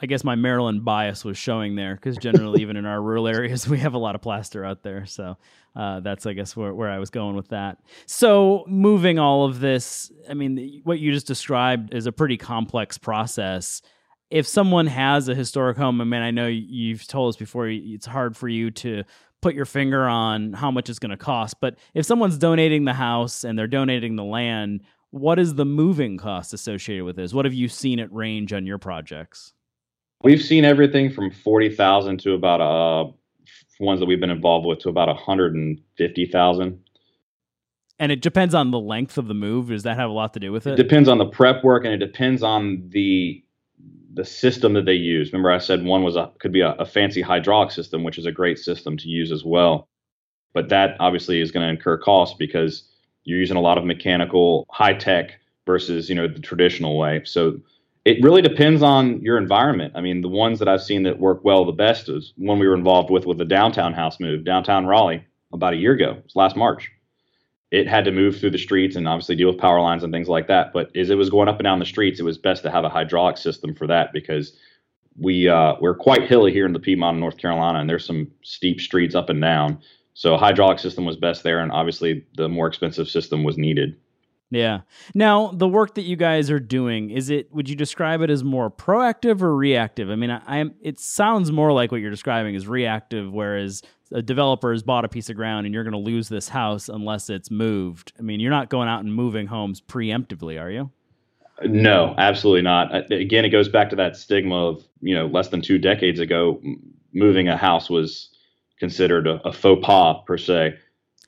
I 0.00 0.06
guess 0.06 0.24
my 0.24 0.34
Maryland 0.34 0.84
bias 0.84 1.24
was 1.24 1.38
showing 1.38 1.76
there 1.76 1.94
because 1.94 2.16
generally, 2.16 2.60
even 2.62 2.76
in 2.76 2.86
our 2.86 3.00
rural 3.00 3.28
areas, 3.28 3.68
we 3.68 3.78
have 3.78 3.94
a 3.94 3.98
lot 3.98 4.16
of 4.16 4.20
plaster 4.20 4.64
out 4.64 4.82
there. 4.82 5.06
So 5.06 5.36
uh, 5.76 6.00
that's, 6.00 6.26
I 6.26 6.32
guess, 6.32 6.56
where, 6.56 6.74
where 6.74 6.90
I 6.90 6.98
was 6.98 7.10
going 7.10 7.36
with 7.36 7.48
that. 7.48 7.78
So 8.06 8.64
moving 8.66 9.20
all 9.20 9.44
of 9.44 9.60
this, 9.60 10.10
I 10.28 10.34
mean, 10.34 10.80
what 10.82 10.98
you 10.98 11.12
just 11.12 11.28
described 11.28 11.94
is 11.94 12.06
a 12.06 12.12
pretty 12.12 12.36
complex 12.36 12.98
process. 12.98 13.80
If 14.32 14.46
someone 14.46 14.86
has 14.86 15.28
a 15.28 15.34
historic 15.34 15.76
home, 15.76 16.00
I 16.00 16.04
mean, 16.04 16.22
I 16.22 16.30
know 16.30 16.46
you've 16.46 17.06
told 17.06 17.34
us 17.34 17.36
before, 17.36 17.68
it's 17.68 18.06
hard 18.06 18.34
for 18.34 18.48
you 18.48 18.70
to 18.70 19.04
put 19.42 19.54
your 19.54 19.66
finger 19.66 20.08
on 20.08 20.54
how 20.54 20.70
much 20.70 20.88
it's 20.88 20.98
going 20.98 21.10
to 21.10 21.18
cost. 21.18 21.56
But 21.60 21.76
if 21.92 22.06
someone's 22.06 22.38
donating 22.38 22.86
the 22.86 22.94
house 22.94 23.44
and 23.44 23.58
they're 23.58 23.66
donating 23.66 24.16
the 24.16 24.24
land, 24.24 24.80
what 25.10 25.38
is 25.38 25.56
the 25.56 25.66
moving 25.66 26.16
cost 26.16 26.54
associated 26.54 27.04
with 27.04 27.16
this? 27.16 27.34
What 27.34 27.44
have 27.44 27.52
you 27.52 27.68
seen 27.68 27.98
it 27.98 28.10
range 28.10 28.54
on 28.54 28.64
your 28.64 28.78
projects? 28.78 29.52
We've 30.22 30.40
seen 30.40 30.64
everything 30.64 31.12
from 31.12 31.30
40,000 31.30 32.18
to 32.20 32.32
about 32.32 32.62
uh 32.62 33.12
ones 33.80 34.00
that 34.00 34.06
we've 34.06 34.20
been 34.20 34.30
involved 34.30 34.64
with 34.64 34.78
to 34.78 34.88
about 34.88 35.08
150,000. 35.08 36.84
And 37.98 38.12
it 38.12 38.22
depends 38.22 38.54
on 38.54 38.70
the 38.70 38.78
length 38.78 39.18
of 39.18 39.28
the 39.28 39.34
move. 39.34 39.68
Does 39.68 39.82
that 39.82 39.98
have 39.98 40.08
a 40.08 40.12
lot 40.12 40.32
to 40.34 40.40
do 40.40 40.52
with 40.52 40.66
it? 40.66 40.72
It 40.78 40.82
depends 40.82 41.08
on 41.08 41.18
the 41.18 41.26
prep 41.26 41.62
work 41.62 41.84
and 41.84 41.92
it 41.92 41.98
depends 41.98 42.42
on 42.42 42.88
the 42.88 43.42
the 44.14 44.24
system 44.24 44.74
that 44.74 44.84
they 44.84 44.94
use. 44.94 45.32
Remember 45.32 45.50
I 45.50 45.58
said 45.58 45.84
one 45.84 46.02
was 46.02 46.16
a 46.16 46.30
could 46.38 46.52
be 46.52 46.60
a, 46.60 46.72
a 46.72 46.84
fancy 46.84 47.22
hydraulic 47.22 47.70
system, 47.70 48.04
which 48.04 48.18
is 48.18 48.26
a 48.26 48.32
great 48.32 48.58
system 48.58 48.96
to 48.98 49.08
use 49.08 49.32
as 49.32 49.44
well. 49.44 49.88
But 50.54 50.68
that 50.68 50.96
obviously 51.00 51.40
is 51.40 51.50
going 51.50 51.64
to 51.64 51.70
incur 51.70 51.96
costs 51.98 52.36
because 52.38 52.84
you're 53.24 53.38
using 53.38 53.56
a 53.56 53.60
lot 53.60 53.78
of 53.78 53.84
mechanical 53.84 54.66
high 54.70 54.94
tech 54.94 55.32
versus, 55.66 56.08
you 56.08 56.14
know, 56.14 56.28
the 56.28 56.40
traditional 56.40 56.98
way. 56.98 57.22
So 57.24 57.60
it 58.04 58.22
really 58.22 58.42
depends 58.42 58.82
on 58.82 59.20
your 59.22 59.38
environment. 59.38 59.92
I 59.96 60.00
mean, 60.00 60.22
the 60.22 60.28
ones 60.28 60.58
that 60.58 60.68
I've 60.68 60.82
seen 60.82 61.04
that 61.04 61.20
work 61.20 61.44
well 61.44 61.64
the 61.64 61.72
best 61.72 62.08
is 62.08 62.32
one 62.36 62.58
we 62.58 62.66
were 62.66 62.74
involved 62.74 63.10
with 63.10 63.26
with 63.26 63.38
the 63.38 63.44
downtown 63.44 63.92
house 63.92 64.18
move, 64.18 64.44
downtown 64.44 64.86
Raleigh, 64.86 65.24
about 65.52 65.74
a 65.74 65.76
year 65.76 65.92
ago. 65.92 66.12
It 66.18 66.24
was 66.24 66.36
last 66.36 66.56
March. 66.56 66.90
It 67.72 67.88
had 67.88 68.04
to 68.04 68.12
move 68.12 68.38
through 68.38 68.50
the 68.50 68.58
streets 68.58 68.96
and 68.96 69.08
obviously 69.08 69.34
deal 69.34 69.48
with 69.48 69.58
power 69.58 69.80
lines 69.80 70.04
and 70.04 70.12
things 70.12 70.28
like 70.28 70.46
that. 70.46 70.72
But 70.72 70.94
as 70.94 71.10
it 71.10 71.16
was 71.16 71.30
going 71.30 71.48
up 71.48 71.58
and 71.58 71.64
down 71.64 71.78
the 71.78 71.86
streets, 71.86 72.20
it 72.20 72.22
was 72.22 72.38
best 72.38 72.62
to 72.62 72.70
have 72.70 72.84
a 72.84 72.88
hydraulic 72.88 73.38
system 73.38 73.74
for 73.74 73.86
that 73.86 74.12
because 74.12 74.52
we 75.18 75.48
uh, 75.48 75.74
we're 75.80 75.96
quite 75.96 76.28
hilly 76.28 76.52
here 76.52 76.66
in 76.66 76.72
the 76.72 76.78
Piedmont, 76.78 77.18
North 77.18 77.38
Carolina, 77.38 77.80
and 77.80 77.88
there's 77.88 78.06
some 78.06 78.30
steep 78.42 78.80
streets 78.80 79.14
up 79.14 79.30
and 79.30 79.40
down. 79.40 79.80
So 80.14 80.34
a 80.34 80.38
hydraulic 80.38 80.78
system 80.78 81.04
was 81.04 81.16
best 81.16 81.42
there, 81.42 81.60
and 81.60 81.72
obviously 81.72 82.24
the 82.36 82.48
more 82.48 82.66
expensive 82.66 83.08
system 83.08 83.42
was 83.42 83.56
needed. 83.56 83.96
Yeah. 84.52 84.80
Now, 85.14 85.50
the 85.54 85.66
work 85.66 85.94
that 85.94 86.02
you 86.02 86.14
guys 86.14 86.50
are 86.50 86.60
doing, 86.60 87.08
is 87.08 87.30
it 87.30 87.50
would 87.54 87.70
you 87.70 87.74
describe 87.74 88.20
it 88.20 88.28
as 88.28 88.44
more 88.44 88.70
proactive 88.70 89.40
or 89.40 89.56
reactive? 89.56 90.10
I 90.10 90.16
mean, 90.16 90.30
I, 90.30 90.58
am 90.58 90.74
it 90.82 91.00
sounds 91.00 91.50
more 91.50 91.72
like 91.72 91.90
what 91.90 92.02
you're 92.02 92.10
describing 92.10 92.54
is 92.54 92.68
reactive 92.68 93.32
whereas 93.32 93.82
a 94.12 94.22
developer 94.22 94.72
has 94.72 94.82
bought 94.82 95.04
a 95.04 95.08
piece 95.08 95.30
of 95.30 95.36
ground 95.36 95.66
and 95.66 95.74
you're 95.74 95.84
going 95.84 95.92
to 95.92 95.98
lose 95.98 96.28
this 96.28 96.48
house 96.48 96.88
unless 96.88 97.30
it's 97.30 97.50
moved. 97.50 98.12
I 98.18 98.22
mean, 98.22 98.40
you're 98.40 98.50
not 98.50 98.68
going 98.68 98.88
out 98.88 99.02
and 99.02 99.14
moving 99.14 99.46
homes 99.46 99.80
preemptively, 99.80 100.60
are 100.60 100.70
you? 100.70 100.90
No, 101.64 102.14
absolutely 102.18 102.62
not. 102.62 102.94
Uh, 102.94 103.02
again, 103.14 103.44
it 103.44 103.50
goes 103.50 103.68
back 103.68 103.90
to 103.90 103.96
that 103.96 104.16
stigma 104.16 104.54
of, 104.54 104.84
you 105.00 105.14
know, 105.14 105.26
less 105.26 105.48
than 105.48 105.62
2 105.62 105.78
decades 105.78 106.20
ago 106.20 106.60
moving 107.12 107.48
a 107.48 107.56
house 107.56 107.90
was 107.90 108.30
considered 108.78 109.26
a, 109.26 109.34
a 109.46 109.52
faux 109.52 109.84
pas 109.84 110.16
per 110.26 110.36
se. 110.36 110.74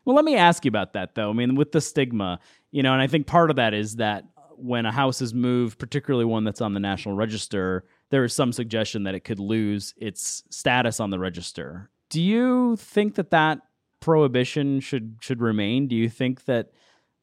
Well, 0.04 0.16
let 0.16 0.24
me 0.24 0.36
ask 0.36 0.64
you 0.64 0.68
about 0.68 0.92
that 0.94 1.14
though. 1.14 1.30
I 1.30 1.32
mean, 1.32 1.54
with 1.54 1.72
the 1.72 1.80
stigma, 1.80 2.40
you 2.70 2.82
know, 2.82 2.92
and 2.92 3.00
I 3.00 3.06
think 3.06 3.26
part 3.26 3.50
of 3.50 3.56
that 3.56 3.74
is 3.74 3.96
that 3.96 4.24
when 4.56 4.86
a 4.86 4.92
house 4.92 5.20
is 5.20 5.34
moved, 5.34 5.78
particularly 5.78 6.24
one 6.24 6.44
that's 6.44 6.60
on 6.60 6.74
the 6.74 6.80
National 6.80 7.14
Register, 7.14 7.84
there 8.10 8.24
is 8.24 8.34
some 8.34 8.52
suggestion 8.52 9.04
that 9.04 9.14
it 9.14 9.20
could 9.20 9.40
lose 9.40 9.94
its 9.96 10.44
status 10.50 11.00
on 11.00 11.10
the 11.10 11.18
register. 11.18 11.90
Do 12.14 12.22
you 12.22 12.76
think 12.76 13.16
that 13.16 13.30
that 13.30 13.58
prohibition 13.98 14.78
should 14.78 15.16
should 15.20 15.40
remain? 15.40 15.88
Do 15.88 15.96
you 15.96 16.08
think 16.08 16.44
that 16.44 16.70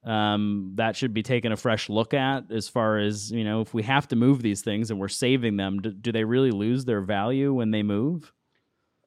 um, 0.03 0.73
that 0.75 0.97
should 0.97 1.13
be 1.13 1.23
taken 1.23 1.53
a 1.53 1.55
fresh 1.55 1.87
look 1.87 2.13
at 2.13 2.51
as 2.51 2.67
far 2.67 2.97
as 2.97 3.31
you 3.31 3.45
know 3.45 3.61
if 3.61 3.73
we 3.73 3.83
have 3.83 4.09
to 4.09 4.17
move 4.17 4.41
these 4.41 4.61
things 4.63 4.91
and 4.91 4.99
we're 4.99 5.07
saving 5.07 5.55
them, 5.55 5.79
do, 5.79 5.91
do 5.91 6.11
they 6.11 6.25
really 6.25 6.51
lose 6.51 6.83
their 6.83 6.99
value 6.99 7.53
when 7.53 7.71
they 7.71 7.83
move? 7.83 8.33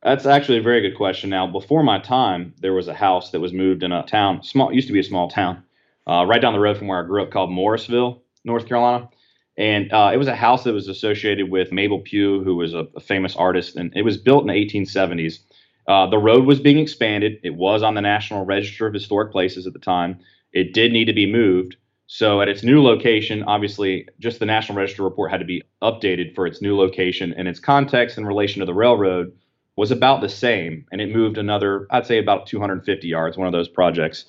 That's 0.03 0.25
actually 0.25 0.57
a 0.57 0.63
very 0.63 0.81
good 0.81 0.97
question. 0.97 1.29
Now, 1.29 1.47
before 1.47 1.83
my 1.83 1.99
time, 1.99 2.55
there 2.61 2.73
was 2.73 2.89
a 2.89 2.95
house 2.95 3.31
that 3.33 3.41
was 3.41 3.53
moved 3.53 3.83
in 3.83 3.93
a 3.93 4.07
town, 4.07 4.43
small, 4.43 4.73
used 4.73 4.87
to 4.87 4.95
be 4.95 5.01
a 5.01 5.05
small 5.05 5.29
town, 5.29 5.65
uh, 6.07 6.25
right 6.27 6.41
down 6.41 6.55
the 6.55 6.61
road 6.61 6.79
from 6.79 6.89
where 6.89 7.05
I 7.05 7.07
grew 7.07 7.23
up 7.23 7.31
called 7.31 7.53
Morrisville, 7.53 8.23
North 8.43 8.67
Carolina. 8.67 9.11
And 9.59 9.93
uh, 9.93 10.13
it 10.15 10.17
was 10.17 10.29
a 10.29 10.35
house 10.35 10.65
that 10.65 10.73
was 10.73 10.89
associated 10.89 11.51
with 11.51 11.73
Mabel 11.73 12.01
Pugh, 12.01 12.43
who 12.43 12.57
was 12.57 12.73
a, 12.73 12.87
a 12.97 13.01
famous 13.01 13.37
artist, 13.37 13.77
and 13.77 13.93
it 13.95 14.03
was 14.03 14.17
built 14.17 14.43
in 14.43 14.49
the 14.49 14.55
1870s. 14.55 15.41
Uh, 15.87 16.07
the 16.07 16.19
road 16.19 16.47
was 16.47 16.61
being 16.61 16.79
expanded. 16.79 17.39
It 17.43 17.55
was 17.55 17.83
on 17.83 17.95
the 17.95 18.01
National 18.01 18.45
Register 18.45 18.87
of 18.87 18.95
Historic 18.95 19.33
Places 19.33 19.67
at 19.67 19.73
the 19.73 19.79
time. 19.79 20.19
It 20.53 20.73
did 20.73 20.93
need 20.93 21.07
to 21.07 21.13
be 21.13 21.31
moved. 21.31 21.77
So, 22.07 22.41
at 22.43 22.49
its 22.49 22.63
new 22.63 22.83
location, 22.83 23.43
obviously, 23.45 24.07
just 24.19 24.39
the 24.39 24.47
National 24.47 24.77
Register 24.77 25.03
report 25.03 25.31
had 25.31 25.41
to 25.41 25.47
be 25.47 25.63
updated 25.83 26.35
for 26.35 26.47
its 26.47 26.61
new 26.61 26.77
location, 26.77 27.35
and 27.37 27.49
its 27.49 27.59
context 27.59 28.19
in 28.19 28.27
relation 28.27 28.61
to 28.61 28.67
the 28.67 28.75
railroad 28.75 29.33
was 29.77 29.91
about 29.91 30.21
the 30.21 30.29
same. 30.29 30.87
And 30.93 31.01
it 31.01 31.11
moved 31.11 31.39
another, 31.39 31.87
I'd 31.91 32.07
say, 32.07 32.19
about 32.19 32.47
250 32.47 33.09
yards, 33.09 33.37
one 33.37 33.47
of 33.47 33.53
those 33.53 33.69
projects. 33.69 34.27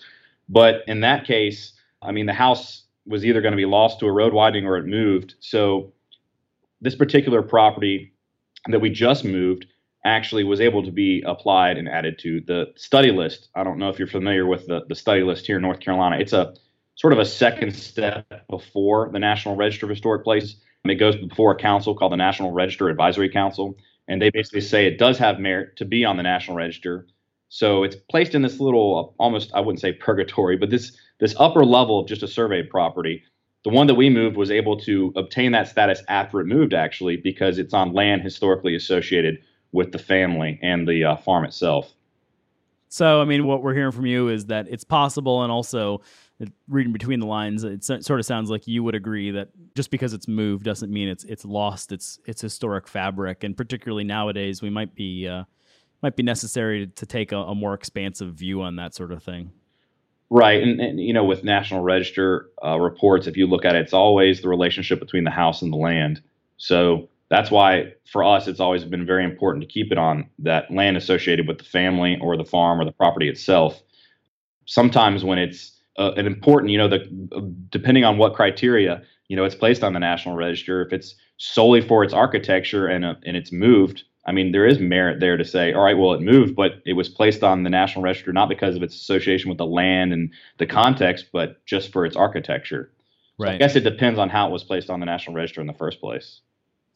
But 0.47 0.83
in 0.87 1.01
that 1.01 1.25
case, 1.25 1.73
I 2.01 2.11
mean, 2.11 2.25
the 2.25 2.33
house 2.33 2.83
was 3.05 3.25
either 3.25 3.41
going 3.41 3.51
to 3.51 3.57
be 3.57 3.65
lost 3.65 3.99
to 3.99 4.07
a 4.07 4.11
road 4.11 4.33
widening 4.33 4.65
or 4.65 4.77
it 4.77 4.85
moved. 4.85 5.35
So 5.39 5.93
this 6.81 6.95
particular 6.95 7.41
property 7.41 8.13
that 8.67 8.79
we 8.79 8.89
just 8.89 9.23
moved 9.23 9.65
actually 10.05 10.43
was 10.43 10.61
able 10.61 10.83
to 10.83 10.91
be 10.91 11.23
applied 11.25 11.77
and 11.77 11.89
added 11.89 12.19
to 12.19 12.41
the 12.41 12.67
study 12.75 13.11
list. 13.11 13.49
I 13.55 13.63
don't 13.63 13.79
know 13.79 13.89
if 13.89 13.99
you're 13.99 14.07
familiar 14.07 14.45
with 14.45 14.67
the, 14.67 14.81
the 14.87 14.95
study 14.95 15.23
list 15.23 15.45
here 15.45 15.57
in 15.57 15.61
North 15.61 15.79
Carolina. 15.79 16.17
It's 16.19 16.33
a 16.33 16.53
sort 16.95 17.11
of 17.11 17.19
a 17.19 17.25
second 17.25 17.75
step 17.75 18.47
before 18.49 19.09
the 19.11 19.19
National 19.19 19.55
Register 19.55 19.85
of 19.85 19.89
Historic 19.89 20.23
Places. 20.23 20.57
Um, 20.85 20.91
it 20.91 20.95
goes 20.95 21.15
before 21.15 21.51
a 21.51 21.57
council 21.57 21.95
called 21.95 22.11
the 22.11 22.17
National 22.17 22.51
Register 22.51 22.87
Advisory 22.87 23.29
Council. 23.29 23.77
And 24.07 24.21
they 24.21 24.29
basically 24.29 24.61
say 24.61 24.85
it 24.85 24.99
does 24.99 25.17
have 25.17 25.39
merit 25.39 25.75
to 25.77 25.85
be 25.85 26.05
on 26.05 26.15
the 26.15 26.23
National 26.23 26.55
Register 26.55 27.07
so 27.49 27.83
it's 27.83 27.95
placed 27.95 28.35
in 28.35 28.41
this 28.41 28.59
little, 28.59 29.15
uh, 29.17 29.23
almost 29.23 29.51
I 29.53 29.61
wouldn't 29.61 29.79
say 29.79 29.93
purgatory, 29.93 30.57
but 30.57 30.69
this 30.69 30.97
this 31.19 31.35
upper 31.39 31.63
level 31.63 31.99
of 32.01 32.07
just 32.07 32.23
a 32.23 32.27
surveyed 32.27 32.69
property. 32.69 33.23
The 33.63 33.69
one 33.69 33.87
that 33.87 33.95
we 33.95 34.09
moved 34.09 34.35
was 34.35 34.51
able 34.51 34.77
to 34.81 35.13
obtain 35.15 35.53
that 35.53 35.69
status 35.69 36.03
after 36.09 36.41
it 36.41 36.45
moved, 36.45 36.73
actually, 36.73 37.15
because 37.17 37.57
it's 37.57 37.73
on 37.73 37.93
land 37.93 38.21
historically 38.21 38.75
associated 38.75 39.37
with 39.75 39.91
the 39.91 39.99
family 39.99 40.57
and 40.63 40.88
the 40.88 41.03
uh, 41.03 41.15
farm 41.17 41.43
itself. 41.43 41.93
So, 42.88 43.21
I 43.21 43.25
mean, 43.25 43.45
what 43.45 43.61
we're 43.61 43.73
hearing 43.73 43.91
from 43.91 44.05
you 44.05 44.29
is 44.29 44.45
that 44.45 44.67
it's 44.69 44.85
possible, 44.85 45.43
and 45.43 45.51
also 45.51 46.01
reading 46.69 46.93
between 46.93 47.19
the 47.19 47.25
lines, 47.25 47.65
it 47.65 47.83
sort 47.83 48.19
of 48.19 48.25
sounds 48.25 48.49
like 48.49 48.67
you 48.67 48.83
would 48.83 48.95
agree 48.95 49.31
that 49.31 49.49
just 49.75 49.91
because 49.91 50.13
it's 50.13 50.29
moved 50.29 50.63
doesn't 50.63 50.91
mean 50.91 51.09
it's 51.09 51.25
it's 51.25 51.43
lost 51.43 51.91
its 51.91 52.19
its 52.25 52.41
historic 52.41 52.88
fabric, 52.88 53.43
and 53.43 53.57
particularly 53.57 54.05
nowadays, 54.05 54.61
we 54.61 54.69
might 54.69 54.95
be 54.95 55.27
uh, 55.27 55.43
might 56.01 56.15
be 56.15 56.23
necessary 56.23 56.88
to 56.88 57.05
take 57.05 57.33
a, 57.33 57.38
a, 57.38 57.55
more 57.55 57.73
expansive 57.73 58.33
view 58.33 58.61
on 58.61 58.77
that 58.77 58.93
sort 58.95 59.11
of 59.11 59.21
thing. 59.21 59.51
Right, 60.29 60.63
and, 60.63 60.79
and 60.79 60.99
you 60.99 61.13
know, 61.13 61.25
with 61.25 61.43
National 61.43 61.81
Register 61.81 62.49
uh, 62.63 62.79
reports, 62.79 63.27
if 63.27 63.35
you 63.35 63.45
look 63.45 63.65
at 63.65 63.75
it, 63.75 63.81
it's 63.81 63.93
always 63.93 64.41
the 64.41 64.47
relationship 64.49 64.99
between 64.99 65.25
the 65.25 65.31
house 65.31 65.61
and 65.61 65.71
the 65.71 65.77
land. 65.77 66.21
So 66.57 67.09
that's 67.29 67.51
why 67.51 67.93
for 68.11 68.23
us, 68.23 68.47
it's 68.47 68.59
always 68.59 68.83
been 68.83 69.05
very 69.05 69.23
important 69.23 69.63
to 69.63 69.67
keep 69.67 69.91
it 69.91 69.97
on 69.97 70.29
that 70.39 70.71
land 70.71 70.97
associated 70.97 71.47
with 71.47 71.57
the 71.57 71.63
family 71.63 72.17
or 72.21 72.38
the 72.38 72.45
farm 72.45 72.79
or 72.79 72.85
the 72.85 72.91
property 72.91 73.29
itself. 73.29 73.81
Sometimes 74.65 75.23
when 75.23 75.38
it's 75.38 75.79
uh, 75.97 76.11
an 76.17 76.27
important, 76.27 76.71
you 76.71 76.77
know, 76.77 76.88
the 76.88 76.99
depending 77.69 78.03
on 78.03 78.17
what 78.17 78.35
criteria, 78.35 79.01
you 79.27 79.35
know, 79.35 79.43
it's 79.43 79.55
placed 79.55 79.83
on 79.83 79.93
the 79.93 79.99
National 79.99 80.35
Register. 80.35 80.81
If 80.85 80.93
it's 80.93 81.15
solely 81.38 81.81
for 81.81 82.03
its 82.03 82.13
architecture 82.13 82.88
and 82.88 83.05
uh, 83.05 83.15
and 83.25 83.35
it's 83.35 83.51
moved 83.51 84.03
I 84.25 84.31
mean, 84.31 84.51
there 84.51 84.65
is 84.65 84.79
merit 84.79 85.19
there 85.19 85.38
to 85.38 85.45
say, 85.45 85.73
all 85.73 85.83
right, 85.83 85.97
well, 85.97 86.13
it 86.13 86.21
moved, 86.21 86.55
but 86.55 86.81
it 86.85 86.93
was 86.93 87.07
placed 87.07 87.43
on 87.43 87.63
the 87.63 87.69
National 87.69 88.03
Register 88.03 88.33
not 88.33 88.49
because 88.49 88.75
of 88.75 88.81
its 88.81 88.95
association 88.95 89.49
with 89.49 89.59
the 89.59 89.65
land 89.65 90.13
and 90.13 90.31
the 90.57 90.65
context, 90.65 91.27
but 91.31 91.63
just 91.65 91.91
for 91.91 92.05
its 92.05 92.15
architecture. 92.15 92.91
Right. 93.38 93.49
So 93.49 93.53
I 93.53 93.57
guess 93.57 93.75
it 93.75 93.81
depends 93.81 94.17
on 94.17 94.29
how 94.29 94.47
it 94.47 94.51
was 94.51 94.63
placed 94.63 94.89
on 94.89 94.99
the 94.99 95.05
National 95.05 95.35
Register 95.35 95.61
in 95.61 95.67
the 95.67 95.73
first 95.73 95.99
place. 95.99 96.41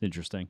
Interesting. 0.02 0.48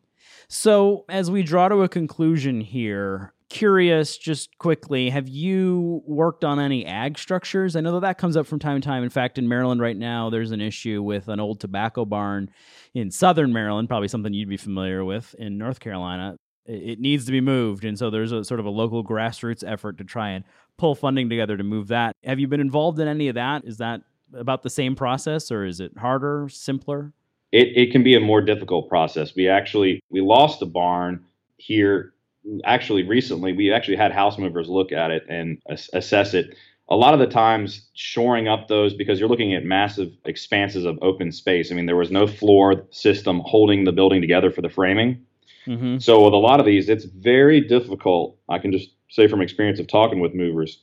So, 0.47 1.05
as 1.09 1.31
we 1.31 1.43
draw 1.43 1.69
to 1.69 1.81
a 1.81 1.89
conclusion 1.89 2.61
here, 2.61 3.33
curious 3.49 4.17
just 4.17 4.55
quickly, 4.57 5.09
have 5.09 5.27
you 5.27 6.03
worked 6.05 6.43
on 6.43 6.59
any 6.59 6.85
ag 6.85 7.17
structures? 7.17 7.75
I 7.75 7.81
know 7.81 7.93
that 7.93 8.01
that 8.01 8.17
comes 8.17 8.37
up 8.37 8.45
from 8.45 8.59
time 8.59 8.79
to 8.79 8.85
time. 8.85 9.03
In 9.03 9.09
fact, 9.09 9.37
in 9.37 9.47
Maryland 9.47 9.81
right 9.81 9.97
now, 9.97 10.29
there's 10.29 10.51
an 10.51 10.61
issue 10.61 11.01
with 11.01 11.29
an 11.29 11.39
old 11.39 11.59
tobacco 11.59 12.05
barn 12.05 12.51
in 12.93 13.09
southern 13.09 13.51
Maryland, 13.53 13.87
probably 13.87 14.07
something 14.07 14.33
you'd 14.33 14.49
be 14.49 14.57
familiar 14.57 15.03
with 15.03 15.33
in 15.39 15.57
North 15.57 15.79
Carolina 15.79 16.37
it 16.69 16.99
needs 16.99 17.25
to 17.25 17.31
be 17.31 17.41
moved 17.41 17.83
and 17.83 17.97
so 17.97 18.11
there's 18.11 18.31
a 18.31 18.43
sort 18.43 18.59
of 18.59 18.65
a 18.65 18.69
local 18.69 19.03
grassroots 19.03 19.63
effort 19.65 19.97
to 19.97 20.03
try 20.03 20.29
and 20.29 20.45
pull 20.77 20.93
funding 20.93 21.27
together 21.27 21.57
to 21.57 21.63
move 21.63 21.87
that 21.87 22.15
have 22.23 22.39
you 22.39 22.47
been 22.47 22.59
involved 22.61 22.99
in 22.99 23.07
any 23.07 23.27
of 23.27 23.35
that 23.35 23.65
is 23.65 23.77
that 23.77 24.01
about 24.33 24.61
the 24.61 24.69
same 24.69 24.95
process 24.95 25.51
or 25.51 25.65
is 25.65 25.79
it 25.79 25.91
harder 25.97 26.47
simpler 26.49 27.11
it, 27.51 27.75
it 27.75 27.91
can 27.91 28.03
be 28.03 28.15
a 28.15 28.19
more 28.19 28.41
difficult 28.41 28.89
process. 28.89 29.35
We 29.35 29.47
actually 29.47 30.01
we 30.09 30.21
lost 30.21 30.61
a 30.61 30.65
barn 30.65 31.25
here 31.57 32.13
actually 32.65 33.03
recently. 33.03 33.53
We 33.53 33.71
actually 33.71 33.97
had 33.97 34.11
house 34.11 34.37
movers 34.37 34.69
look 34.69 34.91
at 34.91 35.11
it 35.11 35.25
and 35.29 35.59
ass- 35.69 35.89
assess 35.93 36.33
it. 36.33 36.55
A 36.91 36.95
lot 36.95 37.13
of 37.13 37.19
the 37.19 37.27
times, 37.27 37.87
shoring 37.93 38.47
up 38.47 38.67
those 38.67 38.95
because 38.95 39.19
you're 39.19 39.29
looking 39.29 39.53
at 39.53 39.63
massive 39.63 40.11
expanses 40.25 40.85
of 40.85 40.97
open 41.03 41.31
space. 41.31 41.71
I 41.71 41.75
mean, 41.75 41.85
there 41.85 41.95
was 41.95 42.09
no 42.09 42.25
floor 42.25 42.87
system 42.89 43.41
holding 43.45 43.83
the 43.83 43.91
building 43.91 44.21
together 44.21 44.49
for 44.49 44.61
the 44.61 44.69
framing. 44.69 45.23
Mm-hmm. 45.67 45.99
So 45.99 46.23
with 46.23 46.33
a 46.33 46.37
lot 46.37 46.59
of 46.59 46.65
these, 46.65 46.89
it's 46.89 47.05
very 47.05 47.61
difficult. 47.61 48.37
I 48.49 48.57
can 48.57 48.71
just 48.71 48.89
say 49.09 49.27
from 49.27 49.41
experience 49.41 49.79
of 49.79 49.87
talking 49.87 50.19
with 50.19 50.33
movers, 50.33 50.81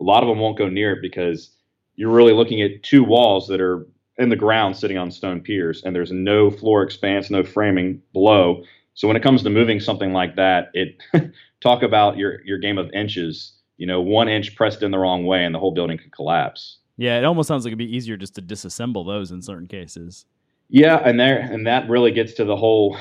a 0.00 0.04
lot 0.04 0.24
of 0.24 0.28
them 0.28 0.40
won't 0.40 0.58
go 0.58 0.68
near 0.68 0.92
it 0.92 1.02
because 1.02 1.50
you're 1.94 2.10
really 2.10 2.32
looking 2.32 2.60
at 2.60 2.82
two 2.82 3.04
walls 3.04 3.46
that 3.46 3.60
are 3.60 3.86
in 4.18 4.28
the 4.28 4.36
ground 4.36 4.76
sitting 4.76 4.96
on 4.96 5.10
stone 5.10 5.40
piers 5.40 5.82
and 5.84 5.94
there's 5.94 6.12
no 6.12 6.50
floor 6.50 6.82
expanse, 6.82 7.30
no 7.30 7.42
framing 7.42 8.00
below. 8.12 8.62
So 8.94 9.08
when 9.08 9.16
it 9.16 9.22
comes 9.22 9.42
to 9.42 9.50
moving 9.50 9.80
something 9.80 10.12
like 10.12 10.36
that, 10.36 10.70
it 10.72 11.02
talk 11.60 11.82
about 11.82 12.16
your 12.16 12.44
your 12.44 12.58
game 12.58 12.78
of 12.78 12.90
inches, 12.92 13.54
you 13.76 13.86
know, 13.86 14.00
one 14.00 14.28
inch 14.28 14.54
pressed 14.54 14.82
in 14.82 14.90
the 14.90 14.98
wrong 14.98 15.26
way 15.26 15.44
and 15.44 15.54
the 15.54 15.58
whole 15.58 15.72
building 15.72 15.98
could 15.98 16.12
collapse. 16.12 16.78
Yeah, 16.96 17.18
it 17.18 17.24
almost 17.24 17.48
sounds 17.48 17.64
like 17.64 17.70
it'd 17.70 17.78
be 17.78 17.96
easier 17.96 18.16
just 18.16 18.36
to 18.36 18.42
disassemble 18.42 19.04
those 19.04 19.32
in 19.32 19.42
certain 19.42 19.66
cases. 19.66 20.26
Yeah, 20.68 20.96
and 21.04 21.18
there 21.18 21.38
and 21.38 21.66
that 21.66 21.88
really 21.88 22.12
gets 22.12 22.34
to 22.34 22.44
the 22.44 22.56
whole, 22.56 22.96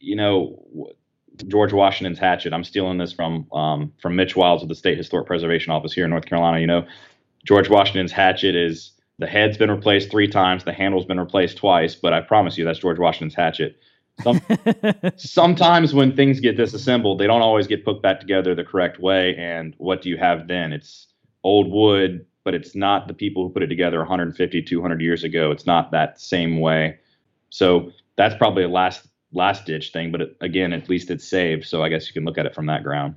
you 0.00 0.16
know, 0.16 0.90
George 1.46 1.72
Washington's 1.72 2.18
hatchet. 2.18 2.52
I'm 2.52 2.64
stealing 2.64 2.98
this 2.98 3.12
from 3.12 3.50
um, 3.52 3.92
from 4.00 4.16
Mitch 4.16 4.34
Wilds 4.34 4.62
of 4.62 4.68
the 4.68 4.74
State 4.74 4.98
Historic 4.98 5.26
Preservation 5.26 5.72
Office 5.72 5.92
here 5.92 6.04
in 6.04 6.10
North 6.10 6.26
Carolina. 6.26 6.58
You 6.58 6.66
know, 6.66 6.86
George 7.44 7.68
Washington's 7.68 8.12
hatchet 8.12 8.56
is 8.56 8.92
the 9.18 9.26
head's 9.26 9.56
been 9.56 9.70
replaced 9.70 10.10
three 10.10 10.28
times, 10.28 10.64
the 10.64 10.72
handle's 10.72 11.06
been 11.06 11.20
replaced 11.20 11.56
twice, 11.56 11.94
but 11.94 12.12
I 12.12 12.20
promise 12.20 12.58
you 12.58 12.64
that's 12.64 12.78
George 12.78 12.98
Washington's 12.98 13.34
hatchet. 13.34 13.76
Some, 14.22 14.40
sometimes 15.16 15.94
when 15.94 16.14
things 16.14 16.40
get 16.40 16.56
disassembled, 16.56 17.18
they 17.18 17.26
don't 17.26 17.42
always 17.42 17.66
get 17.66 17.84
put 17.84 18.02
back 18.02 18.20
together 18.20 18.54
the 18.54 18.64
correct 18.64 18.98
way. 18.98 19.34
And 19.36 19.74
what 19.78 20.02
do 20.02 20.08
you 20.08 20.16
have 20.16 20.48
then? 20.48 20.72
It's 20.72 21.06
old 21.44 21.70
wood, 21.70 22.26
but 22.44 22.54
it's 22.54 22.74
not 22.74 23.08
the 23.08 23.14
people 23.14 23.42
who 23.42 23.52
put 23.52 23.62
it 23.62 23.68
together 23.68 23.98
150, 23.98 24.62
200 24.62 25.00
years 25.00 25.24
ago. 25.24 25.50
It's 25.50 25.66
not 25.66 25.90
that 25.92 26.20
same 26.20 26.60
way. 26.60 26.98
So 27.50 27.92
that's 28.16 28.34
probably 28.34 28.64
a 28.64 28.68
last 28.68 29.06
last 29.32 29.66
ditch 29.66 29.92
thing. 29.92 30.12
But 30.12 30.20
it, 30.22 30.36
again, 30.40 30.72
at 30.72 30.88
least 30.88 31.10
it's 31.10 31.26
saved. 31.26 31.66
So 31.66 31.82
I 31.82 31.88
guess 31.88 32.06
you 32.06 32.14
can 32.14 32.24
look 32.24 32.38
at 32.38 32.46
it 32.46 32.54
from 32.54 32.66
that 32.66 32.82
ground. 32.82 33.16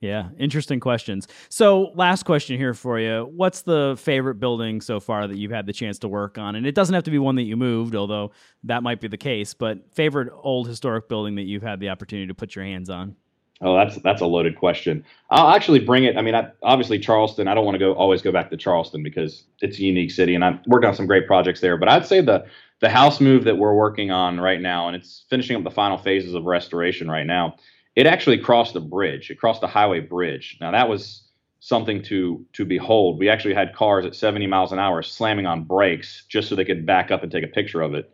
Yeah, 0.00 0.30
interesting 0.38 0.80
questions. 0.80 1.28
So, 1.50 1.92
last 1.94 2.22
question 2.24 2.56
here 2.56 2.72
for 2.72 2.98
you. 2.98 3.30
What's 3.36 3.62
the 3.62 3.96
favorite 3.98 4.36
building 4.36 4.80
so 4.80 4.98
far 4.98 5.26
that 5.26 5.36
you've 5.36 5.50
had 5.50 5.66
the 5.66 5.74
chance 5.74 5.98
to 5.98 6.08
work 6.08 6.38
on? 6.38 6.56
And 6.56 6.66
it 6.66 6.74
doesn't 6.74 6.94
have 6.94 7.04
to 7.04 7.10
be 7.10 7.18
one 7.18 7.34
that 7.36 7.42
you 7.42 7.56
moved, 7.56 7.94
although 7.94 8.32
that 8.64 8.82
might 8.82 9.02
be 9.02 9.08
the 9.08 9.18
case, 9.18 9.52
but 9.52 9.78
favorite 9.94 10.32
old 10.34 10.66
historic 10.66 11.06
building 11.08 11.34
that 11.34 11.42
you've 11.42 11.62
had 11.62 11.80
the 11.80 11.90
opportunity 11.90 12.26
to 12.28 12.34
put 12.34 12.56
your 12.56 12.64
hands 12.64 12.88
on? 12.88 13.14
Oh, 13.62 13.76
that's 13.76 13.96
that's 13.96 14.22
a 14.22 14.26
loaded 14.26 14.56
question. 14.56 15.04
I'll 15.28 15.50
actually 15.50 15.80
bring 15.80 16.04
it. 16.04 16.16
I 16.16 16.22
mean, 16.22 16.34
I, 16.34 16.50
obviously 16.62 16.98
Charleston. 16.98 17.46
I 17.46 17.54
don't 17.54 17.66
want 17.66 17.74
to 17.74 17.78
go 17.78 17.92
always 17.92 18.22
go 18.22 18.32
back 18.32 18.48
to 18.50 18.56
Charleston 18.56 19.02
because 19.02 19.44
it's 19.60 19.78
a 19.78 19.82
unique 19.82 20.12
city, 20.12 20.34
and 20.34 20.42
I've 20.42 20.60
worked 20.66 20.86
on 20.86 20.94
some 20.94 21.06
great 21.06 21.26
projects 21.26 21.60
there. 21.60 21.76
But 21.76 21.90
I'd 21.90 22.06
say 22.06 22.22
the 22.22 22.46
the 22.80 22.88
house 22.88 23.20
move 23.20 23.44
that 23.44 23.58
we're 23.58 23.74
working 23.74 24.10
on 24.10 24.40
right 24.40 24.62
now, 24.62 24.86
and 24.86 24.96
it's 24.96 25.26
finishing 25.28 25.56
up 25.56 25.64
the 25.64 25.70
final 25.70 25.98
phases 25.98 26.32
of 26.32 26.44
restoration 26.44 27.10
right 27.10 27.26
now. 27.26 27.56
It 27.96 28.06
actually 28.06 28.38
crossed 28.38 28.76
a 28.76 28.80
bridge. 28.80 29.30
It 29.30 29.38
crossed 29.38 29.62
a 29.62 29.66
highway 29.66 30.00
bridge. 30.00 30.58
Now 30.60 30.70
that 30.70 30.88
was 30.88 31.22
something 31.60 32.02
to 32.04 32.44
to 32.54 32.64
behold. 32.64 33.18
We 33.18 33.28
actually 33.28 33.54
had 33.54 33.74
cars 33.74 34.06
at 34.06 34.14
70 34.14 34.46
miles 34.46 34.72
an 34.72 34.78
hour 34.78 35.02
slamming 35.02 35.46
on 35.46 35.64
brakes 35.64 36.24
just 36.28 36.48
so 36.48 36.54
they 36.54 36.64
could 36.64 36.86
back 36.86 37.10
up 37.10 37.22
and 37.22 37.30
take 37.30 37.44
a 37.44 37.48
picture 37.48 37.82
of 37.82 37.94
it 37.94 38.10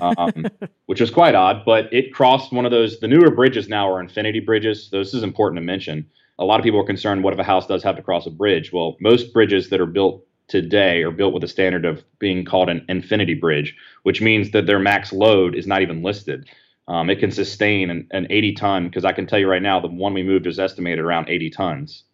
um, 0.00 0.46
which 0.86 1.00
was 1.00 1.10
quite 1.10 1.34
odd. 1.34 1.64
But 1.64 1.92
it 1.92 2.12
crossed 2.12 2.52
one 2.52 2.64
of 2.64 2.70
those. 2.70 3.00
The 3.00 3.08
newer 3.08 3.30
bridges 3.30 3.68
now 3.68 3.90
are 3.90 4.00
infinity 4.00 4.40
bridges. 4.40 4.88
So 4.90 4.98
this 4.98 5.14
is 5.14 5.22
important 5.22 5.58
to 5.58 5.64
mention. 5.64 6.08
A 6.38 6.44
lot 6.44 6.58
of 6.60 6.64
people 6.64 6.80
are 6.80 6.86
concerned. 6.86 7.22
What 7.22 7.34
if 7.34 7.38
a 7.38 7.44
house 7.44 7.66
does 7.66 7.82
have 7.82 7.96
to 7.96 8.02
cross 8.02 8.26
a 8.26 8.30
bridge? 8.30 8.72
Well, 8.72 8.96
most 9.00 9.32
bridges 9.32 9.68
that 9.70 9.80
are 9.80 9.86
built 9.86 10.24
today 10.48 11.02
are 11.02 11.10
built 11.10 11.34
with 11.34 11.44
a 11.44 11.48
standard 11.48 11.84
of 11.84 12.02
being 12.18 12.44
called 12.44 12.68
an 12.68 12.84
infinity 12.88 13.34
bridge, 13.34 13.74
which 14.02 14.20
means 14.20 14.50
that 14.50 14.66
their 14.66 14.78
max 14.78 15.12
load 15.12 15.54
is 15.54 15.66
not 15.66 15.82
even 15.82 16.02
listed. 16.02 16.48
Um, 16.88 17.10
it 17.10 17.20
can 17.20 17.30
sustain 17.30 17.90
an, 17.90 18.08
an 18.10 18.26
80 18.30 18.52
ton, 18.54 18.84
because 18.86 19.04
I 19.04 19.12
can 19.12 19.26
tell 19.26 19.38
you 19.38 19.48
right 19.48 19.62
now, 19.62 19.80
the 19.80 19.88
one 19.88 20.14
we 20.14 20.22
moved 20.22 20.46
is 20.46 20.58
estimated 20.58 21.04
around 21.04 21.28
80 21.28 21.50
tons. 21.50 22.04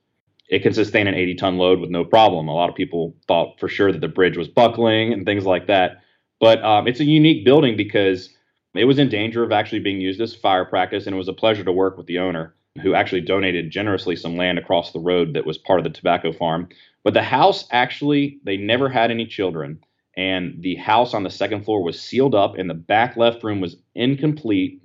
It 0.48 0.62
can 0.62 0.72
sustain 0.72 1.06
an 1.06 1.14
80 1.14 1.34
ton 1.36 1.58
load 1.58 1.80
with 1.80 1.90
no 1.90 2.04
problem. 2.04 2.48
A 2.48 2.54
lot 2.54 2.68
of 2.70 2.74
people 2.74 3.14
thought 3.26 3.58
for 3.58 3.68
sure 3.68 3.92
that 3.92 4.00
the 4.00 4.08
bridge 4.08 4.36
was 4.36 4.48
buckling 4.48 5.12
and 5.12 5.24
things 5.24 5.44
like 5.44 5.66
that. 5.66 5.98
But 6.40 6.62
um, 6.64 6.86
it's 6.86 7.00
a 7.00 7.04
unique 7.04 7.44
building 7.44 7.76
because 7.76 8.30
it 8.74 8.84
was 8.84 8.98
in 8.98 9.08
danger 9.08 9.42
of 9.42 9.52
actually 9.52 9.80
being 9.80 10.00
used 10.00 10.20
as 10.20 10.34
fire 10.34 10.64
practice, 10.64 11.06
and 11.06 11.14
it 11.14 11.18
was 11.18 11.28
a 11.28 11.32
pleasure 11.32 11.64
to 11.64 11.72
work 11.72 11.96
with 11.96 12.06
the 12.06 12.18
owner 12.18 12.54
who 12.82 12.94
actually 12.94 13.20
donated 13.20 13.70
generously 13.70 14.14
some 14.14 14.36
land 14.36 14.58
across 14.58 14.92
the 14.92 15.00
road 15.00 15.34
that 15.34 15.46
was 15.46 15.58
part 15.58 15.80
of 15.80 15.84
the 15.84 15.90
tobacco 15.90 16.32
farm. 16.32 16.68
But 17.02 17.14
the 17.14 17.22
house 17.22 17.66
actually, 17.70 18.38
they 18.44 18.56
never 18.56 18.88
had 18.88 19.10
any 19.10 19.26
children, 19.26 19.80
and 20.18 20.60
the 20.60 20.74
house 20.74 21.14
on 21.14 21.22
the 21.22 21.30
second 21.30 21.64
floor 21.64 21.80
was 21.80 21.98
sealed 21.98 22.34
up, 22.34 22.58
and 22.58 22.68
the 22.68 22.74
back 22.74 23.16
left 23.16 23.44
room 23.44 23.60
was 23.60 23.76
incomplete. 23.94 24.82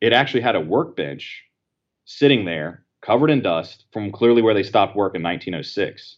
It 0.00 0.12
actually 0.12 0.40
had 0.40 0.56
a 0.56 0.60
workbench 0.60 1.44
sitting 2.06 2.44
there 2.44 2.84
covered 3.00 3.30
in 3.30 3.40
dust 3.40 3.84
from 3.92 4.10
clearly 4.10 4.42
where 4.42 4.52
they 4.52 4.64
stopped 4.64 4.96
work 4.96 5.14
in 5.14 5.22
1906. 5.22 6.16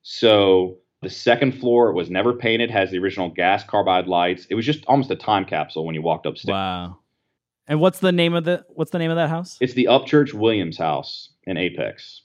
So 0.00 0.78
the 1.02 1.10
second 1.10 1.52
floor 1.52 1.92
was 1.92 2.08
never 2.08 2.32
painted, 2.32 2.70
has 2.70 2.90
the 2.90 2.98
original 2.98 3.28
gas 3.28 3.62
carbide 3.62 4.06
lights. 4.06 4.46
It 4.48 4.54
was 4.54 4.64
just 4.64 4.86
almost 4.86 5.10
a 5.10 5.16
time 5.16 5.44
capsule 5.44 5.84
when 5.84 5.94
you 5.94 6.00
walked 6.00 6.24
upstairs. 6.24 6.54
Wow. 6.54 6.98
And 7.68 7.78
what's 7.78 7.98
the 7.98 8.10
name 8.10 8.32
of 8.32 8.44
the 8.44 8.64
what's 8.70 8.90
the 8.90 8.98
name 8.98 9.10
of 9.10 9.16
that 9.16 9.28
house? 9.28 9.58
It's 9.60 9.74
the 9.74 9.88
Upchurch 9.90 10.32
Williams 10.32 10.78
House 10.78 11.28
in 11.44 11.58
Apex. 11.58 12.22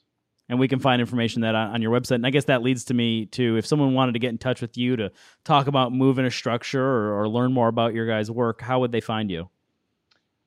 And 0.49 0.59
we 0.59 0.67
can 0.67 0.79
find 0.79 1.01
information 1.01 1.41
that 1.41 1.55
on, 1.55 1.75
on 1.75 1.81
your 1.81 1.91
website. 1.91 2.15
And 2.15 2.25
I 2.25 2.29
guess 2.29 2.45
that 2.45 2.61
leads 2.61 2.85
to 2.85 2.93
me 2.93 3.25
to 3.27 3.57
if 3.57 3.65
someone 3.65 3.93
wanted 3.93 4.13
to 4.13 4.19
get 4.19 4.29
in 4.29 4.37
touch 4.37 4.61
with 4.61 4.77
you 4.77 4.95
to 4.95 5.11
talk 5.43 5.67
about 5.67 5.91
moving 5.91 6.25
a 6.25 6.31
structure 6.31 6.83
or, 6.83 7.21
or 7.21 7.27
learn 7.27 7.53
more 7.53 7.67
about 7.67 7.93
your 7.93 8.07
guys' 8.07 8.31
work, 8.31 8.61
how 8.61 8.79
would 8.79 8.91
they 8.91 9.01
find 9.01 9.29
you? 9.29 9.49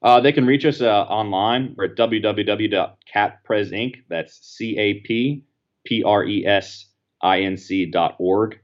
Uh, 0.03 0.21
they 0.21 0.33
can 0.33 0.47
reach 0.47 0.65
us 0.65 0.81
uh, 0.81 1.03
online. 1.03 1.75
We're 1.77 1.85
at 1.87 1.97
www.cappresinc. 1.97 3.97
That's 4.09 4.39
C 4.43 4.79
A 4.79 4.95
P 5.01 5.45
P 5.85 6.03
R 6.03 6.25
E 6.25 6.47
S 6.47 6.87
I 7.23 7.43
N 7.43 7.59
C 7.59 7.85
dot 7.85 8.17
org. 8.19 8.59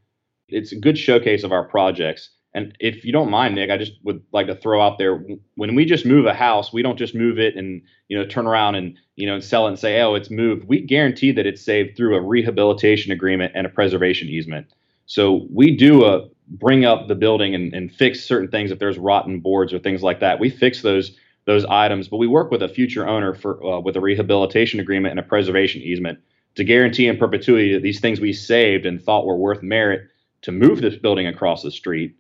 It's 0.49 0.72
a 0.72 0.77
good 0.77 0.96
showcase 0.96 1.44
of 1.44 1.53
our 1.53 1.68
projects. 1.68 2.31
And 2.56 2.74
if 2.80 3.04
you 3.04 3.12
don't 3.12 3.30
mind, 3.30 3.54
Nick, 3.54 3.70
I 3.70 3.76
just 3.76 3.92
would 4.02 4.22
like 4.32 4.46
to 4.46 4.54
throw 4.56 4.80
out 4.80 4.96
there 4.96 5.22
when 5.56 5.74
we 5.74 5.84
just 5.84 6.06
move 6.06 6.24
a 6.24 6.32
house, 6.32 6.72
we 6.72 6.80
don't 6.80 6.98
just 6.98 7.14
move 7.14 7.38
it 7.38 7.54
and 7.54 7.82
you 8.08 8.16
know 8.18 8.24
turn 8.24 8.46
around 8.46 8.76
and 8.76 8.96
you 9.14 9.26
know 9.26 9.34
and 9.34 9.44
sell 9.44 9.66
it 9.66 9.70
and 9.70 9.78
say, 9.78 10.00
oh, 10.00 10.14
it's 10.14 10.30
moved. 10.30 10.64
We 10.66 10.80
guarantee 10.80 11.32
that 11.32 11.46
it's 11.46 11.60
saved 11.62 11.98
through 11.98 12.16
a 12.16 12.20
rehabilitation 12.22 13.12
agreement 13.12 13.52
and 13.54 13.66
a 13.66 13.70
preservation 13.70 14.28
easement. 14.28 14.68
So 15.04 15.46
we 15.52 15.76
do 15.76 16.06
a 16.06 16.28
bring 16.48 16.86
up 16.86 17.08
the 17.08 17.14
building 17.14 17.54
and, 17.54 17.74
and 17.74 17.92
fix 17.92 18.24
certain 18.24 18.48
things 18.48 18.70
if 18.70 18.78
there's 18.78 18.96
rotten 18.96 19.40
boards 19.40 19.74
or 19.74 19.78
things 19.78 20.02
like 20.02 20.20
that. 20.20 20.40
We 20.40 20.48
fix 20.48 20.80
those 20.80 21.14
those 21.44 21.66
items, 21.66 22.08
but 22.08 22.16
we 22.16 22.26
work 22.26 22.50
with 22.50 22.62
a 22.62 22.68
future 22.70 23.06
owner 23.06 23.34
for 23.34 23.62
uh, 23.62 23.80
with 23.80 23.96
a 23.96 24.00
rehabilitation 24.00 24.80
agreement 24.80 25.10
and 25.10 25.20
a 25.20 25.28
preservation 25.28 25.82
easement 25.82 26.20
to 26.54 26.64
guarantee 26.64 27.06
in 27.06 27.18
perpetuity 27.18 27.74
that 27.74 27.82
these 27.82 28.00
things 28.00 28.18
we 28.18 28.32
saved 28.32 28.86
and 28.86 29.02
thought 29.02 29.26
were 29.26 29.36
worth 29.36 29.62
merit 29.62 30.08
to 30.40 30.52
move 30.52 30.80
this 30.80 30.96
building 30.96 31.26
across 31.26 31.62
the 31.62 31.70
street 31.70 32.16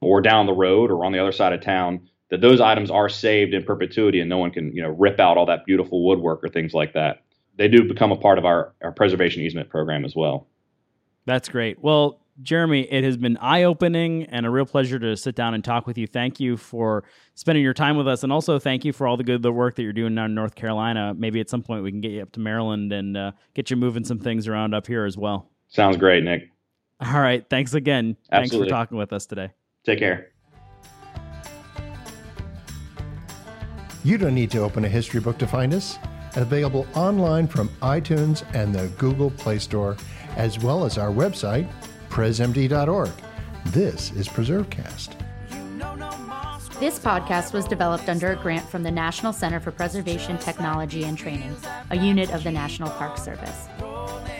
or 0.00 0.20
down 0.20 0.46
the 0.46 0.52
road 0.52 0.90
or 0.90 1.04
on 1.04 1.12
the 1.12 1.18
other 1.18 1.32
side 1.32 1.52
of 1.52 1.60
town 1.60 2.00
that 2.30 2.40
those 2.40 2.60
items 2.60 2.90
are 2.90 3.08
saved 3.08 3.54
in 3.54 3.62
perpetuity 3.64 4.20
and 4.20 4.28
no 4.28 4.38
one 4.38 4.50
can 4.50 4.74
you 4.74 4.82
know 4.82 4.90
rip 4.90 5.18
out 5.18 5.36
all 5.36 5.46
that 5.46 5.64
beautiful 5.66 6.06
woodwork 6.06 6.42
or 6.44 6.48
things 6.48 6.74
like 6.74 6.92
that 6.92 7.22
they 7.56 7.68
do 7.68 7.82
become 7.82 8.12
a 8.12 8.16
part 8.16 8.38
of 8.38 8.44
our, 8.44 8.74
our 8.82 8.92
preservation 8.92 9.42
easement 9.42 9.68
program 9.68 10.04
as 10.04 10.14
well 10.14 10.46
That's 11.26 11.48
great. 11.50 11.82
Well, 11.82 12.20
Jeremy, 12.40 12.82
it 12.90 13.02
has 13.04 13.16
been 13.16 13.36
eye 13.38 13.64
opening 13.64 14.24
and 14.26 14.46
a 14.46 14.50
real 14.50 14.64
pleasure 14.64 14.98
to 14.98 15.16
sit 15.16 15.34
down 15.34 15.54
and 15.54 15.64
talk 15.64 15.86
with 15.86 15.98
you. 15.98 16.06
Thank 16.06 16.38
you 16.38 16.56
for 16.56 17.02
spending 17.34 17.64
your 17.64 17.74
time 17.74 17.96
with 17.96 18.06
us. 18.06 18.22
And 18.22 18.32
also, 18.32 18.58
thank 18.58 18.84
you 18.84 18.92
for 18.92 19.06
all 19.06 19.16
the 19.16 19.24
good 19.24 19.42
the 19.42 19.52
work 19.52 19.74
that 19.74 19.82
you're 19.82 19.92
doing 19.92 20.14
down 20.14 20.26
in 20.26 20.34
North 20.34 20.54
Carolina. 20.54 21.14
Maybe 21.16 21.40
at 21.40 21.50
some 21.50 21.62
point 21.62 21.82
we 21.82 21.90
can 21.90 22.00
get 22.00 22.12
you 22.12 22.22
up 22.22 22.32
to 22.32 22.40
Maryland 22.40 22.92
and 22.92 23.16
uh, 23.16 23.32
get 23.54 23.70
you 23.70 23.76
moving 23.76 24.04
some 24.04 24.20
things 24.20 24.46
around 24.46 24.72
up 24.72 24.86
here 24.86 25.04
as 25.04 25.18
well. 25.18 25.50
sounds 25.68 25.96
great 25.96 26.22
nick 26.24 26.50
All 27.00 27.20
right. 27.20 27.44
Thanks 27.50 27.74
again. 27.74 28.16
Thanks 28.30 28.46
Absolutely. 28.46 28.68
for 28.68 28.74
talking 28.74 28.98
with 28.98 29.12
us 29.12 29.26
today. 29.26 29.50
Take 29.88 29.98
care 29.98 30.30
You 34.04 34.16
don't 34.16 34.34
need 34.34 34.50
to 34.52 34.60
open 34.60 34.84
a 34.84 34.88
history 34.88 35.20
book 35.20 35.36
to 35.38 35.46
find 35.46 35.74
us. 35.74 35.98
Available 36.36 36.86
online 36.94 37.46
from 37.46 37.68
iTunes 37.82 38.42
and 38.54 38.74
the 38.74 38.88
Google 38.96 39.30
Play 39.30 39.58
Store, 39.58 39.96
as 40.36 40.58
well 40.58 40.84
as 40.84 40.96
our 40.96 41.10
website, 41.10 41.70
presmd.org. 42.08 43.10
This 43.66 44.12
is 44.12 44.28
PreserveCast. 44.28 45.10
This 46.80 46.98
podcast 46.98 47.52
was 47.52 47.66
developed 47.66 48.08
under 48.08 48.32
a 48.32 48.36
grant 48.36 48.66
from 48.68 48.82
the 48.82 48.90
National 48.90 49.32
Center 49.32 49.58
for 49.60 49.72
Preservation 49.72 50.38
Technology 50.38 51.04
and 51.04 51.18
Training, 51.18 51.54
a 51.90 51.96
unit 51.96 52.32
of 52.32 52.44
the 52.44 52.52
National 52.52 52.88
Park 52.90 53.18
Service. 53.18 53.66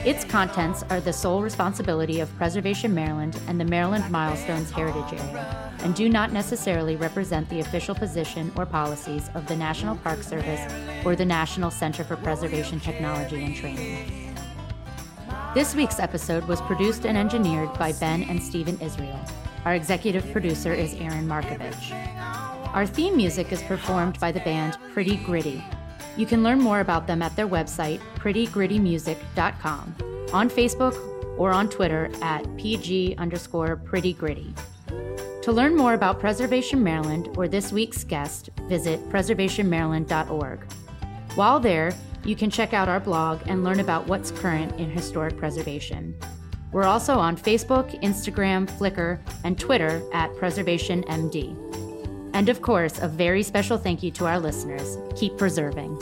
Its 0.04 0.24
contents 0.24 0.84
are 0.90 1.00
the 1.00 1.12
sole 1.12 1.42
responsibility 1.42 2.20
of 2.20 2.34
Preservation 2.36 2.94
Maryland 2.94 3.38
and 3.48 3.60
the 3.60 3.64
Maryland 3.64 4.08
Milestones 4.10 4.70
Heritage 4.70 5.18
Area, 5.18 5.72
and 5.80 5.94
do 5.94 6.08
not 6.08 6.32
necessarily 6.32 6.94
represent 6.94 7.48
the 7.48 7.58
official 7.58 7.96
position 7.96 8.52
or 8.56 8.64
policies 8.64 9.28
of 9.34 9.46
the 9.48 9.56
National 9.56 9.96
Park 9.96 10.22
Service 10.22 10.60
or 11.04 11.16
the 11.16 11.24
National 11.24 11.70
Center 11.70 12.04
for 12.04 12.16
Preservation 12.16 12.78
Technology 12.78 13.44
and 13.44 13.56
Training. 13.56 14.36
This 15.52 15.74
week's 15.74 15.98
episode 15.98 16.46
was 16.46 16.60
produced 16.62 17.04
and 17.04 17.18
engineered 17.18 17.72
by 17.74 17.92
Ben 17.92 18.22
and 18.22 18.40
Stephen 18.40 18.78
Israel. 18.80 19.20
Our 19.64 19.74
executive 19.74 20.30
producer 20.30 20.72
is 20.72 20.94
Aaron 20.94 21.26
Marcavitch. 21.26 21.92
Our 22.72 22.86
theme 22.86 23.16
music 23.16 23.50
is 23.50 23.62
performed 23.62 24.20
by 24.20 24.30
the 24.30 24.40
band 24.40 24.78
Pretty 24.92 25.16
Gritty. 25.16 25.64
You 26.18 26.26
can 26.26 26.42
learn 26.42 26.58
more 26.60 26.80
about 26.80 27.06
them 27.06 27.22
at 27.22 27.34
their 27.36 27.46
website, 27.48 28.00
prettygrittymusic.com, 28.16 29.94
on 30.32 30.50
Facebook 30.50 31.38
or 31.38 31.52
on 31.52 31.68
Twitter 31.70 32.10
at 32.20 32.44
PG 32.56 33.14
underscore 33.18 33.76
Pretty 33.76 34.12
Gritty. 34.12 34.52
To 35.42 35.52
learn 35.52 35.76
more 35.76 35.94
about 35.94 36.18
Preservation 36.18 36.82
Maryland 36.82 37.28
or 37.36 37.46
this 37.46 37.72
week's 37.72 38.02
guest, 38.02 38.50
visit 38.68 39.00
preservationmaryland.org. 39.08 40.72
While 41.36 41.60
there, 41.60 41.94
you 42.24 42.34
can 42.34 42.50
check 42.50 42.74
out 42.74 42.88
our 42.88 42.98
blog 42.98 43.40
and 43.46 43.62
learn 43.62 43.78
about 43.78 44.08
what's 44.08 44.32
current 44.32 44.78
in 44.78 44.90
historic 44.90 45.38
preservation. 45.38 46.18
We're 46.72 46.84
also 46.84 47.14
on 47.14 47.36
Facebook, 47.36 47.98
Instagram, 48.02 48.68
Flickr, 48.68 49.20
and 49.44 49.58
Twitter 49.58 50.02
at 50.12 50.32
PreservationMD. 50.32 51.87
And 52.38 52.48
of 52.48 52.62
course, 52.62 53.00
a 53.00 53.08
very 53.08 53.42
special 53.42 53.78
thank 53.78 54.00
you 54.00 54.12
to 54.12 54.26
our 54.26 54.38
listeners. 54.38 54.96
Keep 55.16 55.38
preserving. 55.38 55.98